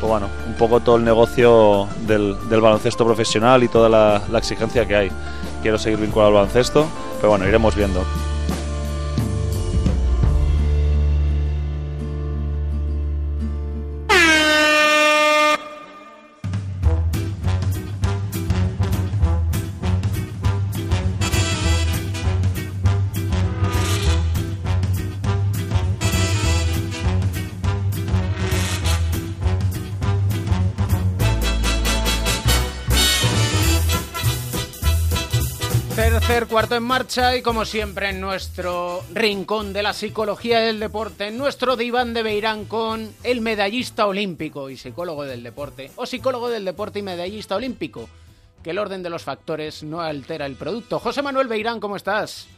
pues 0.00 0.10
bueno, 0.10 0.26
un 0.48 0.54
poco 0.54 0.80
todo 0.80 0.96
el 0.96 1.04
negocio 1.04 1.86
del, 2.00 2.36
del 2.48 2.60
baloncesto 2.60 3.04
profesional 3.04 3.62
y 3.62 3.68
toda 3.68 3.88
la, 3.88 4.22
la 4.28 4.38
exigencia 4.38 4.88
que 4.88 4.96
hay. 4.96 5.12
Quiero 5.62 5.78
seguir 5.78 6.00
vinculado 6.00 6.28
al 6.30 6.34
baloncesto, 6.34 6.86
pero 7.24 7.30
bueno, 7.30 7.48
iremos 7.48 7.74
viendo. 7.74 8.04
Marcha 37.16 37.36
y 37.36 37.42
como 37.42 37.64
siempre 37.64 38.10
en 38.10 38.20
nuestro 38.20 39.02
rincón 39.12 39.72
de 39.72 39.84
la 39.84 39.92
psicología 39.92 40.58
del 40.60 40.80
deporte, 40.80 41.28
en 41.28 41.38
nuestro 41.38 41.76
diván 41.76 42.12
de 42.12 42.24
Beirán 42.24 42.64
con 42.64 43.08
el 43.22 43.40
medallista 43.40 44.08
olímpico 44.08 44.68
y 44.68 44.76
psicólogo 44.76 45.22
del 45.24 45.44
deporte, 45.44 45.92
o 45.94 46.06
psicólogo 46.06 46.48
del 46.48 46.64
deporte 46.64 46.98
y 46.98 47.02
medallista 47.02 47.54
olímpico, 47.54 48.08
que 48.64 48.70
el 48.70 48.78
orden 48.78 49.04
de 49.04 49.10
los 49.10 49.22
factores 49.22 49.84
no 49.84 50.00
altera 50.00 50.46
el 50.46 50.56
producto. 50.56 50.98
José 50.98 51.22
Manuel 51.22 51.46
Beirán, 51.46 51.78
¿cómo 51.78 51.94
estás? 51.94 52.48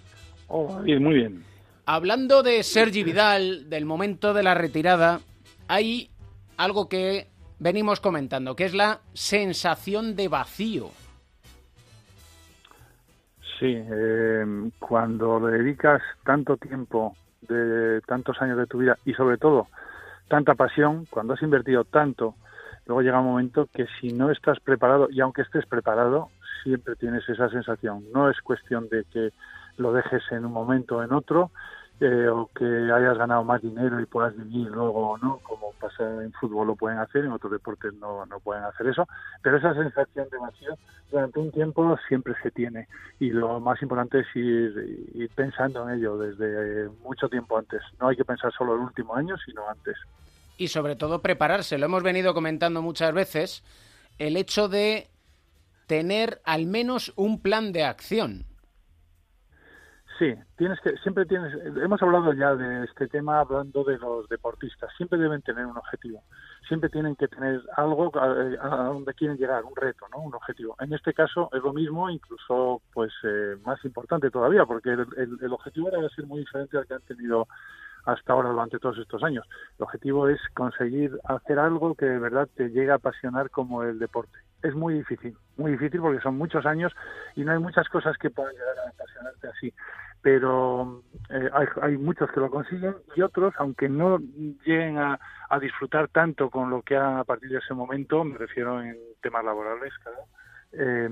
Oh, 0.49 0.81
bien, 0.81 1.03
muy 1.03 1.17
bien. 1.17 1.45
Hablando 1.85 2.43
de 2.43 2.63
Sergi 2.63 3.03
Vidal, 3.03 3.69
del 3.69 3.85
momento 3.85 4.33
de 4.33 4.43
la 4.43 4.55
retirada, 4.55 5.21
hay 5.69 6.09
algo 6.57 6.89
que 6.89 7.29
venimos 7.59 8.01
comentando, 8.01 8.57
que 8.57 8.65
es 8.65 8.73
la 8.73 9.01
sensación 9.13 10.17
de 10.17 10.29
vacío. 10.29 10.93
Sí, 13.59 13.75
eh, 13.75 14.71
cuando 14.79 15.41
le 15.41 15.59
dedicas 15.59 16.03
tanto 16.25 16.57
tiempo, 16.57 17.15
de 17.49 18.01
tantos 18.03 18.41
años 18.43 18.59
de 18.59 18.67
tu 18.67 18.79
vida 18.79 18.99
y 19.05 19.15
sobre 19.15 19.39
todo 19.39 19.69
tanta 20.29 20.55
pasión, 20.55 21.07
cuando 21.09 21.35
has 21.35 21.43
invertido 21.43 21.85
tanto, 21.85 22.35
luego 22.87 23.03
llega 23.03 23.21
un 23.21 23.27
momento 23.27 23.69
que 23.73 23.87
si 24.01 24.13
no 24.13 24.31
estás 24.31 24.59
preparado, 24.61 25.09
y 25.11 25.21
aunque 25.21 25.43
estés 25.43 25.67
preparado, 25.67 26.29
siempre 26.65 26.97
tienes 26.97 27.29
esa 27.29 27.49
sensación. 27.49 28.05
No 28.13 28.29
es 28.29 28.41
cuestión 28.41 28.89
de 28.89 29.05
que 29.05 29.31
lo 29.77 29.93
dejes 29.93 30.23
en 30.33 30.45
un 30.45 30.53
momento 30.53 30.97
o 30.97 31.03
en 31.03 31.13
otro, 31.13 31.51
eh, 32.01 32.29
o 32.29 32.51
que 32.55 32.65
hayas 32.65 33.17
ganado 33.17 33.43
más 33.43 33.63
dinero 33.63 33.99
y 34.01 34.07
puedas 34.07 34.37
vivir 34.37 34.69
luego 34.69 35.13
o 35.13 35.19
no, 35.19 35.39
como 35.39 35.73
pasa 35.81 36.05
en 36.23 36.33
fútbol 36.33 36.67
lo 36.67 36.77
pueden 36.77 36.99
hacer, 36.99 37.25
en 37.25 37.33
otros 37.33 37.53
deportes 37.53 37.95
no, 37.95 38.27
no 38.27 38.39
pueden 38.41 38.65
hacer 38.65 38.89
eso, 38.89 39.09
pero 39.43 39.57
esa 39.57 39.73
sensación 39.75 40.29
de 40.31 40.39
vacío 40.39 40.75
durante 41.11 41.39
un 41.39 41.51
tiempo 41.51 41.97
siempre 42.09 42.35
se 42.43 42.51
tiene 42.51 42.89
y 43.19 43.31
lo 43.31 43.61
más 43.61 43.81
importante 43.81 44.21
es 44.21 44.27
ir, 44.35 45.09
ir 45.15 45.31
pensando 45.35 45.89
en 45.89 45.99
ello 45.99 46.19
desde 46.19 46.85
eh, 46.85 46.89
mucho 47.03 47.29
tiempo 47.29 47.57
antes. 47.57 47.81
No 48.01 48.09
hay 48.09 48.17
que 48.17 48.25
pensar 48.25 48.53
solo 48.53 48.75
el 48.75 48.81
último 48.81 49.15
año, 49.15 49.37
sino 49.39 49.69
antes. 49.69 49.97
y 50.59 50.69
sobre 50.69 50.97
todo 50.97 51.23
prepararse. 51.23 51.79
Lo 51.79 51.87
hemos 51.87 52.03
venido 52.03 52.35
comentando 52.35 52.83
muchas 52.83 53.13
veces, 53.15 53.63
el 54.19 54.37
hecho 54.37 54.69
de 54.69 55.09
tener 55.87 56.41
al 56.45 56.67
menos 56.67 57.13
un 57.17 57.41
plan 57.41 57.73
de 57.73 57.85
acción. 57.85 58.45
Sí, 60.19 60.35
tienes 60.57 60.81
que 60.81 60.97
siempre 60.99 61.27
tienes. 61.27 61.53
Hemos 61.77 62.03
hablado 62.03 62.33
ya 62.33 62.55
de 62.55 62.85
este 62.85 63.07
tema 63.07 63.41
hablando 63.41 63.85
de 63.85 63.99
los 63.99 64.27
deportistas. 64.29 64.91
Siempre 64.97 65.19
deben 65.19 65.43
tener 65.43 65.67
un 65.67 65.77
objetivo. 65.77 66.23
Siempre 66.67 66.89
tienen 66.89 67.17
que 67.17 67.29
tener 67.29 67.61
algo 67.77 68.11
a, 68.19 68.25
a 68.25 68.85
donde 68.85 69.13
quieren 69.13 69.37
llegar, 69.37 69.65
un 69.65 69.77
reto, 69.77 70.07
¿no? 70.11 70.23
Un 70.23 70.35
objetivo. 70.35 70.75
En 70.81 70.95
este 70.95 71.13
caso 71.13 71.51
es 71.53 71.63
lo 71.63 71.75
mismo, 71.75 72.09
incluso 72.09 72.81
pues 72.95 73.13
eh, 73.25 73.57
más 73.65 73.85
importante 73.85 74.31
todavía, 74.31 74.65
porque 74.65 74.91
el, 74.91 75.07
el, 75.19 75.39
el 75.43 75.53
objetivo 75.53 75.89
era 75.89 76.09
ser 76.09 76.27
muy 76.27 76.41
diferente 76.41 76.79
al 76.79 76.87
que 76.87 76.95
han 76.95 77.03
tenido 77.03 77.47
hasta 78.07 78.33
ahora 78.33 78.51
durante 78.51 78.79
todos 78.79 78.97
estos 78.99 79.23
años. 79.23 79.45
El 79.79 79.85
objetivo 79.85 80.29
es 80.29 80.41
conseguir 80.55 81.19
hacer 81.25 81.59
algo 81.59 81.95
que 81.95 82.07
de 82.07 82.19
verdad 82.19 82.49
te 82.55 82.71
llegue 82.71 82.91
a 82.91 82.95
apasionar 82.95 83.51
como 83.51 83.83
el 83.83 83.99
deporte. 83.99 84.39
Es 84.67 84.75
muy 84.75 84.95
difícil, 84.95 85.37
muy 85.57 85.73
difícil 85.73 86.01
porque 86.01 86.21
son 86.21 86.37
muchos 86.37 86.67
años 86.67 86.93
y 87.35 87.45
no 87.45 87.53
hay 87.53 87.59
muchas 87.59 87.89
cosas 87.89 88.17
que 88.19 88.31
puedan 88.31 88.53
llegar 88.53 88.79
a 88.79 88.91
apasionarte 88.91 89.49
así. 89.49 89.73
Pero 90.23 91.03
eh, 91.31 91.51
hay, 91.83 91.97
muchos 91.97 92.31
que 92.33 92.41
lo 92.41 92.51
consiguen 92.51 92.97
y 93.15 93.23
otros, 93.23 93.55
aunque 93.59 93.89
no 93.89 94.19
lleguen 94.65 94.99
a, 94.99 95.21
a 95.49 95.59
disfrutar 95.61 96.09
tanto 96.09 96.51
con 96.51 96.71
lo 96.71 96.83
que 96.83 96.97
hagan 96.97 97.19
a 97.19 97.25
partir 97.25 97.51
de 97.51 97.59
ese 97.59 97.75
momento, 97.75 98.25
me 98.25 98.37
refiero 98.39 98.83
en 98.83 98.97
temas 99.23 99.45
laborales, 99.45 99.93
claro, 100.03 100.25
eh, 100.73 101.09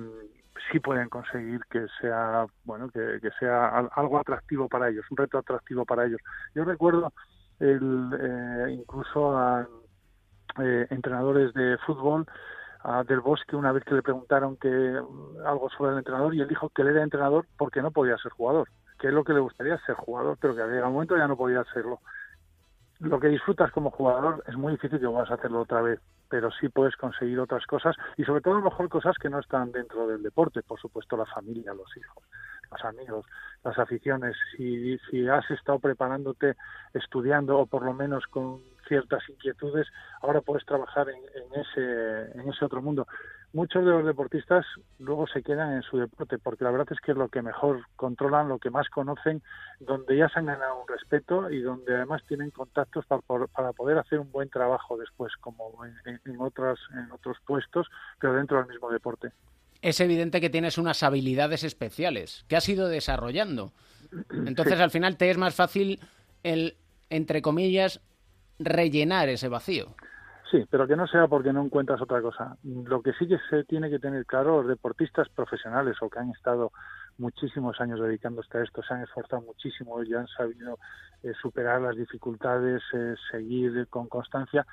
sí 0.70 0.80
pueden 0.80 1.08
conseguir 1.08 1.60
que 1.70 1.86
sea 2.00 2.46
bueno 2.64 2.88
que, 2.88 3.18
que, 3.20 3.30
sea 3.38 3.68
algo 3.94 4.18
atractivo 4.18 4.68
para 4.68 4.88
ellos 4.88 5.04
un 5.10 5.16
reto 5.16 5.38
atractivo 5.38 5.84
para 5.84 6.06
ellos 6.06 6.20
yo 6.54 6.64
recuerdo 6.64 7.12
el, 7.60 8.10
eh, 8.20 8.76
incluso 8.78 9.36
a 9.36 9.66
eh, 10.62 10.86
entrenadores 10.90 11.52
de 11.54 11.78
fútbol 11.78 12.26
del 13.06 13.20
Bosque 13.20 13.56
una 13.56 13.72
vez 13.72 13.82
que 13.84 13.94
le 13.94 14.02
preguntaron 14.02 14.56
que 14.56 14.68
algo 15.46 15.70
sobre 15.70 15.92
el 15.92 15.98
entrenador 15.98 16.34
y 16.34 16.40
él 16.40 16.48
dijo 16.48 16.68
que 16.68 16.82
él 16.82 16.88
era 16.88 17.02
entrenador 17.02 17.46
porque 17.56 17.80
no 17.80 17.90
podía 17.90 18.18
ser 18.18 18.32
jugador 18.32 18.68
que 18.98 19.08
es 19.08 19.14
lo 19.14 19.24
que 19.24 19.32
le 19.32 19.40
gustaría 19.40 19.78
ser 19.86 19.94
jugador 19.94 20.36
pero 20.40 20.54
que 20.54 20.62
había 20.62 20.86
un 20.86 20.92
momento 20.92 21.16
ya 21.16 21.26
no 21.26 21.36
podía 21.36 21.64
serlo 21.72 22.00
lo 23.00 23.18
que 23.18 23.28
disfrutas 23.28 23.72
como 23.72 23.90
jugador 23.90 24.44
es 24.46 24.56
muy 24.56 24.72
difícil 24.72 25.00
que 25.00 25.06
vas 25.06 25.30
a 25.30 25.34
hacerlo 25.34 25.62
otra 25.62 25.80
vez 25.80 25.98
pero 26.28 26.50
sí 26.50 26.68
puedes 26.68 26.96
conseguir 26.96 27.38
otras 27.38 27.64
cosas 27.66 27.94
y 28.16 28.24
sobre 28.24 28.40
todo 28.40 28.54
a 28.54 28.58
lo 28.58 28.64
mejor 28.64 28.88
cosas 28.88 29.16
que 29.18 29.30
no 29.30 29.38
están 29.38 29.70
dentro 29.70 30.08
del 30.08 30.20
deporte, 30.20 30.62
por 30.62 30.80
supuesto 30.80 31.16
la 31.16 31.26
familia, 31.26 31.72
los 31.74 31.96
hijos, 31.96 32.24
los 32.72 32.84
amigos, 32.84 33.26
las 33.62 33.78
aficiones. 33.78 34.34
Si, 34.56 34.98
si 35.10 35.28
has 35.28 35.48
estado 35.50 35.78
preparándote, 35.78 36.56
estudiando 36.92 37.58
o 37.58 37.66
por 37.66 37.84
lo 37.84 37.92
menos 37.94 38.26
con 38.26 38.60
ciertas 38.86 39.22
inquietudes, 39.28 39.86
ahora 40.22 40.40
puedes 40.40 40.64
trabajar 40.66 41.08
en, 41.08 41.16
en, 41.16 41.60
ese, 41.60 42.38
en 42.38 42.48
ese 42.48 42.64
otro 42.64 42.82
mundo. 42.82 43.06
Muchos 43.54 43.84
de 43.84 43.90
los 43.92 44.04
deportistas 44.04 44.66
luego 44.98 45.28
se 45.28 45.40
quedan 45.40 45.74
en 45.74 45.82
su 45.82 45.96
deporte, 45.96 46.38
porque 46.38 46.64
la 46.64 46.72
verdad 46.72 46.88
es 46.90 47.00
que 47.00 47.12
es 47.12 47.16
lo 47.16 47.28
que 47.28 47.40
mejor 47.40 47.82
controlan, 47.94 48.48
lo 48.48 48.58
que 48.58 48.68
más 48.68 48.88
conocen, 48.88 49.42
donde 49.78 50.16
ya 50.16 50.28
se 50.28 50.40
han 50.40 50.46
ganado 50.46 50.82
un 50.82 50.88
respeto 50.88 51.48
y 51.48 51.62
donde 51.62 51.94
además 51.94 52.22
tienen 52.26 52.50
contactos 52.50 53.06
para, 53.06 53.22
para 53.46 53.72
poder 53.72 53.98
hacer 53.98 54.18
un 54.18 54.32
buen 54.32 54.50
trabajo 54.50 54.96
después, 54.96 55.32
como 55.40 55.72
en, 55.84 56.20
en, 56.24 56.40
otras, 56.40 56.80
en 56.94 57.12
otros 57.12 57.36
puestos, 57.46 57.86
pero 58.18 58.34
dentro 58.34 58.58
del 58.58 58.66
mismo 58.66 58.90
deporte. 58.90 59.30
Es 59.82 60.00
evidente 60.00 60.40
que 60.40 60.50
tienes 60.50 60.76
unas 60.76 61.04
habilidades 61.04 61.62
especiales 61.62 62.44
que 62.48 62.56
has 62.56 62.68
ido 62.68 62.88
desarrollando. 62.88 63.72
Entonces, 64.46 64.80
al 64.80 64.90
final 64.90 65.16
te 65.16 65.30
es 65.30 65.38
más 65.38 65.54
fácil 65.54 66.00
el, 66.42 66.76
entre 67.08 67.40
comillas, 67.40 68.00
rellenar 68.58 69.28
ese 69.28 69.48
vacío. 69.48 69.94
Sí, 70.50 70.64
pero 70.70 70.86
que 70.86 70.94
no 70.94 71.06
sea 71.06 71.26
porque 71.26 71.52
no 71.52 71.64
encuentras 71.64 72.00
otra 72.00 72.20
cosa. 72.22 72.56
Lo 72.62 73.02
que 73.02 73.12
sí 73.14 73.26
que 73.26 73.38
se 73.50 73.64
tiene 73.64 73.90
que 73.90 73.98
tener 73.98 74.24
claro, 74.26 74.58
los 74.58 74.68
deportistas 74.68 75.28
profesionales 75.30 75.96
o 76.00 76.08
que 76.08 76.18
han 76.18 76.30
estado 76.30 76.70
muchísimos 77.18 77.80
años 77.80 78.00
dedicándose 78.00 78.58
a 78.58 78.62
esto, 78.62 78.82
se 78.82 78.94
han 78.94 79.02
esforzado 79.02 79.42
muchísimo 79.42 80.02
y 80.02 80.14
han 80.14 80.28
sabido 80.28 80.78
eh, 81.22 81.32
superar 81.40 81.80
las 81.80 81.96
dificultades, 81.96 82.82
eh, 82.92 83.14
seguir 83.30 83.88
con 83.88 84.08
constancia, 84.08 84.66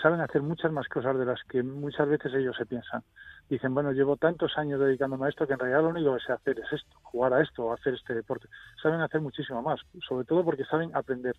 saben 0.00 0.20
hacer 0.20 0.42
muchas 0.42 0.72
más 0.72 0.88
cosas 0.88 1.18
de 1.18 1.24
las 1.24 1.42
que 1.44 1.62
muchas 1.62 2.08
veces 2.08 2.32
ellos 2.34 2.56
se 2.56 2.66
piensan. 2.66 3.02
Dicen, 3.48 3.74
bueno, 3.74 3.92
llevo 3.92 4.16
tantos 4.16 4.56
años 4.56 4.80
dedicándome 4.80 5.26
a 5.26 5.28
esto 5.28 5.46
que 5.46 5.52
en 5.52 5.58
realidad 5.58 5.82
lo 5.82 5.90
único 5.90 6.14
que 6.14 6.24
sé 6.24 6.32
hacer 6.32 6.58
es 6.58 6.72
esto, 6.72 6.96
jugar 7.02 7.34
a 7.34 7.42
esto 7.42 7.72
hacer 7.72 7.94
este 7.94 8.14
deporte. 8.14 8.48
Saben 8.82 9.00
hacer 9.02 9.20
muchísimo 9.20 9.60
más, 9.60 9.80
sobre 10.08 10.24
todo 10.24 10.42
porque 10.44 10.64
saben 10.64 10.94
aprender, 10.96 11.36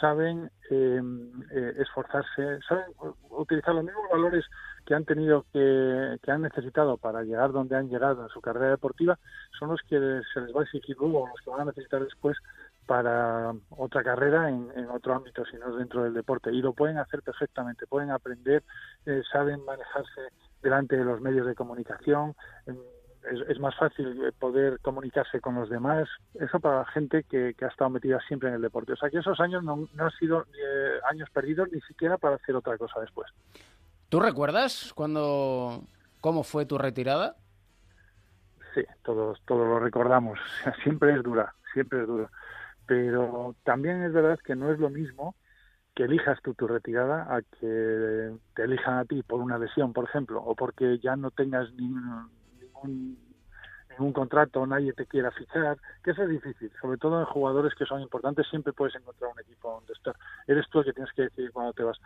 saben 0.00 0.50
eh, 0.70 1.02
eh, 1.50 1.74
esforzarse, 1.78 2.60
saben 2.66 2.86
utilizar 3.30 3.74
los 3.74 3.84
mismos 3.84 4.04
valores 4.10 4.46
que 4.86 4.94
han 4.94 5.04
tenido 5.04 5.44
que, 5.52 6.18
que 6.22 6.30
han 6.30 6.42
necesitado 6.42 6.96
para 6.96 7.22
llegar 7.22 7.52
donde 7.52 7.76
han 7.76 7.88
llegado 7.88 8.22
en 8.22 8.28
su 8.30 8.40
carrera 8.40 8.70
deportiva, 8.70 9.18
son 9.58 9.68
los 9.70 9.80
que 9.82 10.22
se 10.32 10.40
les 10.40 10.56
va 10.56 10.60
a 10.60 10.64
exigir 10.64 10.96
luego, 10.96 11.28
los 11.28 11.40
que 11.42 11.50
van 11.50 11.60
a 11.60 11.64
necesitar 11.66 12.02
después 12.02 12.38
para 12.86 13.52
otra 13.70 14.02
carrera 14.02 14.48
en, 14.48 14.70
en, 14.74 14.88
otro 14.90 15.14
ámbito, 15.14 15.44
si 15.44 15.56
no 15.56 15.70
es 15.70 15.76
dentro 15.76 16.02
del 16.02 16.14
deporte. 16.14 16.52
Y 16.52 16.60
lo 16.60 16.72
pueden 16.72 16.98
hacer 16.98 17.22
perfectamente, 17.22 17.86
pueden 17.86 18.10
aprender, 18.10 18.64
eh, 19.06 19.22
saben 19.30 19.64
manejarse 19.64 20.20
delante 20.62 20.96
de 20.96 21.04
los 21.04 21.20
medios 21.20 21.46
de 21.46 21.54
comunicación, 21.54 22.34
es, 22.66 23.40
es, 23.48 23.60
más 23.60 23.76
fácil 23.76 24.32
poder 24.38 24.80
comunicarse 24.80 25.40
con 25.40 25.54
los 25.54 25.70
demás. 25.70 26.08
Eso 26.34 26.58
para 26.60 26.78
la 26.78 26.84
gente 26.86 27.24
que, 27.24 27.54
que, 27.54 27.64
ha 27.64 27.68
estado 27.68 27.90
metida 27.90 28.18
siempre 28.26 28.48
en 28.48 28.56
el 28.56 28.62
deporte. 28.62 28.92
O 28.92 28.96
sea 28.96 29.10
que 29.10 29.18
esos 29.18 29.38
años 29.40 29.62
no, 29.62 29.88
no 29.94 30.04
han 30.04 30.10
sido 30.12 30.42
eh, 30.42 30.98
años 31.10 31.28
perdidos 31.30 31.68
ni 31.70 31.80
siquiera 31.82 32.18
para 32.18 32.36
hacer 32.36 32.56
otra 32.56 32.76
cosa 32.78 33.00
después. 33.00 33.30
¿Tú 34.08 34.20
recuerdas 34.20 34.92
cuando 34.94 35.84
cómo 36.20 36.42
fue 36.42 36.66
tu 36.66 36.78
retirada? 36.78 37.36
Sí, 38.74 38.82
todos, 39.02 39.40
todos 39.46 39.66
lo 39.66 39.78
recordamos. 39.78 40.38
siempre 40.82 41.14
es 41.14 41.22
dura, 41.22 41.54
siempre 41.72 42.00
es 42.00 42.06
dura 42.06 42.30
pero 42.86 43.54
también 43.64 44.02
es 44.02 44.12
verdad 44.12 44.38
que 44.44 44.54
no 44.54 44.72
es 44.72 44.78
lo 44.78 44.90
mismo 44.90 45.34
que 45.94 46.04
elijas 46.04 46.40
tú 46.42 46.54
tu 46.54 46.66
retirada 46.66 47.34
a 47.34 47.42
que 47.42 48.32
te 48.54 48.62
elijan 48.62 48.98
a 48.98 49.04
ti 49.04 49.22
por 49.22 49.40
una 49.40 49.58
lesión, 49.58 49.92
por 49.92 50.04
ejemplo, 50.04 50.42
o 50.42 50.54
porque 50.54 50.98
ya 50.98 51.16
no 51.16 51.30
tengas 51.30 51.72
ningún, 51.74 52.30
ningún, 52.60 53.18
ningún 53.90 54.12
contrato, 54.12 54.66
nadie 54.66 54.92
te 54.94 55.06
quiera 55.06 55.30
fichar, 55.30 55.76
que 56.02 56.12
es 56.12 56.28
difícil, 56.28 56.72
sobre 56.80 56.96
todo 56.96 57.20
en 57.20 57.26
jugadores 57.26 57.74
que 57.74 57.84
son 57.84 58.00
importantes, 58.00 58.46
siempre 58.48 58.72
puedes 58.72 58.94
encontrar 58.94 59.32
un 59.32 59.40
equipo 59.40 59.70
donde 59.70 59.92
estar. 59.92 60.16
Eres 60.46 60.68
tú 60.70 60.78
el 60.78 60.86
que 60.86 60.92
tienes 60.94 61.12
que 61.12 61.22
decidir 61.22 61.52
cuando 61.52 61.74
te 61.74 61.82
vas. 61.82 61.98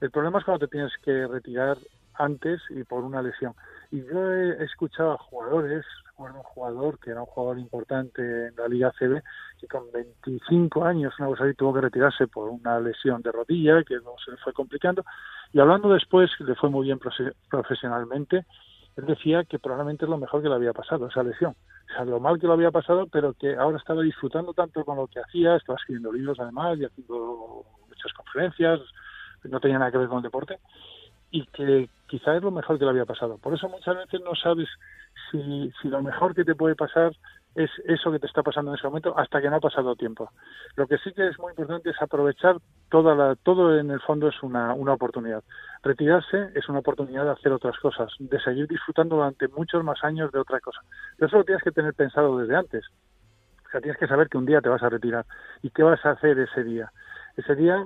El 0.00 0.10
problema 0.10 0.38
es 0.38 0.44
cuando 0.44 0.66
te 0.66 0.72
tienes 0.72 0.92
que 1.02 1.26
retirar 1.26 1.78
antes 2.14 2.60
y 2.70 2.84
por 2.84 3.04
una 3.04 3.22
lesión. 3.22 3.54
Y 3.90 4.04
yo 4.04 4.32
he 4.32 4.64
escuchado 4.64 5.12
a 5.12 5.18
jugadores, 5.18 5.84
un 6.16 6.42
jugador 6.42 6.98
que 6.98 7.10
era 7.10 7.20
un 7.20 7.26
jugador 7.26 7.58
importante 7.58 8.48
en 8.48 8.56
la 8.56 8.68
Liga 8.68 8.92
CB, 8.98 9.22
que 9.58 9.66
con 9.66 9.90
25 9.92 10.84
años, 10.84 11.14
una 11.18 11.28
cosa 11.28 11.44
así, 11.44 11.54
tuvo 11.54 11.74
que 11.74 11.80
retirarse 11.80 12.26
por 12.26 12.50
una 12.50 12.78
lesión 12.78 13.22
de 13.22 13.32
rodilla, 13.32 13.82
que 13.84 13.96
no 13.96 14.14
se 14.22 14.32
le 14.32 14.36
fue 14.36 14.52
complicando, 14.52 15.04
y 15.52 15.60
hablando 15.60 15.88
después, 15.88 16.30
le 16.40 16.54
fue 16.54 16.68
muy 16.68 16.86
bien 16.86 17.00
profesionalmente, 17.48 18.44
él 18.96 19.06
decía 19.06 19.44
que 19.44 19.58
probablemente 19.58 20.04
es 20.04 20.10
lo 20.10 20.18
mejor 20.18 20.42
que 20.42 20.48
le 20.48 20.54
había 20.54 20.72
pasado, 20.72 21.06
esa 21.06 21.22
lesión. 21.22 21.54
O 21.90 21.92
sea, 21.92 22.04
lo 22.04 22.20
mal 22.20 22.38
que 22.38 22.46
lo 22.46 22.52
había 22.52 22.70
pasado, 22.70 23.06
pero 23.06 23.32
que 23.34 23.56
ahora 23.56 23.78
estaba 23.78 24.02
disfrutando 24.02 24.52
tanto 24.52 24.84
con 24.84 24.96
lo 24.96 25.06
que 25.06 25.20
hacía, 25.20 25.56
estaba 25.56 25.78
escribiendo 25.78 26.12
libros 26.12 26.38
además 26.38 26.78
y 26.78 26.84
haciendo 26.84 27.64
muchas 27.88 28.12
conferencias, 28.12 28.80
no 29.44 29.60
tenía 29.60 29.78
nada 29.78 29.90
que 29.90 29.98
ver 29.98 30.08
con 30.08 30.18
el 30.18 30.22
deporte, 30.22 30.58
y 31.30 31.46
que 31.46 31.88
quizá 32.06 32.36
es 32.36 32.42
lo 32.42 32.50
mejor 32.50 32.78
que 32.78 32.84
le 32.84 32.90
había 32.90 33.04
pasado. 33.04 33.38
Por 33.38 33.54
eso 33.54 33.68
muchas 33.68 33.96
veces 33.96 34.20
no 34.22 34.34
sabes 34.34 34.68
si, 35.30 35.70
si 35.80 35.88
lo 35.88 36.02
mejor 36.02 36.34
que 36.34 36.44
te 36.44 36.54
puede 36.54 36.74
pasar 36.74 37.12
es 37.54 37.70
eso 37.84 38.12
que 38.12 38.18
te 38.18 38.26
está 38.26 38.42
pasando 38.42 38.70
en 38.70 38.78
ese 38.78 38.86
momento 38.86 39.16
hasta 39.18 39.40
que 39.40 39.50
no 39.50 39.56
ha 39.56 39.60
pasado 39.60 39.96
tiempo. 39.96 40.30
Lo 40.76 40.86
que 40.86 40.98
sí 40.98 41.12
que 41.12 41.28
es 41.28 41.38
muy 41.38 41.50
importante 41.50 41.90
es 41.90 42.00
aprovechar 42.00 42.56
toda 42.88 43.14
la, 43.14 43.34
todo 43.36 43.78
en 43.78 43.90
el 43.90 44.00
fondo 44.00 44.28
es 44.28 44.42
una, 44.42 44.74
una 44.74 44.94
oportunidad. 44.94 45.42
Retirarse 45.82 46.50
es 46.54 46.68
una 46.68 46.80
oportunidad 46.80 47.24
de 47.24 47.30
hacer 47.30 47.52
otras 47.52 47.78
cosas, 47.78 48.12
de 48.18 48.40
seguir 48.40 48.68
disfrutando 48.68 49.16
durante 49.16 49.48
muchos 49.48 49.82
más 49.82 50.02
años 50.04 50.30
de 50.32 50.38
otra 50.38 50.60
cosa. 50.60 50.80
Pero 51.16 51.28
eso 51.28 51.38
lo 51.38 51.44
tienes 51.44 51.62
que 51.62 51.72
tener 51.72 51.94
pensado 51.94 52.38
desde 52.38 52.56
antes. 52.56 52.84
O 53.66 53.70
sea, 53.70 53.80
tienes 53.80 53.98
que 53.98 54.08
saber 54.08 54.28
que 54.28 54.38
un 54.38 54.46
día 54.46 54.60
te 54.60 54.68
vas 54.68 54.82
a 54.82 54.88
retirar 54.88 55.24
y 55.62 55.70
qué 55.70 55.82
vas 55.82 56.04
a 56.04 56.10
hacer 56.10 56.38
ese 56.38 56.64
día. 56.64 56.92
Ese 57.36 57.54
día 57.54 57.84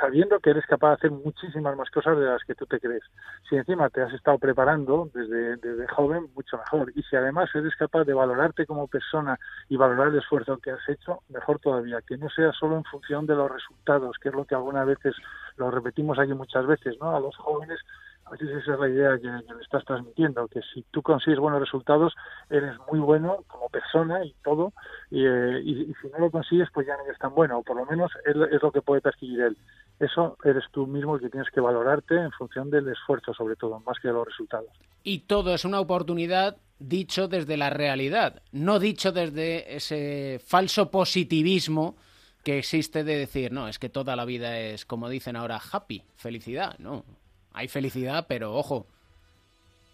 sabiendo 0.00 0.38
que 0.40 0.50
eres 0.50 0.66
capaz 0.66 0.88
de 0.88 0.94
hacer 0.94 1.10
muchísimas 1.10 1.76
más 1.76 1.90
cosas 1.90 2.18
de 2.18 2.24
las 2.24 2.42
que 2.44 2.54
tú 2.54 2.66
te 2.66 2.80
crees. 2.80 3.02
Si 3.48 3.56
encima 3.56 3.90
te 3.90 4.02
has 4.02 4.12
estado 4.12 4.38
preparando 4.38 5.10
desde, 5.12 5.56
desde 5.56 5.86
joven, 5.88 6.28
mucho 6.34 6.58
mejor. 6.58 6.92
Y 6.94 7.02
si 7.02 7.16
además 7.16 7.50
eres 7.54 7.74
capaz 7.76 8.04
de 8.04 8.14
valorarte 8.14 8.66
como 8.66 8.86
persona 8.86 9.38
y 9.68 9.76
valorar 9.76 10.08
el 10.08 10.18
esfuerzo 10.18 10.58
que 10.58 10.70
has 10.70 10.88
hecho, 10.88 11.20
mejor 11.28 11.58
todavía. 11.60 12.00
Que 12.02 12.16
no 12.16 12.28
sea 12.30 12.52
solo 12.52 12.76
en 12.76 12.84
función 12.84 13.26
de 13.26 13.34
los 13.34 13.50
resultados, 13.50 14.16
que 14.20 14.28
es 14.28 14.34
lo 14.34 14.44
que 14.44 14.54
algunas 14.54 14.86
veces 14.86 15.14
lo 15.56 15.70
repetimos 15.70 16.18
aquí 16.18 16.34
muchas 16.34 16.66
veces, 16.66 16.96
¿no? 17.00 17.14
A 17.14 17.20
los 17.20 17.36
jóvenes 17.36 17.80
a 18.28 18.32
veces 18.32 18.50
esa 18.50 18.74
es 18.74 18.80
la 18.80 18.88
idea 18.88 19.16
que, 19.16 19.46
que, 19.46 19.54
le 19.54 19.62
estás 19.62 19.84
transmitiendo, 19.84 20.48
que 20.48 20.60
si 20.74 20.82
tú 20.90 21.00
consigues 21.02 21.38
buenos 21.38 21.60
resultados, 21.60 22.14
eres 22.50 22.74
muy 22.90 23.00
bueno 23.00 23.38
como 23.46 23.68
persona 23.70 24.24
y 24.24 24.34
todo, 24.44 24.72
y, 25.10 25.24
eh, 25.24 25.60
y, 25.64 25.94
si 26.00 26.08
no 26.08 26.18
lo 26.18 26.30
consigues, 26.30 26.68
pues 26.72 26.86
ya 26.86 26.96
no 26.96 27.04
eres 27.04 27.18
tan 27.18 27.34
bueno, 27.34 27.58
o 27.58 27.62
por 27.62 27.76
lo 27.76 27.86
menos 27.86 28.12
es, 28.26 28.36
es, 28.52 28.62
lo 28.62 28.70
que 28.70 28.82
puede 28.82 29.00
percibir 29.00 29.40
él. 29.40 29.56
Eso 30.00 30.36
eres 30.44 30.64
tú 30.70 30.86
mismo 30.86 31.16
el 31.16 31.20
que 31.20 31.28
tienes 31.28 31.50
que 31.50 31.60
valorarte 31.60 32.14
en 32.14 32.30
función 32.32 32.70
del 32.70 32.88
esfuerzo, 32.88 33.34
sobre 33.34 33.56
todo, 33.56 33.80
más 33.80 33.98
que 34.00 34.08
de 34.08 34.14
los 34.14 34.26
resultados. 34.26 34.70
Y 35.02 35.20
todo 35.20 35.54
es 35.54 35.64
una 35.64 35.80
oportunidad 35.80 36.56
dicho 36.78 37.26
desde 37.26 37.56
la 37.56 37.70
realidad, 37.70 38.42
no 38.52 38.78
dicho 38.78 39.10
desde 39.10 39.74
ese 39.76 40.40
falso 40.46 40.90
positivismo 40.90 41.96
que 42.44 42.58
existe 42.58 43.02
de 43.02 43.16
decir, 43.16 43.52
no, 43.52 43.66
es 43.66 43.80
que 43.80 43.88
toda 43.88 44.14
la 44.14 44.24
vida 44.24 44.56
es, 44.58 44.84
como 44.84 45.08
dicen 45.08 45.34
ahora, 45.34 45.58
happy, 45.72 46.04
felicidad, 46.16 46.78
no, 46.78 47.04
hay 47.52 47.66
felicidad, 47.66 48.26
pero 48.28 48.54
ojo, 48.54 48.86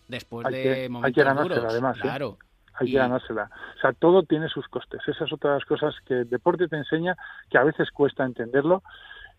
después 0.08 0.46
hay 0.46 0.54
de 0.54 0.62
que, 0.62 0.88
momentos 0.90 1.06
hay 1.06 1.12
que 1.14 1.24
ganársela, 1.24 1.54
duros, 1.56 1.72
además, 1.72 1.96
¿eh? 1.96 2.00
claro. 2.02 2.38
Hay 2.74 2.90
que 2.90 2.98
ganársela. 2.98 3.50
O 3.76 3.80
sea, 3.80 3.92
todo 3.92 4.24
tiene 4.24 4.48
sus 4.48 4.66
costes. 4.66 5.00
Esas 5.06 5.32
otras 5.32 5.64
cosas 5.64 5.94
que 6.06 6.22
el 6.22 6.28
deporte 6.28 6.66
te 6.66 6.76
enseña 6.76 7.16
que 7.48 7.56
a 7.56 7.62
veces 7.62 7.88
cuesta 7.92 8.24
entenderlo 8.24 8.82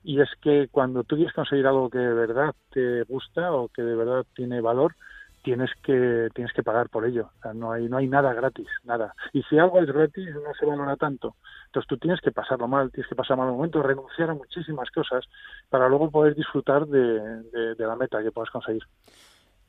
y 0.05 0.21
es 0.21 0.29
que 0.39 0.67
cuando 0.71 1.03
tú 1.03 1.15
quieres 1.15 1.33
conseguir 1.33 1.65
algo 1.65 1.89
que 1.89 1.97
de 1.97 2.13
verdad 2.13 2.53
te 2.71 3.01
gusta 3.03 3.51
o 3.51 3.69
que 3.69 3.81
de 3.81 3.95
verdad 3.95 4.23
tiene 4.35 4.61
valor, 4.61 4.95
tienes 5.43 5.71
que 5.83 6.29
tienes 6.35 6.53
que 6.53 6.61
pagar 6.61 6.89
por 6.89 7.05
ello. 7.05 7.31
O 7.39 7.41
sea, 7.41 7.53
no 7.53 7.71
hay 7.71 7.89
no 7.89 7.97
hay 7.97 8.07
nada 8.07 8.31
gratis, 8.33 8.67
nada. 8.83 9.15
Y 9.33 9.41
si 9.43 9.57
algo 9.57 9.79
es 9.79 9.87
gratis 9.87 10.29
no 10.35 10.53
se 10.59 10.65
valora 10.67 10.95
tanto. 10.95 11.35
Entonces 11.65 11.87
tú 11.87 11.97
tienes 11.97 12.21
que 12.21 12.31
pasarlo 12.31 12.67
mal, 12.67 12.91
tienes 12.91 13.09
que 13.09 13.15
pasar 13.15 13.35
mal 13.35 13.47
momentos, 13.47 13.83
renunciar 13.83 14.29
a 14.29 14.35
muchísimas 14.35 14.91
cosas 14.91 15.25
para 15.69 15.89
luego 15.89 16.11
poder 16.11 16.35
disfrutar 16.35 16.85
de, 16.85 17.41
de, 17.51 17.75
de 17.75 17.87
la 17.87 17.95
meta 17.95 18.21
que 18.21 18.31
puedas 18.31 18.51
conseguir 18.51 18.83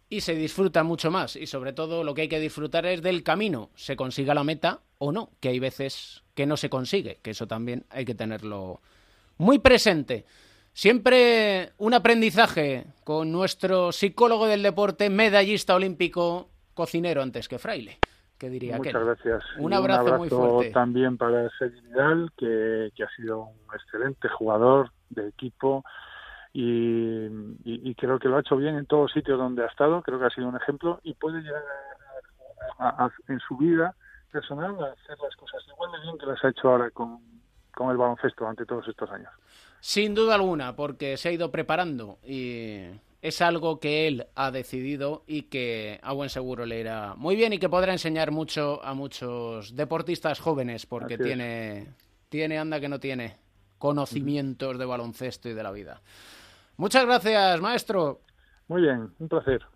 y 0.08 0.20
se 0.20 0.36
disfruta 0.36 0.84
mucho 0.84 1.10
más 1.10 1.34
y 1.34 1.48
sobre 1.48 1.72
todo 1.72 2.04
lo 2.04 2.14
que 2.14 2.22
hay 2.22 2.28
que 2.28 2.38
disfrutar 2.38 2.86
es 2.86 3.02
del 3.02 3.24
camino, 3.24 3.70
se 3.74 3.96
consiga 3.96 4.34
la 4.34 4.44
meta 4.44 4.82
o 4.98 5.10
no, 5.10 5.30
que 5.40 5.48
hay 5.48 5.58
veces 5.58 6.22
que 6.36 6.46
no 6.46 6.56
se 6.56 6.70
consigue, 6.70 7.18
que 7.22 7.30
eso 7.30 7.48
también 7.48 7.86
hay 7.90 8.04
que 8.04 8.14
tenerlo 8.14 8.80
muy 9.38 9.58
presente. 9.58 10.24
Siempre 10.72 11.72
un 11.78 11.94
aprendizaje 11.94 12.84
con 13.04 13.32
nuestro 13.32 13.92
psicólogo 13.92 14.46
del 14.46 14.62
deporte, 14.62 15.08
medallista 15.08 15.74
olímpico, 15.74 16.50
cocinero 16.74 17.22
antes 17.22 17.48
que 17.48 17.58
fraile. 17.58 17.98
¿Qué 18.38 18.50
diría 18.50 18.76
Muchas 18.76 18.94
aquel? 18.94 19.06
gracias. 19.06 19.42
Un 19.58 19.72
abrazo, 19.72 20.02
un 20.02 20.08
abrazo 20.08 20.18
muy 20.18 20.28
fuerte. 20.28 20.72
también 20.72 21.16
para 21.16 21.48
Sergi 21.58 21.80
Vidal, 21.80 22.30
que, 22.36 22.90
que 22.94 23.02
ha 23.02 23.08
sido 23.16 23.44
un 23.44 23.74
excelente 23.74 24.28
jugador 24.28 24.90
de 25.08 25.28
equipo 25.28 25.82
y, 26.52 27.24
y, 27.24 27.90
y, 27.90 27.94
creo 27.94 28.18
que 28.18 28.28
lo 28.28 28.36
ha 28.36 28.40
hecho 28.40 28.56
bien 28.56 28.76
en 28.76 28.84
todos 28.86 29.12
sitios 29.12 29.38
donde 29.38 29.62
ha 29.62 29.66
estado. 29.68 30.02
Creo 30.02 30.18
que 30.18 30.26
ha 30.26 30.30
sido 30.30 30.48
un 30.48 30.56
ejemplo 30.56 31.00
y 31.02 31.14
puede 31.14 31.40
llegar 31.40 31.62
a, 32.78 32.88
a, 32.88 33.04
a, 33.06 33.12
en 33.28 33.40
su 33.40 33.56
vida 33.56 33.94
personal 34.30 34.74
a 34.84 34.92
hacer 34.92 35.16
las 35.22 35.34
cosas 35.36 35.62
igual 35.68 35.92
de 35.92 36.00
bien 36.00 36.18
que 36.18 36.26
las 36.26 36.44
ha 36.44 36.50
hecho 36.50 36.68
ahora 36.68 36.90
con, 36.90 37.20
con 37.76 37.90
el 37.90 37.98
baloncesto 37.98 38.40
durante 38.40 38.64
todos 38.64 38.88
estos 38.88 39.10
años. 39.10 39.30
Sin 39.80 40.14
duda 40.14 40.34
alguna, 40.34 40.74
porque 40.74 41.18
se 41.18 41.28
ha 41.28 41.32
ido 41.32 41.52
preparando 41.52 42.18
y 42.24 42.86
es 43.20 43.42
algo 43.42 43.78
que 43.78 44.08
él 44.08 44.26
ha 44.34 44.50
decidido 44.50 45.22
y 45.26 45.42
que 45.42 46.00
a 46.02 46.14
buen 46.14 46.30
seguro 46.30 46.64
le 46.64 46.80
irá 46.80 47.14
muy 47.16 47.36
bien 47.36 47.52
y 47.52 47.58
que 47.58 47.68
podrá 47.68 47.92
enseñar 47.92 48.30
mucho 48.30 48.82
a 48.82 48.94
muchos 48.94 49.76
deportistas 49.76 50.40
jóvenes 50.40 50.86
porque 50.86 51.18
tiene, 51.18 51.88
tiene, 52.30 52.58
anda 52.58 52.80
que 52.80 52.88
no 52.88 52.98
tiene, 52.98 53.36
conocimientos 53.78 54.78
de 54.78 54.86
baloncesto 54.86 55.50
y 55.50 55.54
de 55.54 55.62
la 55.62 55.70
vida. 55.70 56.00
Muchas 56.78 57.04
gracias, 57.04 57.60
maestro. 57.60 58.22
Muy 58.68 58.82
bien, 58.82 59.12
un 59.18 59.28
placer. 59.28 59.66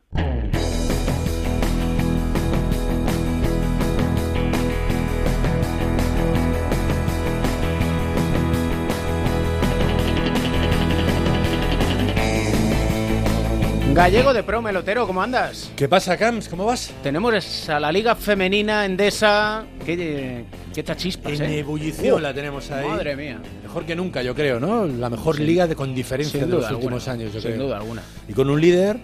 Gallego 14.01 14.33
de 14.33 14.43
Pro, 14.43 14.63
Melotero, 14.63 15.07
¿cómo 15.07 15.21
andas? 15.23 15.71
¿Qué 15.77 15.87
pasa, 15.87 16.17
Camps? 16.17 16.49
¿Cómo 16.49 16.65
vas? 16.65 16.91
Tenemos 17.03 17.69
a 17.69 17.79
la 17.79 17.93
Liga 17.93 18.15
Femenina 18.15 18.87
Endesa. 18.87 19.67
¿Qué, 19.85 20.43
qué 20.75 20.83
chispas, 20.97 21.39
En 21.39 21.51
eh? 21.51 21.59
ebullición 21.59 22.15
Uh, 22.15 22.19
la 22.19 22.33
tenemos 22.33 22.71
ahí. 22.71 22.89
Madre 22.89 23.15
mía. 23.15 23.39
Mejor 23.63 23.85
que 23.85 23.95
nunca, 23.95 24.23
yo 24.23 24.35
creo, 24.35 24.59
¿no? 24.59 24.87
La 24.87 25.11
mejor 25.11 25.37
Sin- 25.37 25.45
liga 25.47 25.67
de, 25.67 25.77
con 25.77 25.95
diferencia 25.95 26.41
sin 26.41 26.49
de 26.49 26.57
los 26.57 26.63
duda 26.67 26.77
últimos 26.79 27.07
alguna, 27.09 27.25
años, 27.25 27.35
yo 27.35 27.41
sin 27.43 27.51
creo. 27.53 27.67
duda 27.67 27.77
alguna. 27.77 28.03
Y 28.27 28.33
con 28.33 28.49
un 28.49 28.59
líder 28.59 28.97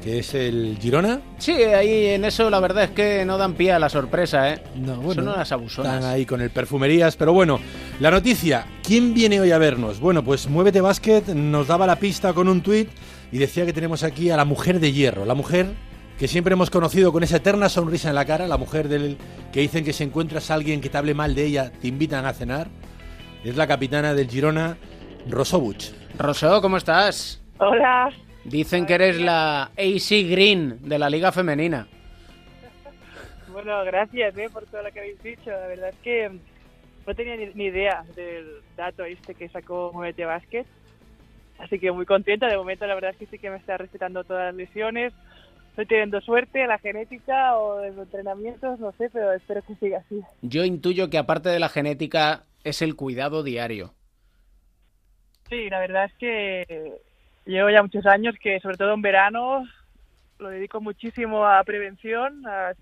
que 0.00 0.20
es 0.20 0.32
el 0.34 0.78
Girona. 0.80 1.20
Sí, 1.38 1.52
ahí 1.52 2.06
en 2.06 2.24
eso 2.24 2.48
la 2.50 2.60
verdad 2.60 2.84
es 2.84 2.90
que 2.90 3.24
no 3.24 3.36
dan 3.36 3.54
pie 3.54 3.72
a 3.72 3.80
la 3.80 3.88
sorpresa, 3.88 4.52
¿eh? 4.54 4.62
No, 4.76 4.94
bueno, 4.98 5.24
Son 5.24 5.32
unas 5.34 5.50
abusonas. 5.50 5.94
Están 5.96 6.08
ahí 6.08 6.24
con 6.24 6.40
el 6.40 6.50
perfumerías, 6.50 7.16
pero 7.16 7.32
bueno, 7.32 7.58
la 7.98 8.12
noticia, 8.12 8.64
¿quién 8.84 9.12
viene 9.12 9.40
hoy 9.40 9.50
a 9.50 9.58
vernos? 9.58 9.98
Bueno, 9.98 10.22
pues 10.22 10.46
Muévete 10.48 10.80
Basket 10.80 11.22
nos 11.34 11.66
daba 11.66 11.84
la 11.88 11.96
pista 11.96 12.32
con 12.32 12.46
un 12.48 12.60
tuit 12.62 12.88
y 13.32 13.38
decía 13.38 13.66
que 13.66 13.72
tenemos 13.72 14.02
aquí 14.02 14.30
a 14.30 14.36
la 14.36 14.44
mujer 14.44 14.80
de 14.80 14.92
hierro, 14.92 15.24
la 15.24 15.34
mujer 15.34 15.74
que 16.18 16.28
siempre 16.28 16.52
hemos 16.52 16.70
conocido 16.70 17.12
con 17.12 17.22
esa 17.22 17.38
eterna 17.38 17.68
sonrisa 17.68 18.10
en 18.10 18.14
la 18.14 18.26
cara, 18.26 18.46
la 18.46 18.58
mujer 18.58 18.88
del 18.88 19.16
que 19.52 19.60
dicen 19.60 19.84
que 19.84 19.92
si 19.92 20.04
encuentras 20.04 20.50
a 20.50 20.54
alguien 20.54 20.80
que 20.80 20.90
te 20.90 20.98
hable 20.98 21.14
mal 21.14 21.34
de 21.34 21.46
ella, 21.46 21.72
te 21.80 21.88
invitan 21.88 22.26
a 22.26 22.34
cenar. 22.34 22.68
Es 23.42 23.56
la 23.56 23.66
capitana 23.66 24.12
del 24.12 24.28
Girona, 24.28 24.76
Rosobuch. 25.28 25.92
Rosó, 26.18 26.60
¿cómo 26.60 26.76
estás? 26.76 27.42
Hola. 27.58 28.10
Dicen 28.44 28.84
que 28.84 28.94
eres 28.94 29.18
la 29.18 29.70
AC 29.76 30.28
Green 30.28 30.78
de 30.82 30.98
la 30.98 31.08
Liga 31.08 31.32
Femenina. 31.32 31.86
Bueno, 33.50 33.84
gracias 33.84 34.36
eh, 34.36 34.48
por 34.52 34.64
todo 34.66 34.82
lo 34.82 34.92
que 34.92 35.00
habéis 35.00 35.22
dicho. 35.22 35.50
La 35.50 35.66
verdad 35.66 35.88
es 35.90 35.96
que 36.02 36.30
no 37.06 37.14
tenía 37.14 37.36
ni, 37.36 37.64
idea 37.64 38.04
del 38.14 38.60
dato 38.76 39.04
este 39.04 39.34
que 39.34 39.48
sacó 39.48 39.90
Muévete 39.92 40.24
Basket. 40.24 40.66
Así 41.60 41.78
que 41.78 41.92
muy 41.92 42.06
contenta. 42.06 42.46
De 42.46 42.56
momento, 42.56 42.86
la 42.86 42.94
verdad 42.94 43.10
es 43.10 43.16
que 43.16 43.26
sí 43.26 43.38
que 43.38 43.50
me 43.50 43.56
está 43.56 43.76
respetando 43.76 44.24
todas 44.24 44.46
las 44.46 44.54
lesiones. 44.54 45.12
Estoy 45.70 45.86
teniendo 45.86 46.20
suerte, 46.20 46.66
la 46.66 46.78
genética 46.78 47.56
o 47.56 47.86
los 47.86 47.96
entrenamientos, 47.96 48.80
no 48.80 48.92
sé, 48.92 49.08
pero 49.12 49.32
espero 49.32 49.62
que 49.62 49.74
siga 49.76 49.98
así. 49.98 50.20
Yo 50.42 50.64
intuyo 50.64 51.08
que 51.08 51.18
aparte 51.18 51.48
de 51.48 51.60
la 51.60 51.68
genética 51.68 52.44
es 52.64 52.82
el 52.82 52.96
cuidado 52.96 53.42
diario. 53.42 53.94
Sí, 55.48 55.70
la 55.70 55.80
verdad 55.80 56.06
es 56.06 56.14
que 56.14 57.00
llevo 57.46 57.70
ya 57.70 57.82
muchos 57.82 58.06
años 58.06 58.34
que, 58.40 58.60
sobre 58.60 58.76
todo 58.76 58.94
en 58.94 59.02
verano, 59.02 59.64
lo 60.38 60.48
dedico 60.48 60.80
muchísimo 60.80 61.46
a 61.46 61.62
prevención, 61.64 62.46
a, 62.46 62.72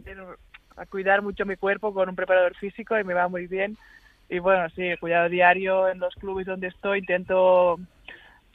a 0.77 0.87
cuidar 0.87 1.23
mucho 1.23 1.45
mi 1.45 1.57
cuerpo 1.57 1.93
con 1.93 2.09
un 2.09 2.17
preparador 2.17 2.57
físico 2.57 2.99
y 2.99 3.05
me 3.05 3.15
va 3.15 3.29
muy 3.29 3.47
bien. 3.47 3.77
Y 4.31 4.39
bueno, 4.39 4.69
sí, 4.71 4.83
el 4.83 4.99
cuidado 4.99 5.29
diario 5.29 5.89
en 5.89 5.99
los 5.99 6.15
clubes 6.15 6.47
donde 6.47 6.69
estoy, 6.69 6.99
intento, 6.99 7.79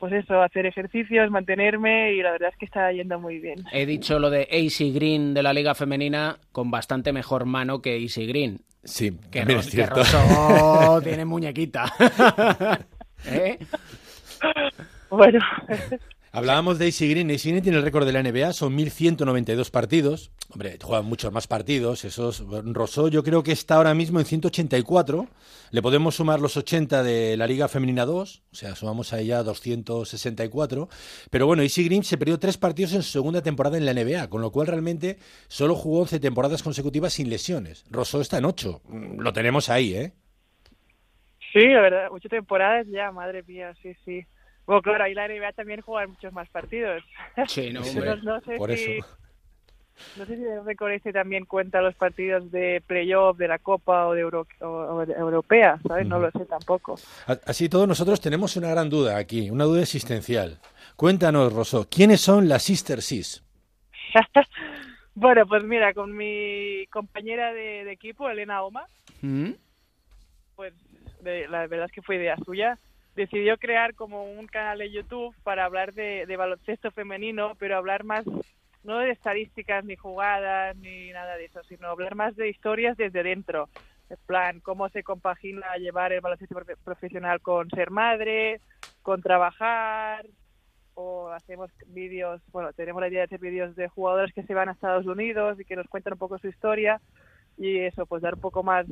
pues 0.10 0.26
eso, 0.26 0.42
hacer 0.42 0.66
ejercicios, 0.66 1.32
mantenerme 1.32 2.12
y 2.12 2.22
la 2.22 2.32
verdad 2.34 2.50
es 2.52 2.58
que 2.58 2.66
está 2.66 2.92
yendo 2.92 3.18
muy 3.22 3.40
bien. 3.40 3.64
He 3.72 3.86
dicho 3.86 4.20
lo 4.20 4.30
de 4.30 4.42
AC 4.52 4.94
Green 4.94 5.34
de 5.34 5.42
la 5.42 5.54
Liga 5.54 5.74
Femenina 5.76 6.40
con 6.52 6.70
bastante 6.70 7.14
mejor 7.14 7.46
mano 7.46 7.82
que 7.82 7.96
AC 7.96 8.28
Green. 8.28 8.60
Sí, 8.84 9.18
Que, 9.32 9.46
Ros- 9.46 9.60
es 9.60 9.66
que 9.68 9.72
cierto. 9.78 9.96
Rosó 10.02 11.02
tiene 11.06 11.24
muñequita. 11.24 11.86
¿Eh? 13.28 13.58
Bueno, 15.10 15.40
Hablábamos 16.36 16.80
de 16.80 16.88
AC 16.88 17.08
Green. 17.12 17.30
AC 17.30 17.44
Green 17.44 17.62
tiene 17.62 17.78
el 17.78 17.84
récord 17.84 18.08
de 18.08 18.12
la 18.12 18.24
NBA, 18.24 18.54
son 18.54 18.76
1.192 18.76 19.70
partidos. 19.70 20.32
Hombre, 20.50 20.80
juegan 20.82 21.06
muchos 21.06 21.32
más 21.32 21.46
partidos. 21.46 22.06
Esos, 22.06 22.44
Rosó 22.74 23.08
yo 23.08 23.24
creo 23.24 23.44
que 23.44 23.52
está 23.52 23.76
ahora 23.76 23.94
mismo 23.94 24.20
en 24.20 24.26
184. 24.26 25.28
Le 25.70 25.82
podemos 25.84 26.16
sumar 26.16 26.40
los 26.40 26.58
80 26.58 27.04
de 27.04 27.38
la 27.38 27.46
Liga 27.46 27.68
Femenina 27.68 28.04
2, 28.06 28.44
o 28.52 28.56
sea, 28.56 28.74
sumamos 28.74 29.14
a 29.14 29.20
ella 29.20 29.44
264. 29.44 30.90
Pero 31.30 31.46
bueno, 31.46 31.62
AC 31.62 31.86
Green 31.86 32.04
se 32.04 32.18
perdió 32.18 32.40
tres 32.40 32.58
partidos 32.58 32.94
en 32.94 33.04
su 33.04 33.12
segunda 33.12 33.44
temporada 33.44 33.78
en 33.78 33.86
la 33.86 33.94
NBA, 33.94 34.28
con 34.32 34.42
lo 34.42 34.52
cual 34.52 34.66
realmente 34.66 35.18
solo 35.48 35.76
jugó 35.76 36.02
11 36.02 36.20
temporadas 36.20 36.64
consecutivas 36.64 37.14
sin 37.14 37.30
lesiones. 37.30 37.86
Rosó 37.92 38.22
está 38.22 38.40
en 38.40 38.46
8. 38.46 38.82
Lo 39.20 39.34
tenemos 39.34 39.70
ahí, 39.70 39.94
¿eh? 39.94 40.14
sí, 41.54 41.68
la 41.68 41.82
verdad, 41.82 42.10
muchas 42.10 42.32
temporadas 42.32 42.88
ya, 42.90 43.12
madre 43.12 43.44
mía, 43.44 43.72
sí, 43.84 43.94
sí. 44.04 44.26
Bueno, 44.66 44.82
claro, 44.82 45.04
ahí 45.04 45.14
la 45.14 45.28
NBA 45.28 45.52
también 45.54 45.82
juega 45.82 46.08
muchos 46.08 46.32
más 46.34 46.48
partidos. 46.50 47.04
Sí, 47.48 47.72
no, 47.74 47.82
hombre. 47.88 48.16
no 48.24 48.40
sé 48.42 48.56
Por 48.58 48.76
si, 48.78 48.84
eso. 48.98 49.08
No 50.16 50.26
sé 50.26 50.38
si 50.38 50.44
el 50.44 50.66
récord 50.66 50.92
este 50.92 51.12
también 51.14 51.46
cuenta 51.46 51.82
los 51.82 51.96
partidos 51.96 52.52
de 52.52 52.82
playoff 52.88 53.38
de 53.38 53.48
la 53.48 53.60
Copa 53.60 54.08
o 54.08 54.14
de, 54.14 54.22
Euro- 54.22 54.48
o- 54.62 54.66
o 54.68 55.06
de 55.06 55.14
Europea, 55.14 55.80
¿sabes? 55.88 56.08
No 56.08 56.18
lo 56.20 56.32
sé 56.32 56.46
tampoco. 56.46 56.96
A- 57.28 57.38
Así 57.46 57.70
todo, 57.70 57.86
nosotros 57.88 58.20
tenemos 58.22 58.56
una 58.56 58.70
gran 58.70 58.90
duda 58.90 59.18
aquí, 59.18 59.50
una 59.50 59.66
duda 59.66 59.82
existencial. 59.82 60.60
Cuéntanos, 60.96 61.54
Rosó, 61.54 61.88
¿quiénes 61.90 62.22
son 62.22 62.48
las 62.50 62.64
Sister 62.64 63.02
Sis? 63.02 63.44
bueno, 65.16 65.46
pues 65.46 65.64
mira, 65.64 65.94
con 65.94 66.16
mi 66.16 66.86
compañera 66.88 67.54
de, 67.54 67.84
de 67.84 67.92
equipo, 67.92 68.30
Elena 68.30 68.64
Oma, 68.64 68.88
¿Mm? 69.22 69.52
pues 70.56 70.74
de- 71.22 71.48
la 71.48 71.68
verdad 71.68 71.86
es 71.88 71.92
que 71.92 72.02
fue 72.02 72.16
idea 72.18 72.36
suya, 72.46 72.78
decidió 73.16 73.58
crear 73.58 73.94
como 73.96 74.24
un 74.26 74.48
canal 74.48 74.80
de 74.80 74.92
YouTube 74.92 75.36
para 75.44 75.66
hablar 75.66 75.94
de, 75.94 76.26
de 76.26 76.38
baloncesto 76.38 76.92
femenino, 76.92 77.56
pero 77.60 77.78
hablar 77.78 78.04
más, 78.04 78.26
no 78.84 79.00
de 79.00 79.12
estadísticas 79.12 79.86
ni 79.86 79.96
jugadas 79.96 80.76
ni 80.78 81.12
nada 81.12 81.36
de 81.38 81.46
eso, 81.46 81.64
sino 81.64 81.88
hablar 81.88 82.16
más 82.16 82.36
de 82.36 82.50
historias 82.50 82.98
desde 82.98 83.24
dentro. 83.24 83.70
En 84.10 84.18
plan, 84.26 84.60
cómo 84.60 84.90
se 84.90 85.04
compagina 85.04 85.76
llevar 85.78 86.12
el 86.12 86.22
baloncesto 86.22 86.56
profe- 86.56 86.78
profesional 86.84 87.42
con 87.42 87.70
ser 87.70 87.90
madre, 87.92 88.60
con 89.02 89.22
trabajar, 89.22 90.26
o 90.96 91.30
hacemos 91.30 91.72
vídeos, 91.88 92.42
bueno, 92.52 92.72
tenemos 92.74 93.02
la 93.02 93.08
idea 93.08 93.22
de 93.22 93.26
hacer 93.26 93.40
vídeos 93.40 93.76
de 93.76 93.88
jugadores 93.88 94.34
que 94.34 94.44
se 94.44 94.54
van 94.54 94.70
a 94.70 94.74
Estados 94.74 95.06
Unidos 95.08 95.60
y 95.60 95.66
que 95.66 95.76
nos 95.76 95.88
cuentan 95.88 96.14
un 96.14 96.20
poco 96.20 96.38
su 96.38 96.48
historia 96.48 97.02
y 97.58 97.80
eso, 97.80 98.06
pues 98.06 98.22
dar 98.22 98.36
un 98.36 98.42
poco 98.42 98.64
más 98.64 98.86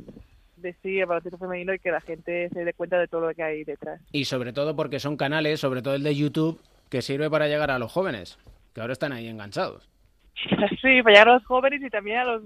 de 0.62 0.74
sí 0.82 1.00
el 1.00 1.06
baloncesto 1.06 1.38
femenino 1.38 1.74
y 1.74 1.78
que 1.78 1.90
la 1.90 2.00
gente 2.00 2.48
se 2.50 2.64
dé 2.64 2.72
cuenta 2.72 2.98
de 2.98 3.08
todo 3.08 3.28
lo 3.28 3.34
que 3.34 3.42
hay 3.42 3.64
detrás. 3.64 4.00
Y 4.12 4.24
sobre 4.24 4.52
todo 4.52 4.74
porque 4.74 5.00
son 5.00 5.16
canales, 5.16 5.60
sobre 5.60 5.82
todo 5.82 5.94
el 5.94 6.02
de 6.02 6.14
YouTube, 6.14 6.60
que 6.88 7.02
sirve 7.02 7.28
para 7.30 7.48
llegar 7.48 7.70
a 7.70 7.78
los 7.78 7.92
jóvenes, 7.92 8.38
que 8.74 8.80
ahora 8.80 8.92
están 8.92 9.12
ahí 9.12 9.28
enganchados. 9.28 9.88
Sí, 10.80 11.02
para 11.02 11.14
llegar 11.14 11.28
a 11.28 11.34
los 11.34 11.44
jóvenes 11.44 11.82
y 11.82 11.90
también 11.90 12.18
a 12.18 12.24
los 12.24 12.42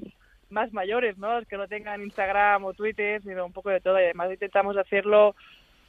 más 0.51 0.73
mayores, 0.73 1.19
¿no? 1.19 1.41
Los 1.41 1.49
que 1.49 1.57
no 1.57 1.67
tengan 1.69 2.03
Instagram 2.03 2.65
o 2.65 2.75
Twitter, 2.75 3.23
sino 3.23 3.47
un 3.47 3.53
poco 3.53 3.71
de 3.71 3.81
todo. 3.81 3.99
Y 3.99 4.05
además 4.05 4.31
intentamos 4.31 4.77
hacerlo 4.77 5.35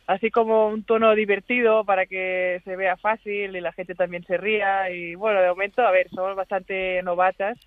así 0.08 0.32
como 0.32 0.70
un 0.70 0.84
tono 0.84 1.14
divertido 1.14 1.84
para 1.84 2.06
que 2.06 2.62
se 2.64 2.76
vea 2.76 2.98
fácil 2.98 3.56
y 3.56 3.62
la 3.62 3.74
gente 3.74 3.94
también 3.94 4.24
se 4.24 4.38
ría. 4.38 4.90
Y 4.90 5.16
bueno, 5.16 5.42
de 5.42 5.50
momento, 5.50 5.82
a 5.82 5.92
ver, 5.92 6.10
somos 6.10 6.36
bastante 6.36 7.02
novatas, 7.04 7.58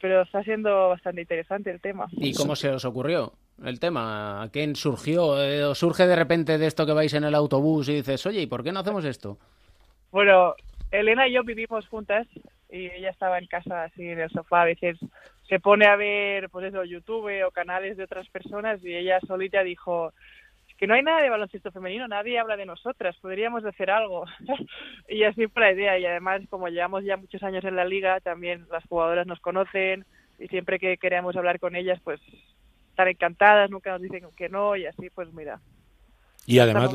pero 0.00 0.22
está 0.22 0.42
siendo 0.44 0.88
bastante 0.90 1.22
interesante 1.22 1.70
el 1.70 1.80
tema. 1.80 2.06
¿Y 2.12 2.32
cómo 2.34 2.56
se 2.56 2.70
os 2.70 2.84
ocurrió 2.84 3.32
el 3.62 3.80
tema? 3.80 4.42
¿A 4.42 4.48
quién 4.48 4.76
surgió? 4.76 5.40
Eh, 5.42 5.64
¿Os 5.64 5.78
surge 5.78 6.06
de 6.06 6.16
repente 6.16 6.58
de 6.58 6.66
esto 6.66 6.86
que 6.86 6.92
vais 6.92 7.12
en 7.14 7.24
el 7.24 7.34
autobús 7.34 7.88
y 7.88 7.94
dices, 7.94 8.24
oye, 8.26 8.42
¿y 8.42 8.46
por 8.46 8.64
qué 8.64 8.72
no 8.72 8.80
hacemos 8.80 9.04
esto? 9.04 9.38
Bueno, 10.10 10.54
Elena 10.90 11.28
y 11.28 11.32
yo 11.32 11.44
vivimos 11.44 11.86
juntas 11.88 12.26
y 12.70 12.86
ella 12.86 13.10
estaba 13.10 13.38
en 13.38 13.46
casa 13.46 13.84
así 13.84 14.08
en 14.08 14.20
el 14.20 14.30
sofá. 14.30 14.62
A 14.62 14.66
veces 14.66 14.98
se 15.48 15.60
pone 15.60 15.86
a 15.86 15.96
ver, 15.96 16.50
pues 16.50 16.66
eso, 16.66 16.84
YouTube 16.84 17.44
o 17.46 17.50
canales 17.50 17.96
de 17.96 18.04
otras 18.04 18.28
personas 18.28 18.82
y 18.84 18.94
ella 18.94 19.20
solita 19.26 19.62
dijo 19.62 20.12
"Es 20.68 20.74
que 20.76 20.86
no 20.86 20.94
hay 20.94 21.02
nada 21.02 21.22
de 21.22 21.30
baloncesto 21.30 21.70
femenino, 21.70 22.08
nadie 22.08 22.38
habla 22.38 22.56
de 22.56 22.66
nosotras, 22.66 23.16
podríamos 23.20 23.64
hacer 23.64 23.90
algo. 23.90 24.24
y 25.08 25.24
así 25.24 25.46
fue 25.48 25.62
la 25.62 25.72
idea 25.72 25.98
y 25.98 26.06
además 26.06 26.42
como 26.50 26.68
llevamos 26.68 27.04
ya 27.04 27.16
muchos 27.16 27.42
años 27.42 27.64
en 27.64 27.76
la 27.76 27.84
liga, 27.84 28.20
también 28.20 28.66
las 28.70 28.84
jugadoras 28.84 29.26
nos 29.26 29.40
conocen 29.40 30.04
y 30.38 30.48
siempre 30.48 30.78
que 30.78 30.96
queremos 30.96 31.36
hablar 31.36 31.60
con 31.60 31.76
ellas, 31.76 32.00
pues 32.02 32.20
están 32.94 33.08
encantadas, 33.08 33.70
nunca 33.70 33.90
nos 33.90 34.00
dicen 34.00 34.24
que 34.36 34.48
no 34.48 34.76
y 34.76 34.86
así 34.86 35.10
pues 35.10 35.32
mira. 35.32 35.60
Y 36.46 36.58
además 36.58 36.94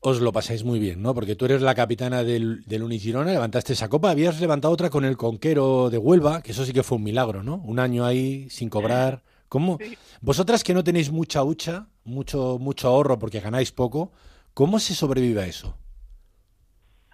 os, 0.00 0.20
lo 0.20 0.32
pasáis 0.32 0.64
muy 0.64 0.78
bien, 0.78 1.02
¿no? 1.02 1.14
Porque 1.14 1.36
tú 1.36 1.44
eres 1.44 1.60
la 1.60 1.74
capitana 1.74 2.24
del, 2.24 2.64
del 2.64 2.82
Unigirona, 2.82 3.30
levantaste 3.30 3.74
esa 3.74 3.88
copa, 3.88 4.10
habías 4.10 4.40
levantado 4.40 4.72
otra 4.72 4.88
con 4.88 5.04
el 5.04 5.16
Conquero 5.16 5.90
de 5.90 5.98
Huelva, 5.98 6.42
que 6.42 6.52
eso 6.52 6.64
sí 6.64 6.72
que 6.72 6.82
fue 6.82 6.96
un 6.96 7.04
milagro, 7.04 7.42
¿no? 7.42 7.56
Un 7.56 7.78
año 7.78 8.04
ahí 8.04 8.48
sin 8.48 8.70
cobrar, 8.70 9.22
¿Cómo? 9.48 9.78
Vosotras 10.20 10.64
que 10.64 10.74
no 10.74 10.82
tenéis 10.82 11.10
mucha 11.10 11.44
hucha, 11.44 11.86
mucho, 12.04 12.58
mucho 12.58 12.88
ahorro 12.88 13.18
porque 13.18 13.40
ganáis 13.40 13.72
poco, 13.72 14.12
¿cómo 14.54 14.78
se 14.78 14.94
sobrevive 14.94 15.42
a 15.42 15.46
eso? 15.46 15.78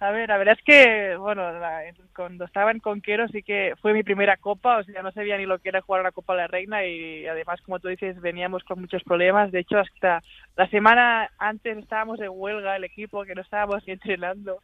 A 0.03 0.11
ver, 0.11 0.27
la 0.27 0.37
verdad 0.37 0.57
es 0.59 0.63
que, 0.65 1.15
bueno, 1.15 1.49
la- 1.57 1.81
cuando 2.13 2.43
estaba 2.43 2.71
en 2.71 2.81
Conquero 2.81 3.25
sí 3.29 3.41
que 3.41 3.73
fue 3.81 3.93
mi 3.93 4.03
primera 4.03 4.35
copa, 4.35 4.79
o 4.79 4.83
sea, 4.83 5.01
no 5.01 5.13
sabía 5.13 5.37
ni 5.37 5.45
lo 5.45 5.59
que 5.59 5.69
era 5.69 5.81
jugar 5.81 6.01
una 6.01 6.11
Copa 6.11 6.33
de 6.33 6.41
la 6.41 6.47
Reina 6.47 6.85
y 6.85 7.25
además, 7.25 7.61
como 7.61 7.79
tú 7.79 7.87
dices, 7.87 8.19
veníamos 8.19 8.65
con 8.65 8.81
muchos 8.81 9.01
problemas. 9.03 9.49
De 9.53 9.59
hecho, 9.61 9.79
hasta 9.79 10.21
la 10.57 10.67
semana 10.67 11.31
antes 11.37 11.77
estábamos 11.77 12.19
en 12.19 12.27
huelga, 12.31 12.75
el 12.75 12.83
equipo, 12.83 13.23
que 13.23 13.33
no 13.33 13.43
estábamos 13.43 13.81
ni 13.87 13.93
entrenando. 13.93 14.59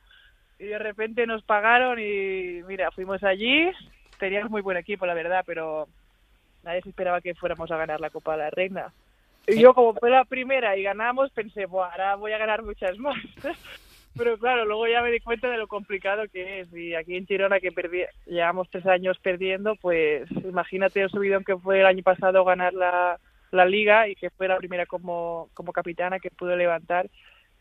Y 0.57 0.65
de 0.65 0.77
repente 0.77 1.25
nos 1.25 1.41
pagaron 1.43 1.99
y, 1.99 2.61
mira, 2.67 2.91
fuimos 2.91 3.23
allí. 3.23 3.71
Teníamos 4.17 4.51
muy 4.51 4.61
buen 4.61 4.75
equipo, 4.75 5.05
la 5.05 5.13
verdad, 5.13 5.45
pero 5.47 5.87
nadie 6.63 6.81
se 6.81 6.89
esperaba 6.89 7.21
que 7.21 7.33
fuéramos 7.33 7.71
a 7.71 7.77
ganar 7.77 8.01
la 8.01 8.09
Copa 8.09 8.33
de 8.33 8.39
la 8.39 8.49
Reina. 8.49 8.93
Y 9.47 9.61
yo, 9.61 9.73
como 9.73 9.93
fue 9.93 10.09
la 10.09 10.25
primera 10.25 10.75
y 10.75 10.83
ganamos, 10.83 11.31
pensé, 11.31 11.65
Buah, 11.65 11.91
ahora 11.91 12.15
voy 12.15 12.33
a 12.33 12.37
ganar 12.37 12.61
muchas 12.61 12.97
más. 12.97 13.15
Pero 14.17 14.37
claro, 14.37 14.65
luego 14.65 14.87
ya 14.87 15.01
me 15.01 15.11
di 15.11 15.19
cuenta 15.19 15.49
de 15.49 15.57
lo 15.57 15.67
complicado 15.67 16.23
que 16.31 16.61
es. 16.61 16.73
Y 16.73 16.95
aquí 16.95 17.15
en 17.15 17.25
Girona, 17.25 17.59
que 17.59 17.71
perdí, 17.71 18.01
llevamos 18.25 18.69
tres 18.69 18.85
años 18.85 19.17
perdiendo, 19.19 19.75
pues 19.75 20.29
imagínate 20.43 21.01
el 21.01 21.09
subidón 21.09 21.43
que 21.43 21.57
fue 21.57 21.79
el 21.79 21.85
año 21.85 22.03
pasado 22.03 22.43
ganar 22.43 22.73
la, 22.73 23.19
la 23.51 23.65
liga 23.65 24.07
y 24.07 24.15
que 24.15 24.29
fue 24.29 24.47
la 24.47 24.57
primera 24.57 24.85
como, 24.85 25.49
como 25.53 25.71
capitana 25.71 26.19
que 26.19 26.31
pude 26.31 26.57
levantar. 26.57 27.09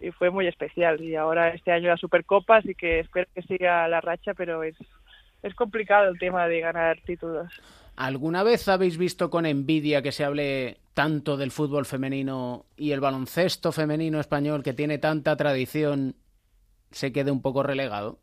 Y 0.01 0.11
fue 0.13 0.31
muy 0.31 0.47
especial. 0.47 1.01
Y 1.01 1.17
ahora 1.17 1.51
este 1.51 1.73
año 1.73 1.89
la 1.89 1.97
Supercopa, 1.97 2.57
así 2.57 2.75
que 2.75 3.01
espero 3.01 3.29
que 3.35 3.43
siga 3.43 3.87
la 3.89 4.01
racha, 4.01 4.33
pero 4.35 4.63
es, 4.63 4.77
es 5.43 5.55
complicado 5.55 6.09
el 6.09 6.19
tema 6.19 6.47
de 6.47 6.61
ganar 6.61 7.01
títulos. 7.05 7.53
¿Alguna 7.97 8.45
vez 8.45 8.69
habéis 8.69 8.97
visto 8.97 9.29
con 9.29 9.45
envidia 9.45 10.03
que 10.03 10.13
se 10.13 10.25
hable 10.25 10.79
tanto 10.95 11.37
del 11.37 11.51
fútbol 11.51 11.85
femenino 11.85 12.65
y 12.77 12.93
el 12.93 13.01
baloncesto 13.01 13.73
femenino 13.73 14.21
español 14.21 14.63
que 14.63 14.73
tiene 14.73 14.99
tanta 14.99 15.37
tradición 15.37 16.15
se 16.91 17.13
quede 17.13 17.31
un 17.31 17.43
poco 17.43 17.63
relegado? 17.63 18.19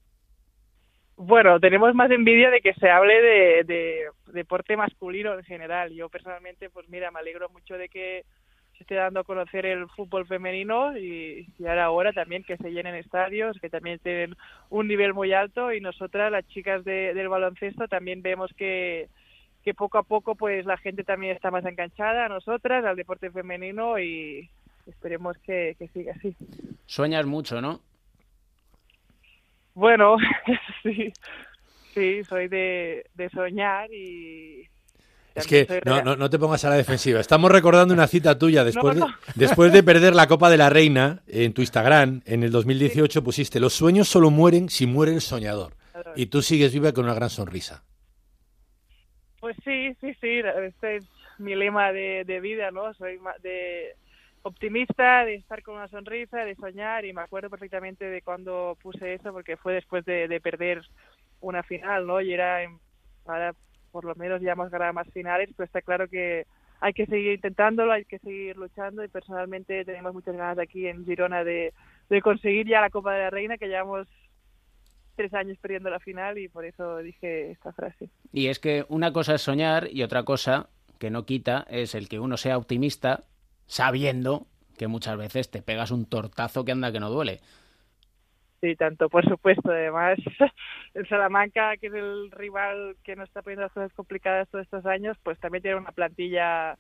Bueno, 1.18 1.60
tenemos 1.62 1.96
más 1.96 2.12
envidia 2.12 2.50
de 2.50 2.60
que 2.60 2.74
se 2.74 2.90
hable 2.90 3.22
de, 3.22 3.64
de 3.64 4.06
deporte 4.34 4.76
masculino 4.76 5.34
en 5.34 5.44
general. 5.46 5.94
Yo 5.94 6.10
personalmente, 6.10 6.70
pues 6.70 6.90
mira, 6.90 7.10
me 7.10 7.20
alegro 7.20 7.48
mucho 7.50 7.78
de 7.78 7.88
que 7.88 8.26
se 8.78 8.84
esté 8.84 8.96
dando 8.96 9.22
a 9.22 9.24
conocer 9.24 9.66
el 9.66 9.88
fútbol 9.90 10.28
femenino 10.28 10.98
y, 10.98 11.48
y 11.58 11.66
ahora, 11.66 11.86
ahora 11.86 12.12
también 12.12 12.44
que 12.44 12.58
se 12.58 12.72
llenen 12.72 12.96
estadios, 12.96 13.58
que 13.62 13.70
también 13.70 14.00
tienen 14.00 14.36
un 14.70 14.90
nivel 14.90 15.14
muy 15.14 15.32
alto 15.32 15.72
y 15.72 15.80
nosotras, 15.80 16.30
las 16.30 16.46
chicas 16.50 16.84
de- 16.84 17.14
del 17.14 17.30
baloncesto, 17.30 17.88
también 17.88 18.22
vemos 18.22 18.52
que, 18.58 19.08
que 19.64 19.74
poco 19.74 19.98
a 19.98 20.04
poco 20.04 20.36
pues 20.36 20.66
la 20.66 20.76
gente 20.76 21.06
también 21.06 21.34
está 21.34 21.50
más 21.52 21.66
enganchada 21.66 22.26
a 22.26 22.30
nosotras, 22.30 22.84
al 22.84 22.98
deporte 22.98 23.32
femenino 23.32 23.98
y 24.00 24.50
esperemos 24.86 25.38
que, 25.38 25.76
que 25.80 25.88
siga 25.88 26.14
así. 26.14 26.36
Sueñas 26.86 27.26
mucho, 27.26 27.62
¿no? 27.62 27.80
Bueno, 29.76 30.16
sí, 30.84 31.12
sí, 31.94 32.24
soy 32.24 32.48
de, 32.48 33.06
de 33.14 33.30
soñar 33.30 33.94
y... 33.94 34.68
Es 35.36 35.48
que 35.48 35.82
no, 35.86 36.02
no, 36.02 36.16
no 36.16 36.30
te 36.30 36.40
pongas 36.40 36.64
a 36.64 36.70
la 36.70 36.78
defensiva. 36.78 37.20
Estamos 37.20 37.52
recordando 37.52 37.94
una 37.94 38.08
cita 38.08 38.40
tuya 38.40 38.64
después, 38.64 38.96
No, 38.96 39.08
de, 39.08 39.14
después 39.36 39.74
de 39.74 39.84
perder 39.84 40.16
la 40.16 40.28
Copa 40.28 40.50
de 40.50 40.58
la 40.58 40.70
Reina 40.70 41.22
en 41.28 41.54
tu 41.54 41.62
Instagram. 41.62 42.22
En 42.26 42.44
el 42.44 42.52
2018 42.52 43.22
pusiste, 43.22 43.60
los 43.60 43.74
sueños 43.74 44.08
solo 44.08 44.32
mueren 44.32 44.70
si 44.70 44.88
muere 44.88 45.14
el 45.14 45.22
soñador. 45.22 45.74
Y 46.16 46.28
tú 46.28 46.42
sigues 46.42 46.74
viva 46.74 46.94
con 46.94 47.04
una 47.06 47.14
gran 47.14 47.30
sonrisa. 47.30 47.84
Pues 49.42 49.58
sí, 49.64 49.94
sí, 50.00 50.14
sí, 50.22 50.42
este 50.64 50.98
es 50.98 51.06
mi 51.38 51.54
lema 51.54 51.92
de, 51.92 52.24
de 52.26 52.40
vida, 52.40 52.72
¿no? 52.72 52.94
Soy 52.94 53.20
de 53.44 53.96
optimista, 54.48 55.26
de 55.26 55.36
estar 55.36 55.64
con 55.64 55.76
una 55.76 55.88
sonrisa, 55.88 56.46
de 56.46 56.56
soñar 56.56 57.04
y 57.04 57.14
me 57.14 57.22
acuerdo 57.22 57.50
perfectamente 57.50 58.06
de 58.06 58.22
cuando 58.22 58.78
puse 58.82 59.16
eso 59.16 59.34
porque 59.34 59.58
fue 59.58 59.74
después 59.74 60.06
de, 60.06 60.28
de 60.28 60.40
perder 60.40 60.84
una 61.42 61.64
final, 61.64 62.06
¿no? 62.06 62.22
Y 62.22 62.32
era, 62.32 62.60
ahora 63.26 63.56
por 63.92 64.06
lo 64.06 64.14
menos 64.14 64.42
ya 64.42 64.52
hemos 64.52 64.70
ganado 64.70 64.94
más 64.94 65.10
finales, 65.10 65.50
pero 65.58 65.66
está 65.66 65.82
claro 65.82 66.08
que 66.08 66.46
hay 66.80 66.94
que 66.94 67.08
seguir 67.08 67.34
intentándolo, 67.34 67.92
hay 67.92 68.06
que 68.06 68.20
seguir 68.20 68.56
luchando 68.56 69.04
y 69.04 69.08
personalmente 69.08 69.84
tenemos 69.84 70.14
muchas 70.14 70.36
ganas 70.36 70.60
aquí 70.60 70.86
en 70.86 71.06
Girona 71.06 71.44
de, 71.44 71.74
de 72.10 72.22
conseguir 72.22 72.68
ya 72.68 72.82
la 72.82 72.92
Copa 72.92 73.14
de 73.14 73.24
la 73.24 73.30
Reina, 73.32 73.58
que 73.58 73.68
llevamos 73.68 74.08
tres 75.16 75.34
años 75.34 75.58
perdiendo 75.60 75.90
la 75.90 76.00
final 76.00 76.38
y 76.38 76.50
por 76.50 76.66
eso 76.66 76.98
dije 76.98 77.52
esta 77.52 77.74
frase. 77.74 78.10
Y 78.32 78.48
es 78.48 78.60
que 78.60 78.86
una 78.90 79.12
cosa 79.12 79.34
es 79.34 79.42
soñar 79.42 79.88
y 79.92 80.04
otra 80.04 80.22
cosa 80.22 80.70
que 81.00 81.10
no 81.10 81.26
quita 81.26 81.66
es 81.68 81.96
el 81.96 82.08
que 82.10 82.20
uno 82.20 82.38
sea 82.38 82.58
optimista 82.58 83.24
sabiendo 83.68 84.48
que 84.78 84.88
muchas 84.88 85.18
veces 85.18 85.50
te 85.50 85.62
pegas 85.62 85.92
un 85.92 86.06
tortazo 86.06 86.66
que 86.66 86.72
anda 86.72 86.92
que 86.92 87.00
no 87.00 87.10
duele. 87.10 87.40
Sí, 88.62 88.76
tanto, 88.76 89.10
por 89.10 89.24
supuesto. 89.26 89.72
Además, 89.72 90.18
el 90.94 91.08
Salamanca, 91.08 91.78
que 91.78 91.88
es 91.88 91.94
el 91.94 92.32
rival 92.32 92.96
que 93.04 93.16
nos 93.16 93.28
está 93.28 93.42
poniendo 93.42 93.64
las 93.64 93.72
cosas 93.72 93.94
complicadas 93.94 94.50
todos 94.50 94.66
estos 94.66 94.86
años, 94.86 95.18
pues 95.24 95.40
también 95.40 95.62
tiene 95.62 95.78
una 95.78 95.92
plantilla 95.92 96.78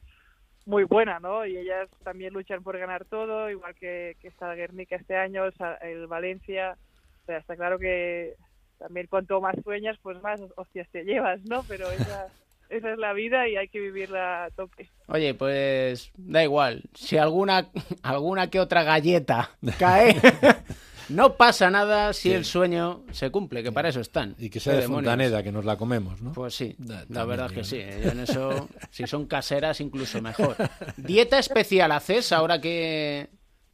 muy 0.65 0.83
buena, 0.83 1.19
¿no? 1.19 1.45
Y 1.45 1.57
ellas 1.57 1.89
también 2.03 2.33
luchan 2.33 2.63
por 2.63 2.77
ganar 2.77 3.05
todo, 3.05 3.49
igual 3.49 3.75
que, 3.75 4.17
que 4.19 4.27
está 4.27 4.51
el 4.51 4.57
Guernica 4.57 4.95
este 4.95 5.15
año, 5.15 5.43
el 5.81 6.07
Valencia. 6.07 6.77
O 7.21 7.25
sea, 7.25 7.37
está 7.37 7.55
claro 7.55 7.77
que 7.77 8.33
también 8.79 9.07
cuanto 9.07 9.39
más 9.41 9.55
sueñas, 9.63 9.97
pues 10.01 10.21
más 10.21 10.41
hostias 10.55 10.89
te 10.89 11.03
llevas, 11.03 11.41
¿no? 11.45 11.63
Pero 11.67 11.89
esa, 11.91 12.27
esa 12.69 12.91
es 12.91 12.97
la 12.97 13.13
vida 13.13 13.47
y 13.47 13.55
hay 13.55 13.67
que 13.67 13.79
vivirla 13.79 14.45
a 14.45 14.49
tope. 14.51 14.89
Oye, 15.07 15.33
pues 15.33 16.11
da 16.17 16.43
igual. 16.43 16.83
Si 16.93 17.17
alguna, 17.17 17.69
alguna 18.03 18.49
que 18.49 18.59
otra 18.59 18.83
galleta 18.83 19.51
cae, 19.79 20.19
no 21.09 21.35
pasa 21.35 21.69
nada 21.69 22.13
si 22.13 22.31
el 22.31 22.45
sueño 22.45 23.03
se 23.11 23.29
cumple, 23.29 23.63
que 23.63 23.71
para 23.71 23.89
eso 23.89 24.01
están. 24.01 24.35
Y 24.39 24.49
que 24.49 24.59
sea 24.59 24.73
de 24.73 24.79
¿Qué 24.79 24.81
demonios? 24.83 25.11
Fontaneda, 25.11 25.43
que 25.43 25.51
nos 25.51 25.65
la 25.65 25.77
comemos, 25.77 26.21
¿no? 26.21 26.33
Pues 26.33 26.55
sí, 26.55 26.75
la 26.79 27.05
también 27.05 27.27
verdad 27.27 27.45
es 27.47 27.51
que 27.53 27.63
sí. 27.63 27.77
¿eh? 27.77 28.01
Yo 28.03 28.11
en 28.11 28.19
eso, 28.19 28.69
si 28.89 29.05
son 29.05 29.25
caseras, 29.27 29.79
incluso 29.81 30.21
mejor. 30.21 30.55
¿Dieta 30.97 31.37
especial 31.37 31.91
haces 31.91 32.31
ahora 32.31 32.59
que 32.59 33.29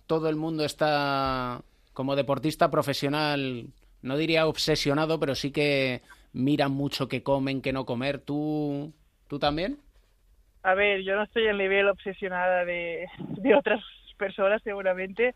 todo 0.08 0.30
el 0.30 0.36
mundo 0.36 0.66
está 0.66 1.62
como 1.94 2.16
deportista 2.16 2.70
profesional? 2.70 3.68
No 4.02 4.18
diría 4.18 4.48
obsesionado, 4.48 5.20
pero 5.20 5.36
sí 5.36 5.52
que 5.52 6.02
miran 6.34 6.72
mucho 6.72 7.08
qué 7.08 7.24
comen, 7.24 7.62
qué 7.62 7.74
no 7.74 7.86
comer. 7.86 8.20
¿Tú, 8.20 8.94
¿tú 9.28 9.40
también? 9.40 9.80
A 10.64 10.76
ver, 10.76 11.02
yo 11.02 11.16
no 11.16 11.24
estoy 11.24 11.48
al 11.48 11.58
nivel 11.58 11.88
obsesionada 11.90 12.66
de, 12.66 13.08
de 13.38 13.56
otras 13.56 13.82
personas 14.18 14.62
seguramente, 14.64 15.34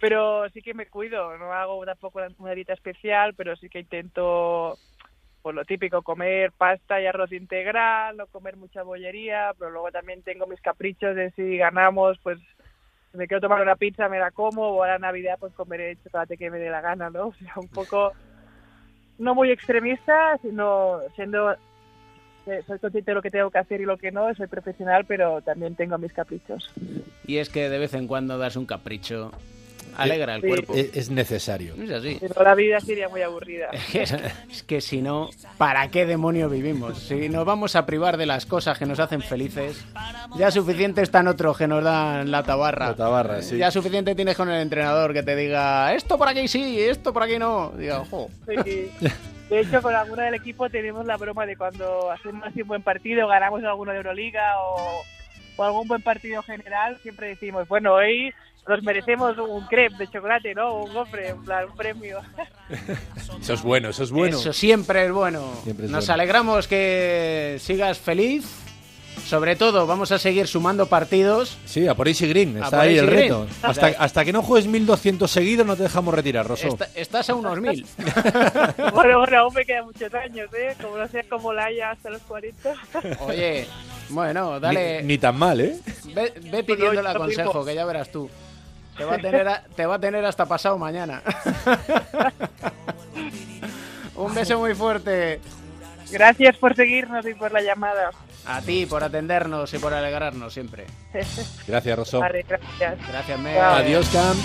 pero 0.00 0.48
sí 0.50 0.60
que 0.62 0.74
me 0.74 0.86
cuido. 0.86 1.36
No 1.38 1.52
hago 1.52 1.84
tampoco 1.84 2.20
una 2.38 2.52
dieta 2.52 2.72
especial, 2.72 3.34
pero 3.34 3.56
sí 3.56 3.68
que 3.68 3.80
intento, 3.80 4.76
por 5.42 5.54
lo 5.54 5.64
típico, 5.64 6.02
comer 6.02 6.52
pasta 6.52 7.00
y 7.00 7.06
arroz 7.06 7.32
integral, 7.32 8.16
no 8.16 8.26
comer 8.26 8.56
mucha 8.56 8.82
bollería, 8.82 9.52
pero 9.58 9.70
luego 9.70 9.92
también 9.92 10.22
tengo 10.22 10.46
mis 10.46 10.60
caprichos 10.60 11.14
de 11.14 11.30
si 11.32 11.56
ganamos, 11.56 12.18
pues 12.22 12.38
me 13.12 13.26
quiero 13.26 13.40
tomar 13.40 13.62
una 13.62 13.76
pizza 13.76 14.08
me 14.08 14.18
la 14.18 14.30
como, 14.30 14.68
o 14.68 14.82
a 14.82 14.88
la 14.88 14.98
Navidad 14.98 15.38
pues 15.40 15.52
comeré 15.54 15.92
el 15.92 16.02
chocolate 16.02 16.36
que 16.36 16.50
me 16.50 16.58
dé 16.58 16.70
la 16.70 16.80
gana, 16.80 17.10
¿no? 17.10 17.28
O 17.28 17.34
sea, 17.34 17.54
un 17.56 17.68
poco 17.68 18.12
no 19.18 19.34
muy 19.34 19.50
extremista, 19.50 20.38
sino 20.42 21.00
siendo 21.14 21.52
eh, 22.46 22.62
soy 22.66 22.78
consciente 22.78 23.10
de 23.10 23.14
lo 23.16 23.22
que 23.22 23.30
tengo 23.30 23.50
que 23.50 23.58
hacer 23.58 23.80
y 23.80 23.84
lo 23.84 23.98
que 23.98 24.12
no, 24.12 24.32
soy 24.34 24.46
profesional, 24.46 25.04
pero 25.04 25.42
también 25.42 25.74
tengo 25.74 25.98
mis 25.98 26.12
caprichos. 26.12 26.70
Y 27.26 27.38
es 27.38 27.48
que 27.48 27.68
de 27.68 27.78
vez 27.78 27.94
en 27.94 28.06
cuando 28.06 28.38
darse 28.38 28.58
un 28.58 28.66
capricho 28.66 29.32
alegra 29.96 30.34
el 30.36 30.42
Sí. 30.42 30.48
cuerpo. 30.48 30.74
Es, 30.74 30.96
es 30.96 31.10
necesario. 31.10 31.74
Es 31.82 31.90
así. 31.90 32.18
Pero 32.20 32.42
la 32.42 32.54
vida 32.54 32.80
sería 32.80 33.08
muy 33.08 33.22
aburrida. 33.22 33.68
Es, 33.94 34.12
es 34.12 34.62
que 34.64 34.80
si 34.80 35.00
no, 35.02 35.30
¿para 35.58 35.88
qué 35.88 36.06
demonio 36.06 36.48
vivimos? 36.48 36.98
Si 36.98 37.28
nos 37.28 37.44
vamos 37.44 37.76
a 37.76 37.86
privar 37.86 38.16
de 38.16 38.26
las 38.26 38.46
cosas 38.46 38.78
que 38.78 38.86
nos 38.86 38.98
hacen 39.00 39.22
felices, 39.22 39.84
ya 40.36 40.50
suficiente 40.50 41.02
están 41.02 41.28
otros 41.28 41.56
que 41.56 41.66
nos 41.66 41.82
dan 41.82 42.30
la 42.30 42.42
tabarra. 42.42 42.88
La 42.88 42.94
tabarra, 42.96 43.42
sí. 43.42 43.56
Ya 43.56 43.70
suficiente 43.70 44.14
tienes 44.14 44.36
con 44.36 44.48
el 44.50 44.60
entrenador 44.60 45.12
que 45.12 45.22
te 45.22 45.34
diga, 45.36 45.94
esto 45.94 46.18
por 46.18 46.28
aquí 46.28 46.46
sí, 46.48 46.80
esto 46.80 47.12
por 47.12 47.22
aquí 47.22 47.38
no. 47.38 47.72
Diga, 47.76 48.00
ojo. 48.00 48.30
Sí. 48.46 48.90
De 49.48 49.60
hecho, 49.60 49.80
con 49.80 49.94
alguno 49.94 50.22
del 50.22 50.34
equipo 50.34 50.68
tenemos 50.68 51.06
la 51.06 51.16
broma 51.16 51.46
de 51.46 51.56
cuando 51.56 52.10
hacemos 52.10 52.44
un 52.54 52.66
buen 52.66 52.82
partido, 52.82 53.28
ganamos 53.28 53.62
alguno 53.62 53.92
de 53.92 53.98
Euroliga 53.98 54.42
o, 54.60 55.02
o 55.56 55.64
algún 55.64 55.88
buen 55.88 56.02
partido 56.02 56.42
general, 56.42 56.98
siempre 57.02 57.28
decimos, 57.28 57.66
bueno, 57.68 57.94
hoy 57.94 58.32
nos 58.68 58.82
merecemos 58.82 59.38
un 59.38 59.64
crepe 59.66 59.96
de 59.98 60.08
chocolate, 60.08 60.54
¿no? 60.54 60.82
Un 60.82 60.92
gofre, 60.92 61.28
en 61.28 61.44
plan, 61.44 61.66
un 61.70 61.76
premio. 61.76 62.20
Eso 63.40 63.52
es 63.54 63.62
bueno, 63.62 63.90
eso 63.90 64.02
es 64.02 64.10
bueno. 64.10 64.38
Eso 64.38 64.52
siempre 64.52 65.06
es 65.06 65.12
bueno. 65.12 65.54
Siempre 65.62 65.86
es 65.86 65.92
Nos 65.92 66.06
bueno. 66.06 66.14
alegramos 66.14 66.66
que 66.66 67.58
sigas 67.60 67.98
feliz 68.00 68.44
Sobre 69.26 69.56
todo, 69.56 69.86
vamos 69.88 70.12
a 70.12 70.18
seguir 70.20 70.46
sumando 70.46 70.86
partidos. 70.86 71.58
Sí, 71.64 71.88
a 71.88 71.94
por 71.94 72.06
Easy 72.06 72.28
Green, 72.28 72.62
está 72.62 72.82
ahí 72.82 72.96
el 72.96 73.06
Green. 73.06 73.22
reto. 73.22 73.46
Hasta, 73.62 73.86
hasta 73.88 74.24
que 74.24 74.32
no 74.32 74.40
juegues 74.42 74.68
1200 74.68 75.28
seguidos 75.28 75.66
no 75.66 75.74
te 75.76 75.82
dejamos 75.82 76.14
retirar, 76.14 76.46
Rosso. 76.46 76.78
Estás 76.94 77.28
a 77.30 77.34
unos 77.34 77.60
mil. 77.60 77.84
Bueno, 78.94 79.18
bueno, 79.18 79.38
aún 79.40 79.54
me 79.54 79.64
quedan 79.64 79.86
muchos 79.86 80.12
años, 80.14 80.48
¿eh? 80.54 80.74
Como 80.80 80.96
no 80.96 81.08
sea 81.08 81.24
como 81.28 81.52
la 81.52 81.64
haya 81.66 81.90
hasta 81.90 82.08
los 82.10 82.22
40. 82.22 82.72
Oye, 83.26 83.66
bueno, 84.10 84.60
dale. 84.60 85.02
Ni, 85.02 85.08
ni 85.08 85.18
tan 85.18 85.36
mal, 85.38 85.60
¿eh? 85.60 85.76
Ve, 86.14 86.32
ve 86.50 86.62
pidiéndole 86.62 87.12
consejo, 87.14 87.64
que 87.64 87.74
ya 87.74 87.84
verás 87.84 88.10
tú. 88.12 88.30
Te 88.96 89.04
va 89.04 89.16
a 89.16 89.18
tener, 89.18 89.46
a- 89.48 89.62
te 89.74 89.84
va 89.86 89.96
a 89.96 89.98
tener 89.98 90.24
hasta 90.24 90.46
pasado 90.46 90.78
mañana. 90.78 91.20
Un 94.14 94.34
beso 94.34 94.58
muy 94.58 94.74
fuerte. 94.74 95.40
Gracias 96.10 96.56
por 96.56 96.74
seguirnos 96.74 97.26
y 97.26 97.34
por 97.34 97.52
la 97.52 97.62
llamada. 97.62 98.10
A 98.46 98.60
ti 98.60 98.86
por 98.86 99.02
atendernos 99.02 99.72
y 99.74 99.78
por 99.78 99.92
alegrarnos 99.92 100.52
siempre. 100.52 100.86
Gracias, 101.66 101.98
Rosso. 101.98 102.20
Vale, 102.20 102.44
gracias. 102.48 102.98
Gracias, 103.08 103.38
Meg. 103.40 103.56
Chao. 103.56 103.74
Adiós, 103.74 104.08
Cam. 104.10 104.36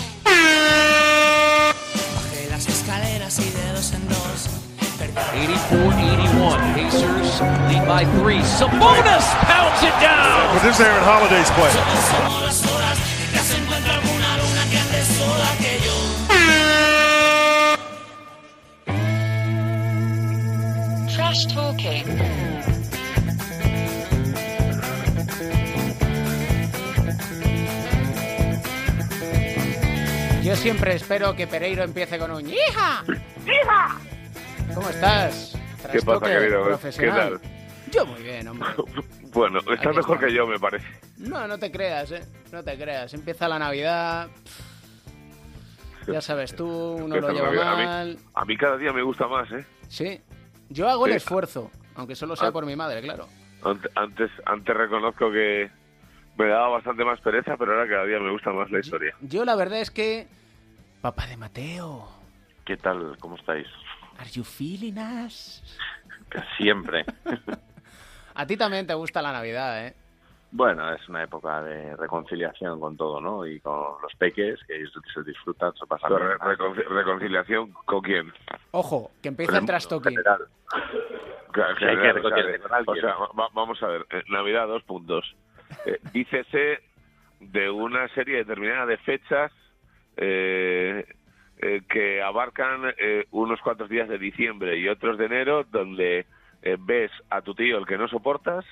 Bajé 2.16 2.50
las 2.50 2.68
escaleras 2.68 3.40
y 3.40 3.50
de 3.50 3.74
dos 3.74 3.94
en 3.94 4.08
dos. 4.08 4.62
84-81. 5.02 6.74
Pacers 6.76 7.42
lead 7.70 7.88
by 7.88 8.06
three. 8.20 8.42
Sabonis 8.44 9.26
pounds 9.46 9.82
it 9.84 9.94
down. 10.00 10.62
This 10.64 10.80
Aaron 10.80 11.04
Holiday's 11.04 11.50
play. 11.52 11.72
Trash 21.32 21.46
talking. 21.48 22.06
Yo 30.44 30.56
siempre 30.56 30.96
espero 30.96 31.36
que 31.36 31.48
Pereiro 31.48 31.84
empiece 31.84 32.18
con 32.20 32.32
un 32.32 32.50
¡Hija! 32.50 33.04
¡Hija! 33.46 33.98
¿Cómo 34.74 34.90
estás? 34.90 35.58
¿Qué 35.92 36.02
pasa, 36.02 36.26
querido? 36.26 36.80
¿Qué 36.98 37.08
tal? 37.08 37.40
Yo 37.92 38.06
muy 38.06 38.22
bien, 38.24 38.48
hombre. 38.48 38.70
Bueno, 39.34 39.60
estás 39.74 39.96
mejor 39.96 40.20
que 40.20 40.34
yo, 40.34 40.46
me 40.46 40.60
parece. 40.60 40.86
No, 41.20 41.48
no 41.48 41.58
te 41.58 41.72
creas, 41.72 42.12
¿eh? 42.12 42.22
No 42.52 42.62
te 42.62 42.78
creas. 42.78 43.14
Empieza 43.14 43.48
la 43.48 43.58
Navidad. 43.58 44.28
Ya 46.06 46.20
sabes 46.20 46.54
tú, 46.54 46.68
uno 46.68 47.16
lo 47.16 47.30
Empieza 47.30 47.32
lleva 47.32 47.46
Navidad. 47.46 47.74
A 47.74 47.78
mí- 47.78 47.86
mal. 47.86 48.18
A 48.34 48.44
mí 48.44 48.58
cada 48.58 48.76
día 48.76 48.92
me 48.92 49.02
gusta 49.04 49.28
más, 49.30 49.50
¿eh? 49.54 49.66
Sí. 49.88 50.20
Yo 50.72 50.90
hago 50.90 51.06
el 51.06 51.12
Sí. 51.14 51.18
esfuerzo, 51.18 51.70
aunque 51.96 52.16
solo 52.16 52.36
sea 52.36 52.50
Ah. 52.50 52.52
por 52.52 52.66
mi 52.66 52.76
madre, 52.76 53.02
claro. 53.02 53.28
Ante- 53.64 53.90
Antes, 53.96 54.32
antes 54.46 54.76
reconozco 54.76 55.32
que 55.32 55.70
me 56.38 56.48
daba 56.48 56.70
bastante 56.70 57.04
más 57.06 57.20
pereza, 57.22 57.58
pero 57.58 57.74
ahora 57.74 57.88
cada 57.90 58.06
día 58.06 58.20
me 58.20 58.32
gusta 58.32 58.52
más 58.52 58.72
la 58.72 58.80
historia. 58.80 59.14
Yo 59.22 59.46
la 59.46 59.56
verdad 59.56 59.82
es 59.82 59.92
que... 59.92 60.28
Papá 61.02 61.26
de 61.28 61.38
Mateo, 61.38 62.08
¿Qué 62.66 62.78
tal? 62.78 63.18
¿Cómo 63.20 63.36
estáis? 63.36 63.68
¿are 64.20 64.30
you 64.30 64.44
feeling 64.44 64.98
us? 65.26 65.64
Siempre. 66.58 67.06
A 68.36 68.46
ti 68.46 68.56
también 68.56 68.88
te 68.88 68.94
gusta 68.94 69.22
la 69.22 69.32
Navidad, 69.34 69.88
¿eh? 69.88 69.96
Bueno, 70.54 70.94
es 70.94 71.08
una 71.08 71.24
época 71.24 71.64
de 71.64 71.96
reconciliación 71.96 72.80
con 72.80 72.98
todo, 72.98 73.22
¿no? 73.22 73.46
Y 73.46 73.62
con 73.62 74.02
los 74.02 74.14
peques, 74.16 74.60
que 74.68 74.76
ellos 74.76 74.92
se 75.14 75.24
disfrutan, 75.24 75.74
se 75.76 75.86
pasan 75.88 76.12
Pero 76.12 76.74
¿Reconciliación 76.90 77.72
con 77.86 78.02
quién? 78.02 78.34
Ojo, 78.72 79.12
que 79.22 79.30
empieza 79.30 79.54
el 79.54 79.66
claro, 81.52 82.14
reconciliarse 82.14 82.60
o 82.88 82.96
sea, 82.96 83.16
va- 83.40 83.50
vamos 83.54 83.82
a 83.82 83.88
ver, 83.88 84.06
eh, 84.10 84.24
Navidad, 84.30 84.68
dos 84.68 84.84
puntos. 84.84 85.36
Eh, 85.86 86.00
dícese 86.14 86.80
de 87.40 87.70
una 87.70 88.08
serie 88.10 88.38
determinada 88.38 88.86
de 88.86 88.98
fechas 88.98 89.52
eh, 90.18 91.06
eh, 91.60 91.82
que 91.90 92.22
abarcan 92.22 92.94
eh, 92.98 93.26
unos 93.32 93.62
cuantos 93.62 93.90
días 93.90 94.10
de 94.10 94.18
diciembre 94.18 94.78
y 94.78 94.90
otros 94.90 95.18
de 95.18 95.26
enero, 95.26 95.64
donde 95.64 96.26
eh, 96.62 96.78
ves 96.80 97.12
a 97.30 97.42
tu 97.42 97.56
tío 97.56 97.78
el 97.78 97.86
que 97.86 97.98
no 97.98 98.08
soportas, 98.08 98.66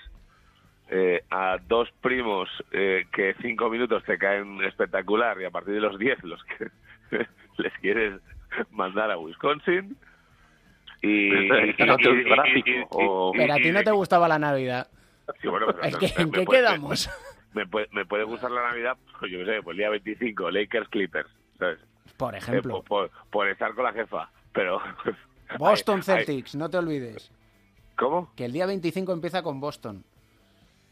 eh, 0.89 1.23
a 1.29 1.57
dos 1.67 1.89
primos 2.01 2.49
eh, 2.71 3.05
que 3.11 3.35
cinco 3.41 3.69
minutos 3.69 4.03
te 4.03 4.17
caen 4.17 4.61
espectacular 4.63 5.39
y 5.41 5.45
a 5.45 5.51
partir 5.51 5.73
de 5.75 5.81
los 5.81 5.97
diez 5.99 6.21
los 6.23 6.43
que 6.45 6.67
les 7.57 7.73
quieres 7.81 8.19
mandar 8.71 9.11
a 9.11 9.17
Wisconsin. 9.17 9.95
Y, 11.01 11.29
¿Es 11.71 11.79
autobiográfico 11.89 12.69
o- 12.91 13.31
Pero 13.35 13.53
a 13.53 13.57
ti 13.57 13.71
no 13.71 13.83
te 13.83 13.91
gustaba 13.91 14.27
la 14.27 14.37
Navidad. 14.39 14.87
Sí, 15.41 15.47
bueno, 15.47 15.67
pero 15.67 15.81
Es 15.83 15.93
no, 15.93 15.99
que, 15.99 16.07
me- 16.17 16.23
¿En 16.23 16.29
me 16.31 16.37
qué 16.39 16.43
puede- 16.45 16.59
quedamos? 16.61 17.09
Me, 17.51 17.65
puede, 17.65 17.87
me 17.93 18.05
puede 18.05 18.25
gustar 18.25 18.51
la 18.51 18.61
Navidad, 18.61 18.95
pues 19.19 19.31
yo 19.31 19.39
qué 19.39 19.45
sé, 19.45 19.63
pues 19.63 19.73
el 19.73 19.77
día 19.79 19.89
25, 19.89 20.51
Lakers 20.51 20.87
Clippers, 20.89 21.27
¿sabes? 21.57 21.79
Por 22.15 22.35
Eh, 22.35 22.37
ejemplo, 22.37 22.83
por, 22.83 23.09
por- 23.09 23.11
por 23.31 23.47
estar 23.49 23.73
con 23.73 23.85
la 23.85 23.91
jefa, 23.91 24.29
pero... 24.53 24.79
Boston 25.57 25.95
Ay, 25.95 26.03
ay, 26.05 26.25
Celtics, 26.25 26.53
no 26.53 26.69
te 26.69 26.77
olvides. 26.77 27.31
¿Cómo? 27.95 28.31
Que 28.35 28.45
el 28.45 28.51
día 28.53 28.67
25 28.67 29.11
empieza 29.13 29.41
con 29.41 29.59
Boston. 29.59 30.03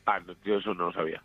Ah, 0.08 0.20
no, 0.26 0.34
yo 0.44 0.56
eso 0.58 0.74
no 0.74 0.86
lo 0.88 0.94
sabía. 0.94 1.22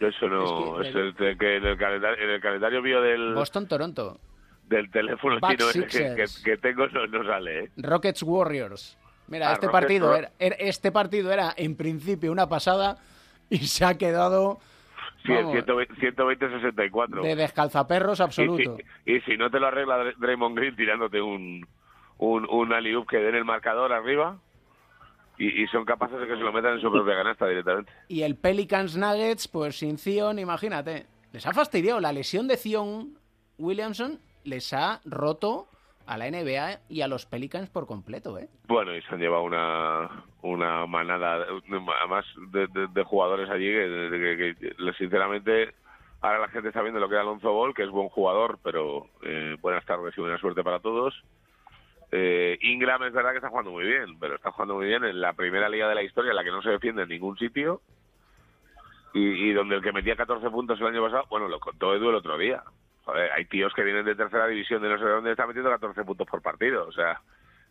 Yo 0.00 0.06
eso 0.08 0.28
no... 0.28 0.80
Es 0.82 0.94
el 0.94 1.14
que 1.38 1.56
en, 1.56 1.66
el 1.66 1.76
calendario, 1.78 2.24
en 2.24 2.30
el 2.30 2.40
calendario 2.40 2.82
mío 2.82 3.00
del, 3.02 3.34
Boston-Toronto. 3.34 4.18
del 4.66 4.90
teléfono 4.90 5.38
chino 5.40 5.68
ese 5.68 5.86
que, 5.86 6.24
que, 6.44 6.56
tengo 6.56 6.86
no, 6.88 7.06
no 7.06 7.24
sale, 7.24 7.64
¿eh? 7.64 7.70
Rockets 7.76 8.22
Warriors. 8.22 8.96
Mira, 9.28 9.50
Ah, 9.50 9.52
este 9.52 9.66
Rockets- 9.68 9.72
partido 9.72 10.16
era, 10.16 10.30
era- 10.38 10.56
este 10.56 10.90
partido 10.90 11.30
era 11.32 11.52
en 11.56 11.76
principio 11.76 12.32
una 12.32 12.48
pasada 12.48 12.96
y 13.50 13.58
se 13.58 13.84
ha 13.84 13.96
quedado 13.98 14.58
Sí, 15.24 15.32
el 15.32 15.44
vamos, 15.44 15.56
120-64. 15.98 17.22
de 17.22 17.36
descalzaperros 17.36 18.20
absoluto. 18.20 18.78
Y 19.04 19.10
si, 19.12 19.16
y 19.16 19.20
si 19.32 19.36
no 19.36 19.50
te 19.50 19.60
lo 19.60 19.66
arregla 19.66 19.98
Dra- 19.98 20.14
Draymond 20.16 20.56
Green 20.56 20.74
tirándote 20.76 21.20
un, 21.20 21.66
un, 22.16 22.46
un 22.48 22.72
alley-oop 22.72 23.06
que 23.08 23.18
den 23.18 23.34
el 23.34 23.44
marcador 23.44 23.92
arriba 23.92 24.38
y, 25.44 25.62
y 25.62 25.66
son 25.68 25.84
capaces 25.84 26.20
de 26.20 26.26
que 26.26 26.34
se 26.36 26.40
lo 26.42 26.52
metan 26.52 26.74
en 26.74 26.80
su 26.80 26.90
propia 26.92 27.14
canasta 27.16 27.46
directamente. 27.48 27.92
Y 28.08 28.22
el 28.22 28.36
Pelicans 28.36 28.96
Nuggets, 28.96 29.48
pues 29.48 29.78
sin 29.78 29.98
Zion, 29.98 30.38
imagínate. 30.38 31.06
Les 31.32 31.46
ha 31.46 31.52
fastidiado. 31.52 32.00
La 32.00 32.12
lesión 32.12 32.46
de 32.48 32.56
Zion 32.56 33.14
Williamson 33.58 34.18
les 34.44 34.72
ha 34.72 35.00
roto 35.04 35.66
a 36.06 36.16
la 36.18 36.28
NBA 36.30 36.80
y 36.88 37.02
a 37.02 37.08
los 37.08 37.24
Pelicans 37.26 37.68
por 37.70 37.86
completo, 37.86 38.36
¿eh? 38.38 38.48
Bueno, 38.66 38.96
y 38.96 39.02
se 39.02 39.14
han 39.14 39.20
llevado 39.20 39.44
una, 39.44 40.24
una 40.42 40.86
manada, 40.86 41.44
además 42.00 42.24
de, 42.50 42.66
de- 42.68 42.88
de 42.88 43.04
jugadores 43.04 43.48
allí 43.48 43.66
que, 43.66 43.78
de- 43.88 44.36
que- 44.38 44.74
que, 44.74 44.92
sinceramente 44.98 45.72
ahora 46.20 46.40
la 46.40 46.48
gente 46.48 46.68
está 46.68 46.82
viendo 46.82 46.98
lo 47.00 47.08
que 47.08 47.14
es 47.14 47.20
Alonso 47.20 47.52
Ball, 47.52 47.74
que 47.74 47.84
es 47.84 47.90
buen 47.90 48.08
jugador, 48.08 48.58
pero 48.64 49.06
eh, 49.22 49.56
buenas 49.60 49.84
tardes 49.86 50.12
y 50.16 50.20
buena 50.20 50.38
suerte 50.38 50.64
para 50.64 50.80
todos. 50.80 51.14
Eh, 52.12 52.58
Ingram 52.62 53.02
es 53.04 53.12
verdad 53.12 53.30
que 53.30 53.36
está 53.36 53.50
jugando 53.50 53.70
muy 53.70 53.84
bien, 53.84 54.18
pero 54.18 54.34
está 54.34 54.50
jugando 54.50 54.74
muy 54.74 54.86
bien 54.86 55.04
en 55.04 55.20
la 55.20 55.32
primera 55.32 55.68
liga 55.68 55.88
de 55.88 55.94
la 55.94 56.02
historia 56.02 56.30
en 56.30 56.36
la 56.36 56.44
que 56.44 56.50
no 56.50 56.60
se 56.62 56.70
defiende 56.70 57.02
en 57.02 57.08
ningún 57.08 57.36
sitio 57.38 57.82
y, 59.14 59.20
y 59.50 59.52
donde 59.52 59.76
el 59.76 59.82
que 59.82 59.92
metía 59.92 60.16
14 60.16 60.50
puntos 60.50 60.80
el 60.80 60.86
año 60.88 61.02
pasado, 61.04 61.24
bueno, 61.30 61.48
lo 61.48 61.60
contó 61.60 61.94
Edu 61.94 62.08
el 62.10 62.16
otro 62.16 62.36
día. 62.36 62.62
Joder, 63.04 63.30
hay 63.32 63.44
tíos 63.46 63.72
que 63.74 63.82
vienen 63.84 64.04
de 64.04 64.14
tercera 64.14 64.46
división 64.48 64.82
de 64.82 64.88
no 64.88 64.98
sé 64.98 65.04
dónde 65.04 65.30
están 65.30 65.48
metiendo 65.48 65.70
14 65.70 66.04
puntos 66.04 66.26
por 66.28 66.42
partido, 66.42 66.86
o 66.86 66.92
sea, 66.92 67.20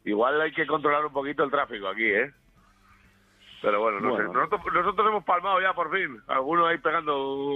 igual 0.06 0.40
hay 0.42 0.52
que 0.54 0.66
controlar 0.66 1.06
un 1.06 1.14
poquito 1.14 1.44
el 1.44 1.52
tráfico 1.52 1.88
aquí, 1.88 2.06
¿eh? 2.06 2.32
Pero 3.62 3.82
bueno, 3.82 4.00
no 4.00 4.12
Bueno. 4.12 4.32
sé. 4.32 4.38
Nosotros, 4.38 4.74
nosotros 4.74 5.08
hemos 5.08 5.24
palmado 5.26 5.60
ya 5.60 5.74
por 5.74 5.92
fin. 5.94 6.18
Algunos 6.28 6.66
ahí 6.70 6.78
pegando 6.78 7.14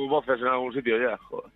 voces 0.10 0.38
en 0.42 0.48
algún 0.48 0.74
sitio 0.74 0.98
ya. 0.98 1.18
Joder. 1.18 1.50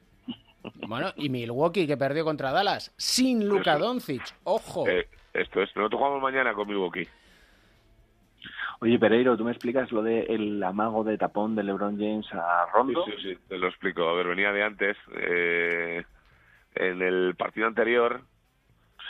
Bueno, 0.88 1.12
y 1.18 1.28
Milwaukee 1.30 1.86
que 1.86 1.98
perdió 1.98 2.24
contra 2.24 2.52
Dallas 2.54 2.94
sin 2.98 3.48
Luka 3.48 3.78
Doncic. 3.78 4.24
Ojo. 4.46 4.88
Eh, 4.88 5.08
esto 5.42 5.62
es, 5.62 5.76
nosotros 5.76 6.00
jugamos 6.00 6.22
mañana 6.22 6.54
con 6.54 6.68
Milwaukee. 6.68 7.08
Oye, 8.80 9.00
Pereiro, 9.00 9.36
¿tú 9.36 9.44
me 9.44 9.52
explicas 9.52 9.92
lo 9.92 10.04
del 10.04 10.62
amago 10.62 11.04
de 11.04 11.18
tapón 11.18 11.56
de 11.56 11.64
LeBron 11.64 11.98
James 11.98 12.32
a 12.34 12.68
Rondo? 12.72 13.04
Sí, 13.06 13.12
sí, 13.18 13.34
sí, 13.34 13.40
te 13.48 13.58
lo 13.58 13.68
explico. 13.68 14.08
A 14.08 14.14
ver, 14.14 14.28
venía 14.28 14.52
de 14.52 14.64
antes. 14.64 14.98
eh, 15.14 16.04
en 16.76 17.02
el 17.02 17.36
partido 17.36 17.66
anterior, 17.66 18.22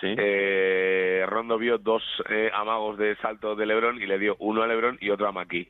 eh, 0.01 1.25
Rondo 1.27 1.57
vio 1.57 1.77
dos 1.77 2.03
eh, 2.29 2.49
amagos 2.53 2.97
de 2.97 3.15
salto 3.17 3.55
de 3.55 3.65
Lebron 3.65 4.01
y 4.01 4.05
le 4.05 4.19
dio 4.19 4.35
uno 4.39 4.61
a 4.63 4.67
Lebron 4.67 4.97
y 5.01 5.09
otro 5.09 5.27
a 5.27 5.31
Maki. 5.31 5.69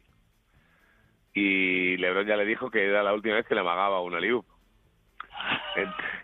Y 1.34 1.98
Lebron 1.98 2.28
ya 2.28 2.36
le 2.36 2.46
dijo 2.46 2.70
que 2.70 2.86
era 2.86 3.04
la 3.04 3.14
última 3.14 3.36
vez 3.36 3.46
que 3.48 3.56
le 3.56 3.62
amagaba 3.62 4.02
una 4.02 4.20
Liu. 4.20 4.44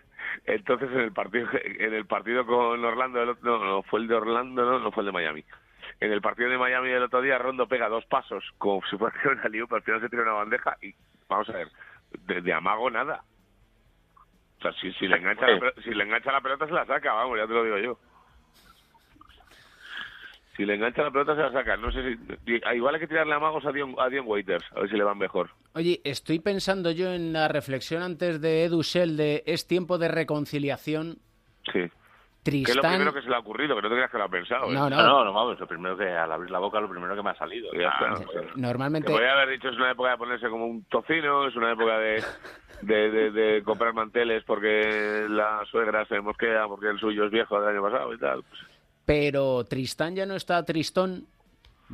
Entonces 0.46 0.90
en 0.92 1.00
el 1.00 1.12
partido 1.12 1.48
en 1.52 1.94
el 1.94 2.06
partido 2.06 2.44
con 2.46 2.84
Orlando 2.84 3.22
el 3.22 3.30
otro- 3.30 3.58
no, 3.58 3.64
no 3.64 3.82
fue 3.84 4.00
el 4.00 4.08
de 4.08 4.14
Orlando 4.14 4.64
no 4.64 4.78
no 4.78 4.92
fue 4.92 5.02
el 5.02 5.06
de 5.06 5.12
Miami 5.12 5.44
en 6.00 6.12
el 6.12 6.20
partido 6.20 6.48
de 6.50 6.58
Miami 6.58 6.90
del 6.90 7.02
otro 7.04 7.22
día 7.22 7.38
Rondo 7.38 7.66
pega 7.66 7.88
dos 7.88 8.04
pasos 8.06 8.44
como 8.58 8.82
si 8.86 8.96
fuera 8.98 9.16
una 9.30 9.48
liu 9.48 9.66
pero 9.66 9.76
al 9.78 9.82
final 9.82 10.00
se 10.00 10.08
tira 10.08 10.22
una 10.22 10.32
bandeja 10.32 10.76
y 10.82 10.94
vamos 11.28 11.48
a 11.48 11.52
ver 11.52 11.68
de, 12.10 12.40
de 12.42 12.52
amago 12.52 12.90
nada 12.90 13.22
o 14.58 14.62
sea 14.62 14.72
si, 14.74 14.92
si 14.94 15.08
le 15.08 15.16
engancha 15.16 15.46
la, 15.46 15.58
pel- 15.60 15.82
si 15.82 15.94
le 15.94 16.04
engancha 16.04 16.32
la 16.32 16.40
pelota 16.40 16.66
se 16.66 16.72
la 16.72 16.84
saca 16.86 17.12
vamos 17.14 17.38
ya 17.38 17.46
te 17.46 17.52
lo 17.54 17.64
digo 17.64 17.78
yo 17.78 17.98
Si 20.56 20.64
le 20.64 20.74
engancha 20.74 21.02
la 21.02 21.10
pelota 21.10 21.34
se 21.34 21.42
la 21.42 21.50
saca. 21.52 21.76
No 21.76 21.90
sé 21.90 22.16
si... 22.44 22.60
Igual 22.74 22.94
hay 22.94 23.00
que 23.00 23.08
tirarle 23.08 23.34
a 23.34 23.40
magos 23.40 23.66
a 23.66 23.72
Dion, 23.72 23.96
a 23.98 24.08
Dion 24.08 24.24
Waiters, 24.28 24.64
a 24.72 24.80
ver 24.80 24.88
si 24.88 24.96
le 24.96 25.02
van 25.02 25.18
mejor. 25.18 25.50
Oye, 25.74 26.00
estoy 26.04 26.38
pensando 26.38 26.92
yo 26.92 27.12
en 27.12 27.32
la 27.32 27.48
reflexión 27.48 28.02
antes 28.02 28.40
de 28.40 28.64
Edu 28.64 28.82
Shell 28.82 29.16
de 29.16 29.42
es 29.44 29.66
tiempo 29.66 29.98
de 29.98 30.08
reconciliación. 30.08 31.18
Sí. 31.72 31.80
Tristán... 32.44 32.64
Que 32.64 32.70
es 32.72 32.76
lo 32.76 32.82
primero 32.82 33.14
que 33.14 33.22
se 33.22 33.28
le 33.28 33.34
ha 33.34 33.38
ocurrido, 33.38 33.74
que 33.74 33.82
no 33.82 33.88
te 33.88 33.94
creas 33.94 34.10
que 34.10 34.18
lo 34.18 34.24
ha 34.24 34.28
pensado. 34.28 34.70
¿eh? 34.70 34.74
No, 34.74 34.88
no. 34.88 34.96
No, 35.02 35.24
no, 35.24 35.32
vamos, 35.32 35.58
lo 35.58 35.66
primero 35.66 35.96
que 35.96 36.08
al 36.08 36.30
abrir 36.30 36.50
la 36.50 36.58
boca, 36.60 36.78
lo 36.78 36.88
primero 36.88 37.16
que 37.16 37.22
me 37.22 37.30
ha 37.30 37.34
salido. 37.36 37.72
Ya 37.72 37.88
está. 37.88 38.12
Ah, 38.12 38.20
pues, 38.24 38.56
Normalmente... 38.56 39.10
Podría 39.10 39.32
haber 39.32 39.48
dicho 39.48 39.68
es 39.70 39.76
una 39.76 39.90
época 39.90 40.10
de 40.10 40.18
ponerse 40.18 40.48
como 40.48 40.66
un 40.66 40.84
tocino, 40.84 41.48
es 41.48 41.56
una 41.56 41.72
época 41.72 41.98
de, 41.98 42.22
de, 42.82 43.10
de, 43.10 43.30
de 43.32 43.62
comprar 43.64 43.94
manteles 43.94 44.44
porque 44.44 45.26
la 45.28 45.62
suegra 45.70 46.04
se 46.06 46.20
mosquea, 46.20 46.68
porque 46.68 46.90
el 46.90 47.00
suyo 47.00 47.24
es 47.24 47.32
viejo 47.32 47.58
del 47.58 47.70
año 47.70 47.82
pasado 47.82 48.14
y 48.14 48.18
tal. 48.18 48.42
Pues, 48.42 48.60
Pero 49.06 49.64
Tristán 49.64 50.14
ya 50.14 50.26
no 50.26 50.36
está 50.36 50.64
tristón. 50.64 51.26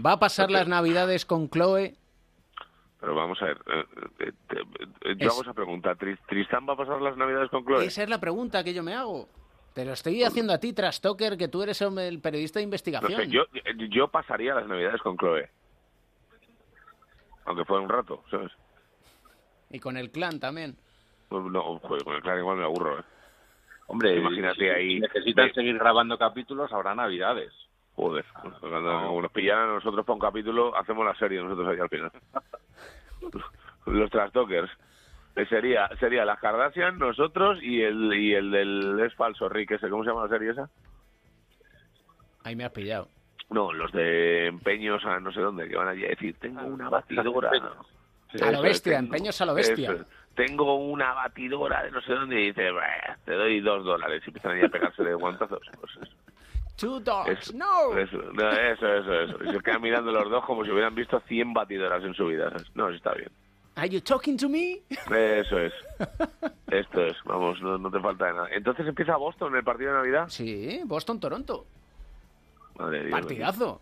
¿Va 0.05 0.13
a 0.13 0.19
pasar 0.19 0.51
las 0.51 0.69
navidades 0.69 1.25
con 1.25 1.49
Chloe? 1.49 1.95
Pero 3.01 3.15
vamos 3.15 3.41
a 3.43 3.47
ver, 3.47 3.59
eh, 3.67 3.85
eh, 4.21 4.33
eh, 4.51 4.63
eh, 5.03 5.15
yo 5.17 5.27
Es- 5.27 5.33
hago 5.33 5.43
esa 5.43 5.55
pregunta. 5.55 5.95
¿Tris- 5.95 6.19
¿Tristán 6.29 6.67
va 6.69 6.75
a 6.75 6.77
pasar 6.77 7.01
las 7.01 7.17
navidades 7.17 7.51
con 7.51 7.65
Chloe? 7.65 7.87
Esa 7.87 8.03
es 8.03 8.09
la 8.09 8.21
pregunta 8.21 8.63
que 8.63 8.75
yo 8.75 8.83
me 8.83 8.95
hago. 8.95 9.29
Te 9.75 9.85
lo 9.85 9.93
estoy 9.93 10.23
haciendo 10.25 10.53
a 10.53 10.59
ti, 10.59 10.73
Trastoker, 10.73 11.37
que 11.39 11.49
tú 11.49 11.63
eres 11.63 11.81
el 11.81 12.21
periodista 12.21 12.59
de 12.59 12.65
No 12.65 12.69
investigación. 12.69 13.21
sé, 13.23 13.29
yo, 13.29 13.45
yo 13.89 14.09
pasaría 14.09 14.55
las 14.55 14.67
navidades 14.67 15.01
con 15.01 15.17
Chloe. 15.17 15.49
Aunque 17.47 17.65
fuera 17.65 17.83
un 17.83 17.89
rato, 17.89 18.23
¿sabes? 18.31 18.53
Y 19.71 19.79
con 19.79 19.97
el 19.97 20.11
clan 20.11 20.39
también. 20.41 20.77
No, 21.31 21.49
no, 21.49 21.79
joder, 21.79 22.03
con 22.05 22.15
el 22.17 22.23
clan 22.23 22.39
igual 22.39 22.59
me 22.59 22.65
aburro, 22.65 22.99
¿eh? 22.99 23.05
Hombre, 23.87 24.17
Imagínate 24.17 24.57
si 24.61 24.69
ahí- 24.69 25.01
necesitan 25.01 25.53
seguir 25.53 25.79
grabando 25.79 26.19
capítulos, 26.19 26.73
habrá 26.73 26.95
navidades. 26.95 27.53
Joder, 28.01 28.25
cuando 28.61 28.81
como 29.07 29.21
nos 29.21 29.31
pillaran 29.33 29.69
a 29.69 29.73
nosotros 29.75 30.07
para 30.07 30.15
un 30.15 30.21
capítulo, 30.21 30.75
hacemos 30.75 31.05
la 31.05 31.15
serie 31.17 31.43
nosotros 31.43 31.69
ahí 31.69 31.79
al 31.81 31.89
final. 31.91 32.11
Los 33.87 34.11
trastokers. 34.11 34.71
Eh, 35.37 35.45
Sería, 35.47 35.87
sería 36.01 36.25
las 36.25 36.41
Kardashian, 36.41 36.99
nosotros 36.99 37.59
y 37.63 37.83
el 37.83 38.13
y 38.15 38.33
el 38.35 38.51
del 38.51 39.01
es 39.01 39.15
falso 39.15 39.49
Rick 39.51 39.73
ese, 39.73 39.89
¿cómo 39.91 40.03
se 40.03 40.11
llama 40.11 40.23
la 40.25 40.29
serie 40.31 40.51
esa? 40.51 40.71
Ahí 42.43 42.57
me 42.57 42.65
has 42.65 42.73
pillado. 42.73 43.09
No, 43.51 43.71
los 43.73 43.93
de 43.93 44.47
empeños 44.47 45.05
a 45.05 45.21
no 45.21 45.31
sé 45.33 45.41
dónde, 45.41 45.69
que 45.69 45.77
van 45.77 45.89
allí 45.89 46.05
a 46.07 46.09
decir, 46.09 46.35
tengo 46.41 46.63
una 46.63 46.89
batidora. 46.89 47.51
A 48.43 48.51
lo 48.51 48.63
bestia, 48.63 48.99
empeños 48.99 49.39
a 49.41 49.47
lo 49.47 49.55
bestia. 49.55 49.93
Es. 49.93 50.07
Tengo 50.35 50.75
una 50.77 51.13
batidora 51.13 51.83
de 51.83 51.91
no 51.91 52.01
sé 52.01 52.13
dónde 52.15 52.41
y 52.41 52.47
dice, 52.47 52.71
"Bah, 52.71 53.17
te 53.27 53.33
doy 53.35 53.61
dos 53.61 53.85
dólares 53.85 54.23
y 54.25 54.31
empiezan 54.31 54.53
ahí 54.53 54.65
a 54.65 54.69
pegarse 54.69 55.03
de 55.05 55.15
guantazos. 55.15 55.61
Pues 55.81 55.93
eso. 56.01 56.17
Two 56.81 57.01
dogs, 57.01 57.29
Eso, 57.29 57.53
no. 57.55 57.97
Eso, 57.99 58.17
no, 58.33 58.51
eso, 58.51 58.87
eso, 58.87 59.13
eso. 59.13 59.45
Y 59.45 59.53
se 59.53 59.61
quedan 59.61 59.83
mirando 59.83 60.11
los 60.11 60.31
dos 60.31 60.45
como 60.47 60.65
si 60.65 60.71
hubieran 60.71 60.95
visto 60.95 61.21
100 61.21 61.53
batidoras 61.53 62.03
en 62.03 62.15
su 62.15 62.27
vida. 62.27 62.51
No, 62.75 62.89
eso 62.89 62.97
está 62.97 63.13
bien. 63.13 63.29
Are 63.77 63.89
you 63.89 64.01
talking 64.01 64.37
to 64.37 64.49
me? 64.49 64.81
Eso 64.89 65.59
es. 65.59 65.73
Esto 66.69 67.05
es, 67.05 67.17
vamos, 67.25 67.61
no, 67.61 67.79
no 67.79 67.91
te 67.91 68.01
falta 68.01 68.27
de 68.27 68.33
nada. 68.33 68.49
Entonces 68.53 68.87
empieza 68.87 69.17
Boston 69.17 69.55
el 69.57 69.65
partido 69.65 69.91
de 69.93 69.99
Navidad. 69.99 70.29
Sí, 70.29 70.81
Boston-Toronto. 70.85 71.67
Madre 72.79 73.05
Dios. 73.05 73.21
Partidazo. 73.21 73.81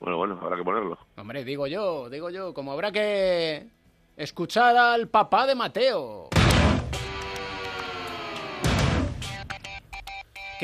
Bueno, 0.00 0.16
bueno, 0.16 0.38
habrá 0.40 0.56
que 0.56 0.64
ponerlo. 0.64 0.98
Hombre, 1.16 1.44
digo 1.44 1.66
yo, 1.66 2.08
digo 2.10 2.30
yo, 2.30 2.52
como 2.54 2.72
habrá 2.72 2.90
que 2.92 3.66
escuchar 4.16 4.76
al 4.76 5.08
papá 5.08 5.46
de 5.46 5.54
Mateo. 5.54 6.28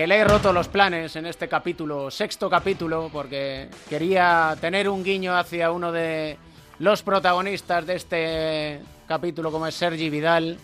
Que 0.01 0.07
le 0.07 0.17
he 0.17 0.25
roto 0.25 0.51
los 0.51 0.67
planes 0.69 1.15
en 1.17 1.27
este 1.27 1.47
capítulo, 1.47 2.11
sexto 2.11 2.49
capítulo, 2.49 3.11
porque 3.13 3.69
quería 3.87 4.57
tener 4.59 4.89
un 4.89 5.05
guiño 5.05 5.37
hacia 5.37 5.71
uno 5.73 5.93
de 5.93 6.39
los 6.79 7.03
protagonistas 7.03 7.85
de 7.87 7.97
este 7.97 8.81
capítulo, 9.07 9.53
como 9.53 9.67
es 9.67 9.75
Sergi 9.75 10.09
Vidal. 10.09 10.57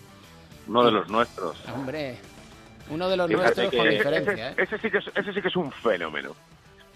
Uno 0.67 0.83
de 0.85 0.91
los 0.91 1.07
nuestros. 1.09 1.55
Hombre, 1.71 2.17
uno 2.89 3.07
de 3.07 3.15
los 3.15 3.27
Fíjate 3.27 3.43
nuestros 3.45 3.69
que- 3.69 3.77
con 3.77 3.85
ese- 3.87 3.97
diferencia, 3.99 4.49
¿eh? 4.49 4.55
Ese 4.57 4.77
sí, 4.79 4.89
que 4.89 4.97
es, 4.97 5.05
ese 5.13 5.31
sí 5.31 5.39
que 5.43 5.49
es 5.49 5.55
un 5.55 5.71
fenómeno. 5.71 6.31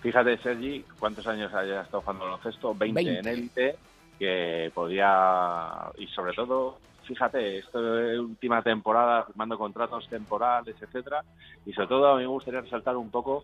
Fíjate, 0.01 0.35
Sergi, 0.39 0.83
cuántos 0.97 1.27
años 1.27 1.53
haya 1.53 1.81
estado 1.83 2.01
jugando 2.01 2.25
baloncesto, 2.25 2.73
20, 2.73 3.03
20. 3.03 3.19
en 3.19 3.27
élite, 3.27 3.75
que 4.17 4.71
podía, 4.73 5.91
y 5.95 6.07
sobre 6.07 6.33
todo, 6.33 6.79
fíjate, 7.11 7.57
esto 7.59 7.99
es 7.99 8.17
última 8.19 8.61
temporada, 8.61 9.23
firmando 9.25 9.57
contratos 9.57 10.07
temporales, 10.07 10.75
etcétera, 10.81 11.23
y 11.65 11.73
sobre 11.73 11.87
todo 11.89 12.07
a 12.07 12.15
mí 12.15 12.21
me 12.21 12.27
gustaría 12.27 12.61
resaltar 12.61 12.95
un 12.95 13.09
poco 13.11 13.43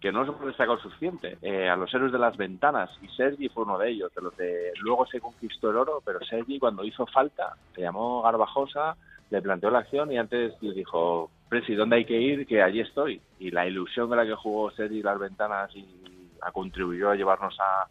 que 0.00 0.12
no 0.12 0.24
se 0.24 0.32
puede 0.32 0.48
destacar 0.48 0.80
suficiente, 0.80 1.38
eh, 1.42 1.68
a 1.68 1.76
los 1.76 1.92
héroes 1.92 2.12
de 2.12 2.18
las 2.18 2.36
ventanas, 2.36 2.90
y 3.02 3.08
Sergi 3.08 3.48
fue 3.48 3.64
uno 3.64 3.76
de 3.78 3.90
ellos, 3.90 4.14
de 4.14 4.22
los 4.22 4.36
de 4.36 4.72
luego 4.80 5.04
se 5.06 5.20
conquistó 5.20 5.70
el 5.70 5.76
oro, 5.78 6.00
pero 6.04 6.20
Sergi 6.24 6.58
cuando 6.60 6.84
hizo 6.84 7.06
falta, 7.06 7.56
le 7.76 7.82
llamó 7.82 8.22
Garbajosa, 8.22 8.96
le 9.30 9.42
planteó 9.42 9.70
la 9.70 9.80
acción 9.80 10.12
y 10.12 10.18
antes 10.18 10.54
le 10.60 10.74
dijo, 10.74 11.30
Presi, 11.48 11.74
¿dónde 11.74 11.96
hay 11.96 12.04
que 12.04 12.20
ir? 12.20 12.46
Que 12.46 12.62
allí 12.62 12.80
estoy. 12.80 13.20
Y 13.38 13.50
la 13.50 13.66
ilusión 13.66 14.08
con 14.08 14.16
la 14.18 14.26
que 14.26 14.34
jugó 14.34 14.70
Sergi 14.70 15.02
las 15.02 15.18
ventanas 15.18 15.74
y 15.74 15.86
a- 16.42 16.50
contribuyó 16.52 17.10
a 17.10 17.14
llevarnos 17.14 17.56
a, 17.60 17.86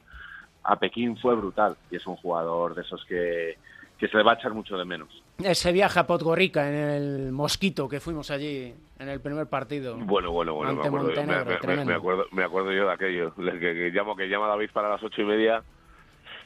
a 0.63 0.75
Pekín 0.77 1.17
fue 1.17 1.35
brutal. 1.35 1.75
Y 1.89 1.95
es 1.95 2.05
un 2.05 2.15
jugador 2.17 2.75
de 2.75 2.81
esos 2.81 3.03
que, 3.05 3.57
que 4.01 4.07
se 4.07 4.17
le 4.17 4.23
va 4.23 4.31
a 4.31 4.33
echar 4.33 4.51
mucho 4.55 4.75
de 4.79 4.83
menos. 4.83 5.09
Ese 5.43 5.71
viaje 5.71 5.99
a 5.99 6.07
Podgorica 6.07 6.67
en 6.67 6.73
el 6.73 7.31
Mosquito 7.31 7.87
que 7.87 7.99
fuimos 7.99 8.31
allí 8.31 8.73
en 8.97 9.07
el 9.09 9.21
primer 9.21 9.45
partido. 9.47 9.95
Bueno, 9.95 10.31
bueno, 10.31 10.55
bueno, 10.55 10.71
me 10.73 10.77
Ante 10.79 10.87
acuerdo, 10.87 11.13
yo, 11.13 11.21
me, 11.23 11.45
me- 11.45 11.75
me- 11.77 11.85
me 11.85 11.93
acuerdo, 11.93 12.25
me 12.31 12.43
acuerdo 12.43 12.71
yo 12.71 12.87
de 12.87 12.93
aquello, 12.93 13.31
que, 13.35 13.59
que 13.59 13.91
llamo, 13.93 14.15
que 14.15 14.27
llama 14.27 14.47
David 14.47 14.71
para 14.73 14.89
las 14.89 15.03
ocho 15.03 15.21
y 15.21 15.25
media 15.25 15.63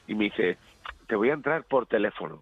y 0.06 0.16
me 0.16 0.26
dice, 0.26 0.58
te 1.08 1.16
voy 1.16 1.30
a 1.30 1.34
entrar 1.34 1.64
por 1.64 1.86
teléfono. 1.86 2.41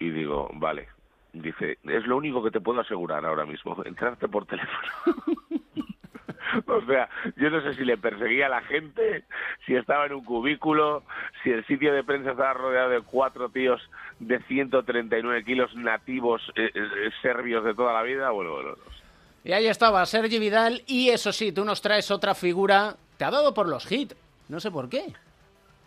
Y 0.00 0.08
digo, 0.08 0.48
vale. 0.54 0.88
Dice, 1.34 1.76
es 1.84 2.06
lo 2.06 2.16
único 2.16 2.42
que 2.42 2.50
te 2.50 2.62
puedo 2.62 2.80
asegurar 2.80 3.26
ahora 3.26 3.44
mismo, 3.44 3.76
entrarte 3.84 4.26
por 4.26 4.46
teléfono. 4.46 4.88
o 6.66 6.80
sea, 6.82 7.08
yo 7.36 7.50
no 7.50 7.60
sé 7.62 7.74
si 7.74 7.84
le 7.84 7.96
perseguía 7.96 8.46
a 8.46 8.50
la 8.50 8.60
gente, 8.62 9.24
si 9.66 9.74
estaba 9.74 10.06
en 10.06 10.14
un 10.14 10.24
cubículo, 10.24 11.02
si 11.42 11.50
el 11.50 11.64
sitio 11.66 11.92
de 11.92 12.04
prensa 12.04 12.32
estaba 12.32 12.54
rodeado 12.54 12.90
de 12.90 13.00
cuatro 13.00 13.48
tíos 13.48 13.80
de 14.18 14.38
139 14.40 15.44
kilos 15.44 15.74
nativos 15.74 16.42
eh, 16.56 16.70
eh, 16.74 17.10
serbios 17.22 17.64
de 17.64 17.74
toda 17.74 17.92
la 17.92 18.02
vida. 18.02 18.30
Bueno, 18.30 18.52
bueno, 18.52 18.70
no 18.70 18.92
sé. 18.92 18.98
Y 19.44 19.52
ahí 19.52 19.66
estaba 19.66 20.04
Sergi 20.04 20.38
Vidal 20.38 20.82
y 20.86 21.10
eso 21.10 21.32
sí, 21.32 21.52
tú 21.52 21.64
nos 21.64 21.80
traes 21.80 22.10
otra 22.10 22.34
figura. 22.34 22.94
Te 23.16 23.24
ha 23.24 23.30
dado 23.30 23.54
por 23.54 23.68
los 23.68 23.90
hits. 23.90 24.16
No 24.48 24.60
sé 24.60 24.70
por 24.70 24.88
qué. 24.88 25.14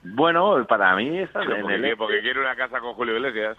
Bueno, 0.03 0.65
para 0.67 0.95
mí 0.95 1.19
está 1.19 1.43
en 1.43 1.61
porque, 1.61 1.75
el 1.75 1.97
porque 1.97 2.21
quiere 2.21 2.39
una 2.39 2.55
casa 2.55 2.79
con 2.79 2.93
Julio 2.93 3.15
Iglesias. 3.15 3.57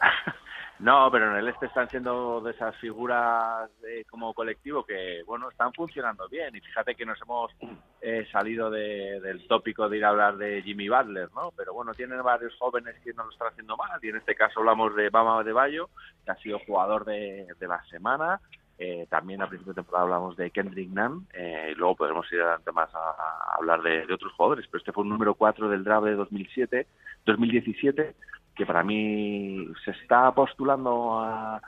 No, 0.80 1.08
pero 1.10 1.30
en 1.30 1.36
el 1.36 1.48
este 1.48 1.66
están 1.66 1.88
siendo 1.88 2.40
de 2.40 2.50
esas 2.50 2.76
figuras 2.76 3.70
como 4.10 4.34
colectivo 4.34 4.84
que, 4.84 5.22
bueno, 5.24 5.48
están 5.48 5.72
funcionando 5.72 6.28
bien. 6.28 6.54
Y 6.56 6.60
fíjate 6.60 6.96
que 6.96 7.06
nos 7.06 7.20
hemos 7.22 7.52
eh, 8.00 8.26
salido 8.32 8.70
de- 8.70 9.20
del 9.20 9.46
tópico 9.46 9.88
de 9.88 9.98
ir 9.98 10.04
a 10.04 10.08
hablar 10.08 10.36
de 10.36 10.62
Jimmy 10.62 10.88
Butler, 10.88 11.28
¿no? 11.34 11.52
Pero 11.56 11.72
bueno, 11.74 11.94
tienen 11.94 12.20
varios 12.22 12.54
jóvenes 12.58 12.96
que 13.04 13.12
no 13.14 13.24
lo 13.24 13.30
están 13.30 13.48
haciendo 13.48 13.76
mal. 13.76 14.00
Y 14.02 14.08
en 14.08 14.16
este 14.16 14.34
caso 14.34 14.60
hablamos 14.60 14.94
de 14.96 15.10
Bama 15.10 15.42
de 15.44 15.52
Bayo, 15.52 15.90
que 16.24 16.32
ha 16.32 16.36
sido 16.36 16.58
jugador 16.66 17.04
de, 17.04 17.46
la 17.60 17.82
semana. 17.84 18.40
Eh, 18.76 19.06
también 19.08 19.40
a 19.40 19.48
principio 19.48 19.72
de 19.72 19.76
temporada 19.82 20.04
hablamos 20.04 20.36
de 20.36 20.50
Kendrick 20.50 20.90
Nunn. 20.90 21.28
eh, 21.34 21.68
y 21.70 21.74
luego 21.76 21.94
podremos 21.94 22.30
ir 22.32 22.40
adelante 22.40 22.72
más 22.72 22.92
a, 22.92 23.54
hablar 23.56 23.80
de, 23.80 24.04
de 24.06 24.12
otros 24.14 24.32
jugadores. 24.32 24.66
Pero 24.66 24.78
este 24.80 24.92
fue 24.92 25.04
un 25.04 25.10
número 25.10 25.34
4 25.34 25.68
del 25.68 25.84
draft 25.84 26.06
de 26.06 26.16
2007, 26.16 26.86
2017 27.24 28.14
que 28.54 28.66
para 28.66 28.82
mí 28.84 29.66
se 29.84 29.90
está 29.92 30.32
postulando 30.32 31.18
a, 31.20 31.60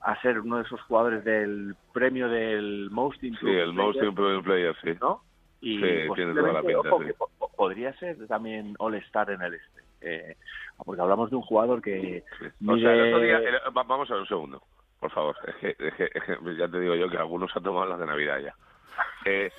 a 0.00 0.20
ser 0.22 0.40
uno 0.40 0.58
de 0.58 0.62
esos 0.64 0.80
jugadores 0.82 1.24
del 1.24 1.74
premio 1.92 2.28
del 2.28 2.88
Most 2.90 3.20
Sí, 3.20 3.28
Improved 3.28 3.58
el 3.58 3.72
Most 3.72 4.02
Improved 4.02 4.44
Player, 4.44 4.76
sí. 4.82 4.90
¿no? 5.00 5.22
Y 5.60 5.78
Sí, 5.80 5.84
tiene 6.14 6.34
toda 6.34 6.52
la 6.52 6.62
pinta, 6.62 6.78
ojo, 6.88 7.00
sí. 7.00 7.06
que 7.06 7.14
po- 7.14 7.30
po- 7.38 7.50
podría 7.56 7.92
ser 7.94 8.16
también 8.28 8.74
All-Star 8.78 9.30
en 9.30 9.42
el 9.42 9.54
este. 9.54 9.80
Eh, 10.00 10.36
porque 10.84 11.02
hablamos 11.02 11.28
de 11.30 11.34
un 11.36 11.42
jugador 11.42 11.82
que 11.82 12.22
O 12.64 12.76
sea, 12.78 12.92
el 12.94 13.12
otro 13.12 13.20
día, 13.24 13.38
el- 13.38 13.76
va- 13.76 13.82
vamos 13.82 14.08
a 14.08 14.14
ver 14.14 14.22
un 14.22 14.28
segundo, 14.28 14.62
por 15.00 15.10
favor. 15.10 15.34
Es 15.48 15.56
que, 15.56 15.68
es 15.86 15.94
que- 15.94 16.10
es 16.14 16.22
que 16.22 16.56
ya 16.56 16.68
te 16.68 16.78
digo 16.78 16.94
yo 16.94 17.10
que 17.10 17.16
algunos 17.18 17.50
han 17.56 17.62
tomado 17.64 17.86
las 17.86 17.98
de 17.98 18.06
Navidad 18.06 18.38
ya. 18.38 18.54
Eh, 19.24 19.50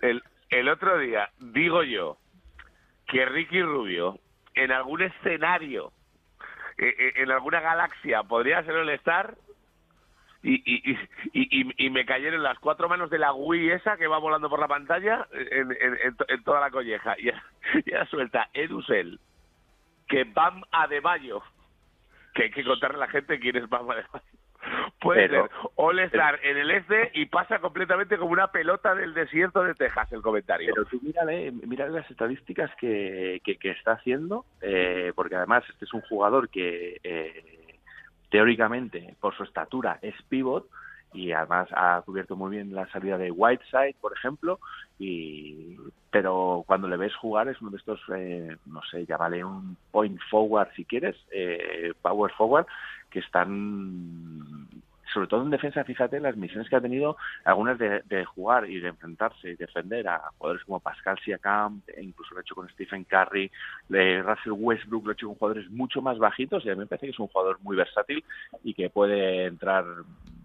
el, 0.00 0.22
el 0.48 0.68
otro 0.70 0.96
día, 0.98 1.28
digo 1.38 1.82
yo, 1.82 2.16
que 3.06 3.26
Ricky 3.26 3.60
Rubio, 3.62 4.18
en 4.54 4.72
algún 4.72 5.02
escenario, 5.02 5.92
eh, 6.78 6.94
eh, 6.98 7.12
en 7.16 7.30
alguna 7.30 7.60
galaxia, 7.60 8.22
podría 8.22 8.62
ser 8.64 8.76
el 8.76 8.88
Star. 8.90 9.34
Y, 10.44 10.54
y, 10.64 10.98
y, 11.32 11.86
y, 11.86 11.90
me 11.90 12.04
cayeron 12.04 12.42
las 12.42 12.58
cuatro 12.58 12.88
manos 12.88 13.10
de 13.10 13.18
la 13.20 13.32
Wii 13.32 13.70
esa 13.70 13.96
que 13.96 14.08
va 14.08 14.18
volando 14.18 14.50
por 14.50 14.58
la 14.58 14.66
pantalla 14.66 15.28
en, 15.32 15.70
en- 15.70 15.98
en 16.02 16.16
to- 16.16 16.24
en 16.28 16.42
toda 16.42 16.58
la 16.60 16.70
colleja. 16.72 17.14
Y, 17.18 17.28
y 17.86 17.92
ahora 17.94 18.06
suelta 18.06 18.48
Edusel, 18.52 19.20
que 20.08 20.24
Bam 20.24 20.62
Adebayo, 20.72 21.42
que 22.34 22.44
hay 22.44 22.50
que 22.50 22.64
contarle 22.64 22.96
a 22.96 23.06
la 23.06 23.08
gente 23.08 23.38
quién 23.38 23.54
es 23.56 23.68
Bam 23.68 23.88
Adebayo, 23.88 24.24
Puede 25.02 25.28
Pero- 25.28 25.48
ser 25.48 25.70
All 25.76 25.98
Star 26.00 26.38
en 26.44 26.56
el 26.56 26.70
este 26.70 27.10
y 27.14 27.26
pasa 27.26 27.58
completamente 27.58 28.16
como 28.16 28.30
una 28.32 28.52
pelota 28.52 28.94
del 28.94 29.12
desierto 29.14 29.64
de 29.64 29.74
Texas 29.74 30.12
el 30.12 30.22
comentario. 30.22 30.72
Pero 30.74 30.86
tú 30.86 31.00
mírale, 31.02 31.50
mírale 31.50 31.90
las 31.92 32.10
estadísticas 32.10 32.70
que, 32.76 33.40
que, 33.44 33.56
que 33.56 33.70
está 33.70 33.92
haciendo, 33.92 34.44
eh, 34.60 35.12
porque 35.16 35.34
además 35.34 35.64
este 35.68 35.84
es 35.86 35.92
un 35.92 36.02
jugador 36.02 36.48
que 36.48 37.00
eh, 37.02 37.78
teóricamente, 38.30 39.14
por 39.20 39.34
su 39.36 39.42
estatura, 39.42 39.98
es 40.02 40.14
pivot 40.28 40.68
y 41.14 41.32
además 41.32 41.68
ha 41.72 42.00
cubierto 42.06 42.36
muy 42.36 42.50
bien 42.52 42.74
la 42.74 42.86
salida 42.90 43.18
de 43.18 43.30
Whiteside, 43.30 43.96
por 44.00 44.12
ejemplo, 44.14 44.58
y 44.98 45.76
pero 46.10 46.62
cuando 46.66 46.88
le 46.88 46.96
ves 46.96 47.14
jugar 47.16 47.48
es 47.48 47.60
uno 47.60 47.70
de 47.70 47.76
estos, 47.78 48.00
eh, 48.14 48.56
no 48.66 48.80
sé, 48.90 49.04
llámale 49.04 49.44
un 49.44 49.76
point 49.90 50.18
forward 50.30 50.68
si 50.76 50.84
quieres, 50.84 51.16
eh, 51.30 51.92
power 52.02 52.32
forward, 52.32 52.66
que 53.10 53.18
están 53.18 54.68
sobre 55.12 55.26
todo 55.28 55.42
en 55.42 55.50
defensa, 55.50 55.84
fíjate 55.84 56.20
las 56.20 56.36
misiones 56.36 56.68
que 56.68 56.76
ha 56.76 56.80
tenido, 56.80 57.16
algunas 57.44 57.78
de, 57.78 58.02
de 58.06 58.24
jugar 58.24 58.68
y 58.68 58.80
de 58.80 58.88
enfrentarse 58.88 59.50
y 59.50 59.56
defender 59.56 60.08
a 60.08 60.20
jugadores 60.38 60.64
como 60.64 60.80
Pascal 60.80 61.18
Siakam, 61.24 61.82
e 61.86 62.02
incluso 62.02 62.34
lo 62.34 62.38
ha 62.38 62.42
hecho 62.42 62.54
con 62.54 62.68
Stephen 62.70 63.04
Curry, 63.04 63.50
de 63.88 64.22
Russell 64.22 64.52
Westbrook, 64.56 65.04
lo 65.04 65.10
ha 65.10 65.14
hecho 65.14 65.26
con 65.28 65.36
jugadores 65.36 65.70
mucho 65.70 66.00
más 66.02 66.18
bajitos 66.18 66.64
y 66.64 66.70
a 66.70 66.74
mí 66.74 66.80
me 66.80 66.86
parece 66.86 67.06
que 67.06 67.12
es 67.12 67.18
un 67.18 67.28
jugador 67.28 67.58
muy 67.60 67.76
versátil 67.76 68.24
y 68.64 68.74
que 68.74 68.90
puede 68.90 69.46
entrar, 69.46 69.84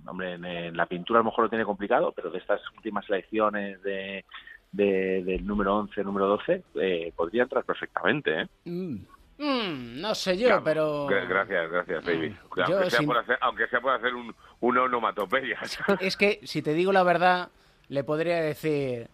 hombre, 0.05 0.33
en, 0.33 0.75
la 0.75 0.85
pintura 0.85 1.19
a 1.19 1.23
lo 1.23 1.29
mejor 1.29 1.45
lo 1.45 1.49
tiene 1.49 1.65
complicado, 1.65 2.11
pero 2.15 2.29
de 2.29 2.39
estas 2.39 2.61
últimas 2.75 3.05
selecciones 3.05 3.81
de, 3.83 4.25
de- 4.71 5.23
del 5.23 5.45
número 5.45 5.75
11, 5.77 6.03
número 6.03 6.27
12, 6.27 6.63
eh, 6.75 7.13
podría 7.15 7.43
entrar 7.43 7.63
perfectamente, 7.63 8.41
¿eh? 8.41 8.47
Mm, 8.65 8.97
mm, 9.37 9.99
no 10.01 10.15
sé 10.15 10.37
yo, 10.37 10.63
pero... 10.63 11.07
Gra- 11.07 11.27
Gracias, 11.27 11.71
gracias, 11.71 12.05
baby. 12.05 12.35
Yo 12.55 12.63
Aunque 12.65 12.89
sea, 12.89 12.99
sin- 12.99 13.07
por 13.07 13.17
hacer, 13.17 13.37
aunque 13.41 13.67
sea 13.67 13.81
por 13.81 13.93
hacer 13.93 14.13
un, 14.13 14.35
una 14.61 14.83
onomatopeya. 14.83 15.59
Es 15.99 16.17
que, 16.17 16.39
si 16.43 16.61
te 16.61 16.73
digo 16.73 16.91
la 16.91 17.03
verdad, 17.03 17.49
le 17.89 18.03
podría 18.03 18.37
decir... 18.41 19.09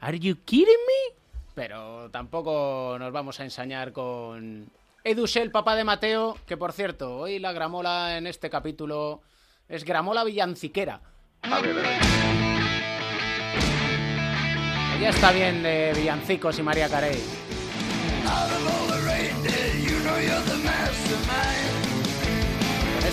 ¿Are 0.00 0.18
you 0.18 0.36
kidding 0.44 0.66
me? 0.66 1.14
Pero 1.54 2.10
tampoco 2.10 2.96
nos 2.98 3.12
vamos 3.12 3.38
a 3.40 3.44
ensañar 3.44 3.92
con... 3.92 4.66
Edusel, 5.04 5.50
papá 5.50 5.76
de 5.76 5.84
Mateo, 5.84 6.36
que 6.46 6.56
por 6.56 6.72
cierto, 6.72 7.16
hoy 7.16 7.38
la 7.38 7.52
gramola 7.52 8.18
en 8.18 8.26
este 8.26 8.50
capítulo 8.50 9.22
es 9.68 9.84
gramola 9.84 10.24
villanciquera. 10.24 11.00
A 11.42 11.60
ver, 11.60 11.70
a 11.70 11.74
ver. 11.74 12.00
Ya 15.00 15.08
está 15.08 15.32
bien 15.32 15.62
de 15.62 15.92
villancicos 15.96 16.58
y 16.58 16.62
María 16.62 16.88
Carey. 16.90 17.18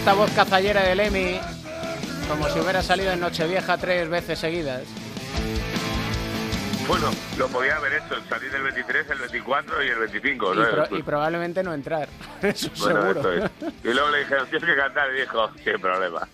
Esta 0.08 0.20
voz 0.22 0.32
cazallera 0.32 0.84
del 0.84 1.02
Emi, 1.02 1.38
como 2.30 2.48
si 2.48 2.58
hubiera 2.62 2.82
salido 2.82 3.12
en 3.12 3.20
Nochevieja 3.20 3.78
tres 3.78 4.08
veces 4.08 4.40
seguidas. 4.40 4.84
Bueno, 6.88 7.10
lo 7.38 7.50
podía 7.50 7.76
haber 7.76 7.96
hecho, 7.96 8.16
salir 8.30 8.56
el 8.56 8.64
23, 8.64 9.10
el 9.10 9.18
24 9.20 9.84
y 9.84 9.88
el 9.90 10.00
25. 10.00 10.54
Y, 10.54 10.58
¿no? 10.60 10.70
pro- 10.70 10.98
y 10.98 11.04
probablemente 11.04 11.62
no 11.62 11.74
entrar. 11.74 12.08
Eso 12.42 12.70
Bueno, 12.80 13.02
seguro. 13.02 13.34
esto 13.34 13.34
es. 13.68 13.74
Y 13.84 13.88
luego 13.94 14.10
le 14.12 14.20
dijeron, 14.20 14.48
tienes 14.50 14.70
que 14.70 14.76
cantar, 14.78 15.10
y 15.14 15.20
dijo, 15.20 15.52
sin 15.62 15.82
problema. 15.82 16.26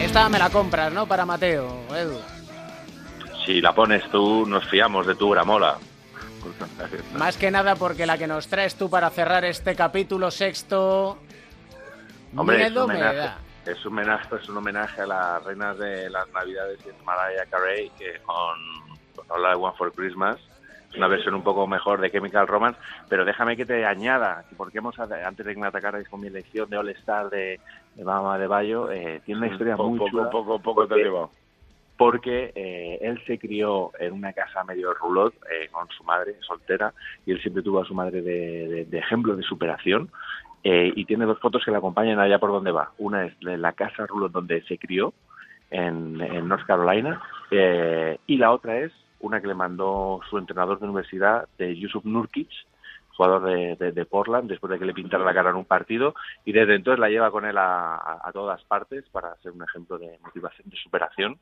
Esta 0.00 0.30
me 0.30 0.38
la 0.38 0.48
compras, 0.48 0.90
¿no? 0.90 1.04
Para 1.06 1.26
Mateo, 1.26 1.94
Edu. 1.94 2.18
Si 3.44 3.60
la 3.60 3.74
pones 3.74 4.10
tú, 4.10 4.46
nos 4.46 4.66
fiamos 4.70 5.06
de 5.06 5.14
tu 5.14 5.28
gramola. 5.28 5.76
Más 7.18 7.36
que 7.36 7.50
nada 7.50 7.74
porque 7.76 8.06
la 8.06 8.16
que 8.16 8.26
nos 8.26 8.48
traes 8.48 8.76
tú 8.76 8.88
para 8.88 9.10
cerrar 9.10 9.44
este 9.44 9.74
capítulo 9.76 10.30
sexto. 10.30 11.18
Hombre, 12.36 12.62
es 12.62 12.70
un, 12.76 12.86
me 12.88 12.94
homenaje, 12.94 13.30
es, 13.66 13.86
un 13.86 13.92
homenaje, 13.92 14.36
es 14.36 14.48
un 14.48 14.56
homenaje 14.58 15.02
a 15.02 15.06
las 15.06 15.44
reinas 15.44 15.78
de 15.78 16.10
las 16.10 16.28
navidades 16.32 16.84
de 16.84 16.92
Mariah 17.04 17.46
Carey, 17.50 17.90
que 17.98 18.18
con, 18.20 19.58
Want 19.60 19.76
for 19.76 19.92
Christmas 19.92 20.36
es 20.90 20.96
una 20.96 21.08
versión 21.08 21.34
un 21.34 21.42
poco 21.42 21.66
mejor 21.66 22.00
de 22.00 22.10
Chemical 22.10 22.46
Romance, 22.46 22.78
pero 23.10 23.24
déjame 23.26 23.56
que 23.58 23.66
te 23.66 23.84
añada, 23.84 24.44
que 24.48 24.56
porque 24.56 24.78
hemos, 24.78 24.98
antes 24.98 25.44
de 25.44 25.54
que 25.54 25.60
me 25.60 25.66
atacarais 25.66 26.08
con 26.08 26.20
mi 26.20 26.28
elección 26.28 26.70
de 26.70 26.78
All 26.78 26.88
Star 26.90 27.28
de, 27.28 27.60
de 27.94 28.04
Mama 28.04 28.38
de 28.38 28.46
Bayo, 28.46 28.90
eh, 28.90 29.20
tiene 29.24 29.38
una 29.40 29.48
historia 29.48 29.76
poco, 29.76 29.88
muy 29.90 29.98
poco, 29.98 30.10
chula. 30.10 30.30
poco, 30.30 30.58
poco 30.60 30.86
te 30.88 30.94
has 30.94 31.00
porque- 31.00 31.38
porque 31.98 32.52
eh, 32.54 32.98
él 33.02 33.20
se 33.26 33.38
crió 33.40 33.90
en 33.98 34.12
una 34.12 34.32
casa 34.32 34.62
medio 34.64 34.94
rulot 34.94 35.34
eh, 35.50 35.68
con 35.72 35.88
su 35.90 36.04
madre 36.04 36.36
soltera 36.46 36.94
y 37.26 37.32
él 37.32 37.42
siempre 37.42 37.62
tuvo 37.62 37.80
a 37.82 37.84
su 37.84 37.92
madre 37.92 38.22
de, 38.22 38.68
de- 38.68 38.84
de 38.84 38.98
ejemplo 38.98 39.34
de 39.34 39.42
superación 39.42 40.08
eh, 40.64 40.92
y 40.94 41.04
tiene 41.04 41.24
dos 41.24 41.38
fotos 41.38 41.64
que 41.64 41.70
le 41.70 41.76
acompañan 41.76 42.18
allá 42.18 42.38
por 42.38 42.50
donde 42.50 42.72
va. 42.72 42.92
Una 42.98 43.26
es 43.26 43.38
de 43.40 43.56
la 43.56 43.72
casa 43.72 44.06
rulot 44.06 44.32
donde 44.32 44.62
se 44.62 44.78
crió 44.78 45.12
en, 45.70 46.18
North 46.48 46.66
Carolina 46.66 47.22
eh, 47.50 48.18
y 48.26 48.36
la 48.36 48.52
otra 48.52 48.78
es 48.78 48.92
una 49.20 49.40
que 49.40 49.48
le 49.48 49.54
mandó 49.54 50.20
su 50.28 50.38
entrenador 50.38 50.78
de 50.78 50.86
universidad 50.86 51.48
de 51.58 51.76
Yusuf 51.76 52.04
Nurkic 52.04 52.48
jugador 53.16 53.76
de, 53.76 54.06
Portland 54.06 54.48
después 54.48 54.70
de 54.70 54.78
que 54.78 54.84
le 54.84 54.94
pintara 54.94 55.24
la 55.24 55.34
cara 55.34 55.50
en 55.50 55.56
un 55.56 55.64
partido 55.64 56.14
y 56.44 56.52
desde 56.52 56.76
entonces 56.76 57.00
la 57.00 57.08
lleva 57.08 57.32
con 57.32 57.44
él 57.44 57.56
a, 57.58 58.30
todas 58.32 58.62
partes 58.64 59.04
para 59.10 59.34
ser 59.38 59.50
un 59.50 59.64
ejemplo 59.64 59.98
de 59.98 60.18
motivación, 60.22 60.70
de 60.70 60.76
superación 60.76 61.36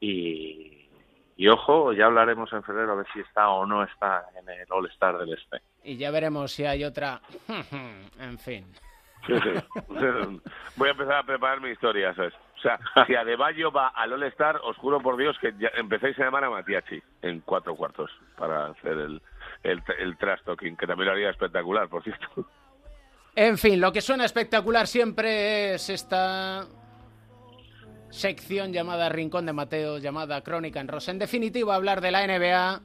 y, 0.00 0.88
y 1.36 1.48
ojo, 1.48 1.92
ya 1.92 2.06
hablaremos 2.06 2.52
en 2.52 2.64
febrero 2.64 2.92
a 2.92 2.96
ver 2.96 3.06
si 3.12 3.20
está 3.20 3.48
o 3.48 3.64
no 3.64 3.84
está 3.84 4.24
en 4.40 4.48
el 4.48 4.66
All 4.70 4.86
Star 4.86 5.18
del 5.18 5.32
Este. 5.34 5.62
Y 5.84 5.96
ya 5.96 6.10
veremos 6.10 6.52
si 6.52 6.64
hay 6.64 6.84
otra. 6.84 7.20
en 8.20 8.38
fin. 8.38 8.66
Sí, 9.26 9.34
sí. 9.34 9.80
Voy 10.76 10.88
a 10.88 10.92
empezar 10.92 11.14
a 11.14 11.22
preparar 11.22 11.60
mi 11.60 11.70
historia, 11.70 12.14
¿sabes? 12.14 12.34
O 12.58 12.62
sea, 12.62 12.78
si 13.06 13.14
Adebayo 13.14 13.72
va 13.72 13.88
al 13.88 14.12
All 14.12 14.22
Star, 14.24 14.60
os 14.62 14.76
juro 14.76 15.00
por 15.00 15.16
Dios 15.16 15.36
que 15.40 15.54
ya 15.58 15.70
empecéis 15.76 16.18
a 16.18 16.24
llamar 16.24 16.44
a 16.44 16.50
Matiachi 16.50 17.02
en 17.22 17.40
cuatro 17.40 17.74
cuartos 17.74 18.10
para 18.36 18.66
hacer 18.66 18.92
el, 18.92 19.22
el, 19.62 19.82
el 19.98 20.16
trash 20.18 20.40
talking, 20.44 20.76
que 20.76 20.86
también 20.86 21.06
lo 21.06 21.12
haría 21.12 21.30
espectacular, 21.30 21.88
por 21.88 22.02
cierto. 22.02 22.46
En 23.34 23.56
fin, 23.56 23.80
lo 23.80 23.92
que 23.92 24.02
suena 24.02 24.26
espectacular 24.26 24.86
siempre 24.86 25.74
es 25.74 25.88
esta 25.88 26.66
sección 28.10 28.72
llamada 28.72 29.08
Rincón 29.08 29.46
de 29.46 29.52
Mateo, 29.52 29.98
llamada 29.98 30.42
Crónica 30.42 30.80
en 30.80 30.88
Rosa. 30.88 31.12
En 31.12 31.18
definitiva, 31.18 31.74
hablar 31.74 32.00
de 32.00 32.10
la 32.10 32.26
NBA, 32.26 32.80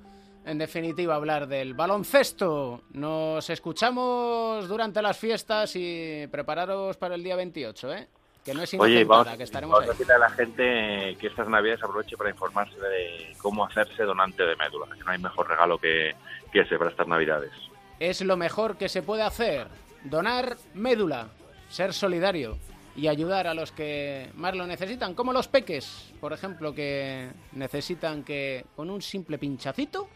en 0.46 0.60
definitiva, 0.60 1.16
hablar 1.16 1.48
del 1.48 1.74
baloncesto. 1.74 2.84
Nos 2.92 3.50
escuchamos 3.50 4.68
durante 4.68 5.02
las 5.02 5.18
fiestas 5.18 5.76
y 5.76 6.28
prepararos 6.28 6.98
para 6.98 7.16
el 7.16 7.24
día 7.24 7.36
28, 7.36 7.94
¿eh? 7.94 8.08
Que 8.44 8.54
no 8.54 8.62
es 8.62 8.76
Oye, 8.76 9.04
vamos, 9.04 9.36
que 9.36 9.44
estaremos 9.44 9.74
vamos 9.74 9.90
a 9.90 9.92
decirle 9.94 10.14
a 10.14 10.20
la 10.20 10.30
gente 10.30 11.18
que 11.20 11.28
estas 11.28 11.50
navidades 11.50 11.82
aproveche 11.84 12.16
para 12.16 12.30
informarse 12.30 12.80
de 12.80 13.36
cómo 13.42 13.66
hacerse 13.66 14.04
donante 14.04 14.44
de 14.44 14.56
médula, 14.56 14.86
que 14.96 15.04
no 15.04 15.12
hay 15.12 15.18
mejor 15.18 15.50
regalo 15.50 15.80
que, 15.80 16.16
que 16.52 16.60
ese 16.60 16.78
para 16.78 16.92
estas 16.92 17.08
navidades. 17.08 17.52
Es 18.00 18.22
lo 18.22 18.38
mejor 18.38 18.78
que 18.78 18.88
se 18.88 19.02
puede 19.02 19.24
hacer. 19.24 19.68
Donar 20.04 20.58
médula, 20.76 21.30
ser 21.70 21.92
solidario 21.92 22.60
y 22.96 23.08
ayudar 23.08 23.48
a 23.48 23.56
los 23.56 23.72
que 23.72 24.30
más 24.36 24.56
lo 24.56 24.68
necesitan, 24.68 25.16
como 25.16 25.34
los 25.34 25.48
peques, 25.48 26.14
por 26.22 26.32
ejemplo, 26.32 26.76
que 26.76 27.32
necesitan 27.54 28.24
que 28.24 28.64
con 28.76 28.92
un 28.92 29.02
simple 29.02 29.40
pinchacito 29.40 30.08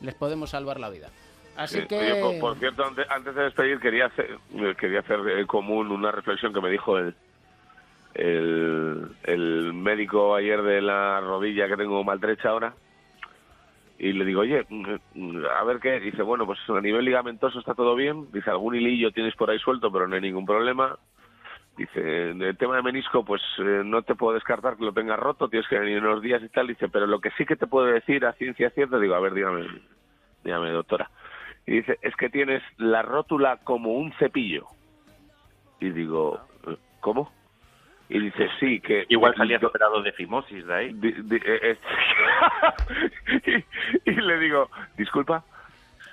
les 0.00 0.14
podemos 0.14 0.50
salvar 0.50 0.78
la 0.80 0.90
vida. 0.90 1.08
Así 1.56 1.80
Sí, 1.80 1.86
que... 1.86 2.18
por, 2.20 2.38
por 2.38 2.58
cierto, 2.58 2.84
antes, 2.84 3.06
antes 3.10 3.34
de 3.34 3.42
despedir, 3.44 3.80
quería 3.80 4.06
hacer, 4.06 4.38
quería 4.78 5.00
hacer 5.00 5.20
eh, 5.28 5.46
común 5.46 5.90
una 5.90 6.10
reflexión 6.12 6.52
que 6.52 6.60
me 6.60 6.70
dijo 6.70 6.98
el, 6.98 7.14
el, 8.14 9.08
el 9.24 9.72
médico 9.72 10.34
ayer 10.34 10.62
de 10.62 10.82
la 10.82 11.20
rodilla 11.20 11.66
que 11.68 11.76
tengo 11.76 12.02
maltrecha 12.04 12.50
ahora. 12.50 12.74
Y 13.98 14.12
le 14.12 14.26
digo, 14.26 14.42
oye, 14.42 14.66
mm, 14.68 15.44
a 15.58 15.64
ver 15.64 15.78
qué. 15.80 15.98
Dice, 16.00 16.20
bueno, 16.22 16.44
pues 16.44 16.58
a 16.68 16.80
nivel 16.82 17.06
ligamentoso 17.06 17.58
está 17.58 17.74
todo 17.74 17.94
bien. 17.94 18.30
Dice, 18.32 18.50
algún 18.50 18.74
hilillo 18.74 19.10
tienes 19.10 19.34
por 19.36 19.48
ahí 19.50 19.58
suelto, 19.58 19.90
pero 19.90 20.06
no 20.06 20.14
hay 20.14 20.20
ningún 20.20 20.44
problema. 20.44 20.98
Dice, 21.76 22.30
el 22.30 22.56
tema 22.56 22.76
de 22.76 22.82
menisco, 22.82 23.22
pues 23.22 23.42
eh, 23.58 23.82
no 23.84 24.00
te 24.02 24.14
puedo 24.14 24.32
descartar 24.34 24.76
que 24.78 24.84
lo 24.84 24.92
tengas 24.94 25.18
roto, 25.18 25.48
tienes 25.50 25.68
que 25.68 25.78
venir 25.78 25.98
unos 26.02 26.22
días 26.22 26.42
y 26.42 26.48
tal. 26.48 26.68
Dice, 26.68 26.88
pero 26.88 27.06
lo 27.06 27.20
que 27.20 27.30
sí 27.32 27.44
que 27.44 27.56
te 27.56 27.66
puedo 27.66 27.86
decir 27.86 28.24
a 28.24 28.32
ciencia 28.32 28.70
cierta, 28.70 28.98
digo, 28.98 29.14
a 29.14 29.20
ver, 29.20 29.34
dígame, 29.34 29.66
dígame, 30.42 30.70
doctora. 30.70 31.10
Y 31.66 31.72
dice, 31.72 31.98
es 32.00 32.16
que 32.16 32.30
tienes 32.30 32.62
la 32.78 33.02
rótula 33.02 33.58
como 33.58 33.92
un 33.92 34.10
cepillo. 34.14 34.66
Y 35.80 35.90
digo, 35.90 36.40
"Eh, 36.66 36.76
¿cómo? 37.00 37.34
Y 38.08 38.20
dice, 38.20 38.48
sí, 38.58 38.80
que... 38.80 39.04
Igual 39.10 39.34
salías 39.36 39.62
operado 39.62 40.00
de 40.00 40.12
fimosis 40.12 40.64
de 40.66 40.74
ahí. 40.74 40.92
Di- 40.94 41.12
di- 41.24 41.42
eh, 41.44 41.60
eh, 41.62 41.78
y, 44.06 44.10
y 44.10 44.14
le 44.14 44.38
digo, 44.38 44.70
disculpa. 44.96 45.44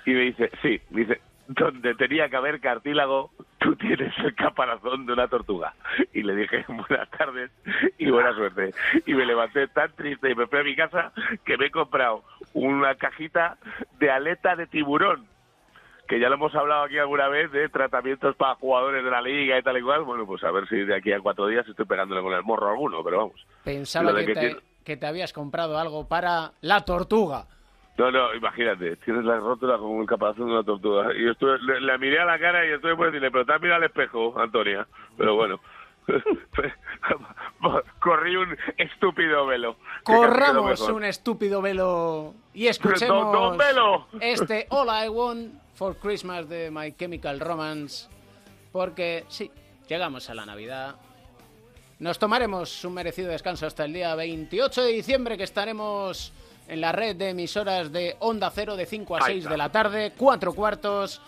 Y 0.04 0.10
me 0.12 0.20
dice, 0.20 0.50
sí, 0.60 0.82
dice, 0.90 1.22
donde 1.48 1.94
tenía 1.94 2.28
que 2.28 2.36
haber 2.36 2.60
cartílago, 2.60 3.30
tú 3.58 3.76
tienes 3.76 4.12
el 4.18 4.34
caparazón 4.34 5.06
de 5.06 5.12
una 5.12 5.28
tortuga. 5.28 5.74
Y 6.12 6.22
le 6.22 6.34
dije, 6.34 6.64
buenas 6.68 7.10
tardes 7.10 7.50
y 7.98 8.10
buena 8.10 8.34
suerte. 8.34 8.72
Y 9.06 9.14
me 9.14 9.26
levanté 9.26 9.68
tan 9.68 9.92
triste 9.92 10.30
y 10.30 10.34
me 10.34 10.46
fui 10.46 10.58
a 10.60 10.64
mi 10.64 10.74
casa 10.76 11.12
que 11.44 11.56
me 11.58 11.66
he 11.66 11.70
comprado 11.70 12.22
una 12.54 12.94
cajita 12.94 13.58
de 13.98 14.10
aleta 14.10 14.56
de 14.56 14.66
tiburón. 14.66 15.26
que 16.08 16.20
ya 16.20 16.28
lo 16.28 16.34
hemos 16.34 16.54
hablado 16.54 16.84
aquí 16.84 16.98
alguna 16.98 17.28
vez 17.28 17.50
de 17.52 17.68
tratamientos 17.68 18.36
para 18.36 18.54
jugadores 18.56 19.02
de 19.04 19.10
la 19.10 19.22
liga 19.22 19.58
y 19.58 19.62
tal 19.62 19.78
y 19.78 19.82
cual. 19.82 20.02
Bueno, 20.04 20.26
pues 20.26 20.42
a 20.44 20.50
ver 20.50 20.68
si 20.68 20.76
de 20.76 20.94
aquí 20.96 21.12
a 21.12 21.20
cuatro 21.20 21.46
días 21.46 21.66
estoy 21.68 21.86
pegándole 21.86 22.20
con 22.22 22.32
el 22.34 22.42
morro 22.42 22.68
a 22.68 22.72
alguno, 22.72 23.02
pero 23.02 23.18
vamos. 23.18 23.46
Pensaba 23.64 24.10
Lo 24.10 24.16
de 24.16 24.26
que, 24.26 24.26
que 24.26 24.34
te, 24.34 24.46
tiene- 24.48 24.60
que 24.84 24.96
te 24.98 25.06
habías 25.06 25.32
comprado 25.32 25.78
algo 25.78 26.06
para 26.06 26.52
la 26.60 26.84
tortuga. 26.84 27.46
No, 27.96 28.10
no, 28.10 28.34
imagínate, 28.34 28.96
tienes 28.96 29.24
la 29.24 29.38
rótula 29.38 29.78
como 29.78 30.00
el 30.00 30.06
caparazón 30.08 30.46
de 30.46 30.52
una 30.52 30.64
tortuga. 30.64 31.14
Y 31.16 31.24
yo 31.24 31.30
estuve, 31.30 31.58
le, 31.60 31.80
le 31.80 31.98
miré 31.98 32.18
a 32.20 32.24
la 32.24 32.38
cara 32.40 32.66
y 32.66 32.70
estuve 32.72 32.96
por 32.96 33.06
decirle, 33.06 33.30
pero 33.30 33.46
te 33.46 33.52
has 33.52 33.60
mirado 33.60 33.78
al 33.82 33.84
espejo, 33.84 34.34
Antonia. 34.36 34.86
Pero 35.16 35.36
bueno, 35.36 35.60
corrí 38.00 38.36
un 38.36 38.56
estúpido 38.76 39.46
velo. 39.46 39.76
Corramos 40.02 40.80
un 40.82 41.04
estúpido 41.04 41.62
velo 41.62 42.34
y 42.52 42.64
Don- 42.64 42.70
escuchemos 42.70 43.32
don 43.32 43.56
Velo. 43.58 44.06
este 44.20 44.66
All 44.70 44.88
I 45.04 45.08
Want 45.08 45.54
for 45.74 45.96
Christmas 45.96 46.48
de 46.48 46.70
My 46.70 46.92
Chemical 46.92 47.40
Romance. 47.40 48.08
Porque 48.72 49.24
sí, 49.28 49.50
llegamos 49.88 50.28
a 50.30 50.34
la 50.34 50.44
Navidad. 50.46 50.96
Nos 52.00 52.18
tomaremos 52.18 52.84
un 52.84 52.94
merecido 52.94 53.30
descanso 53.30 53.66
hasta 53.66 53.84
el 53.84 53.92
día 53.92 54.14
28 54.16 54.82
de 54.82 54.92
diciembre 54.92 55.36
que 55.36 55.44
estaremos 55.44 56.32
en 56.68 56.80
la 56.80 56.92
red 56.92 57.16
de 57.16 57.30
emisoras 57.30 57.92
de 57.92 58.16
Onda 58.20 58.50
Cero 58.54 58.76
de 58.76 58.86
5 58.86 59.16
a 59.16 59.18
Ahí 59.18 59.24
6 59.26 59.38
está. 59.38 59.50
de 59.50 59.56
la 59.58 59.68
tarde, 59.70 60.12
cuatro 60.16 60.52
cuartos, 60.54 61.20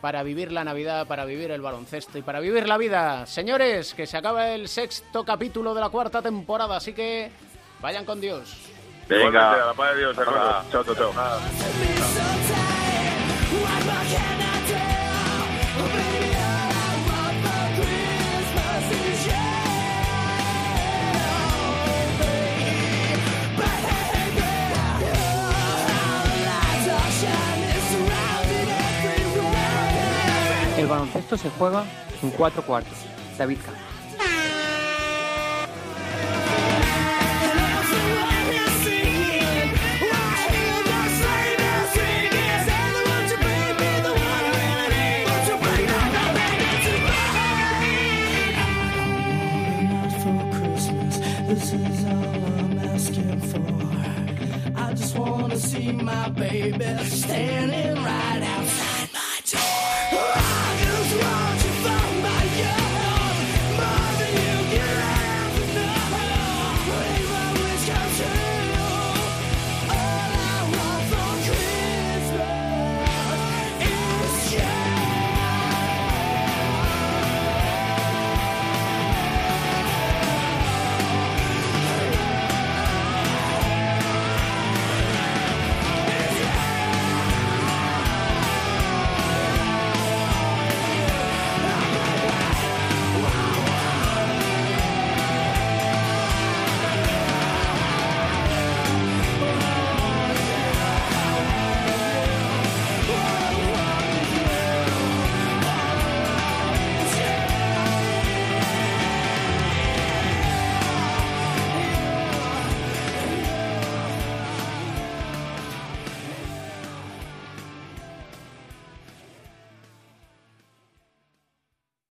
para 0.00 0.22
vivir 0.22 0.50
la 0.50 0.64
Navidad, 0.64 1.06
para 1.06 1.24
vivir 1.24 1.50
el 1.50 1.60
baloncesto 1.60 2.18
y 2.18 2.22
para 2.22 2.40
vivir 2.40 2.66
la 2.66 2.78
vida. 2.78 3.26
Señores, 3.26 3.94
que 3.94 4.06
se 4.06 4.16
acaba 4.16 4.48
el 4.48 4.68
sexto 4.68 5.24
capítulo 5.24 5.74
de 5.74 5.80
la 5.80 5.90
cuarta 5.90 6.22
temporada, 6.22 6.76
así 6.76 6.92
que 6.92 7.30
vayan 7.80 8.04
con 8.04 8.20
Dios. 8.20 8.56
Igualmente, 9.08 9.38
a 9.38 9.66
la 9.66 9.74
paz 9.74 9.92
de 9.92 9.98
Dios, 9.98 10.18
hermano. 10.18 10.62
Chao, 10.70 10.84
chao, 10.84 10.94
chao. 10.94 12.39
Baloncesto 30.90 31.36
se 31.36 31.50
juega 31.50 31.84
en 32.22 32.30
cuatro 32.30 32.62
cuartos. 32.62 32.98
David. 33.38 33.58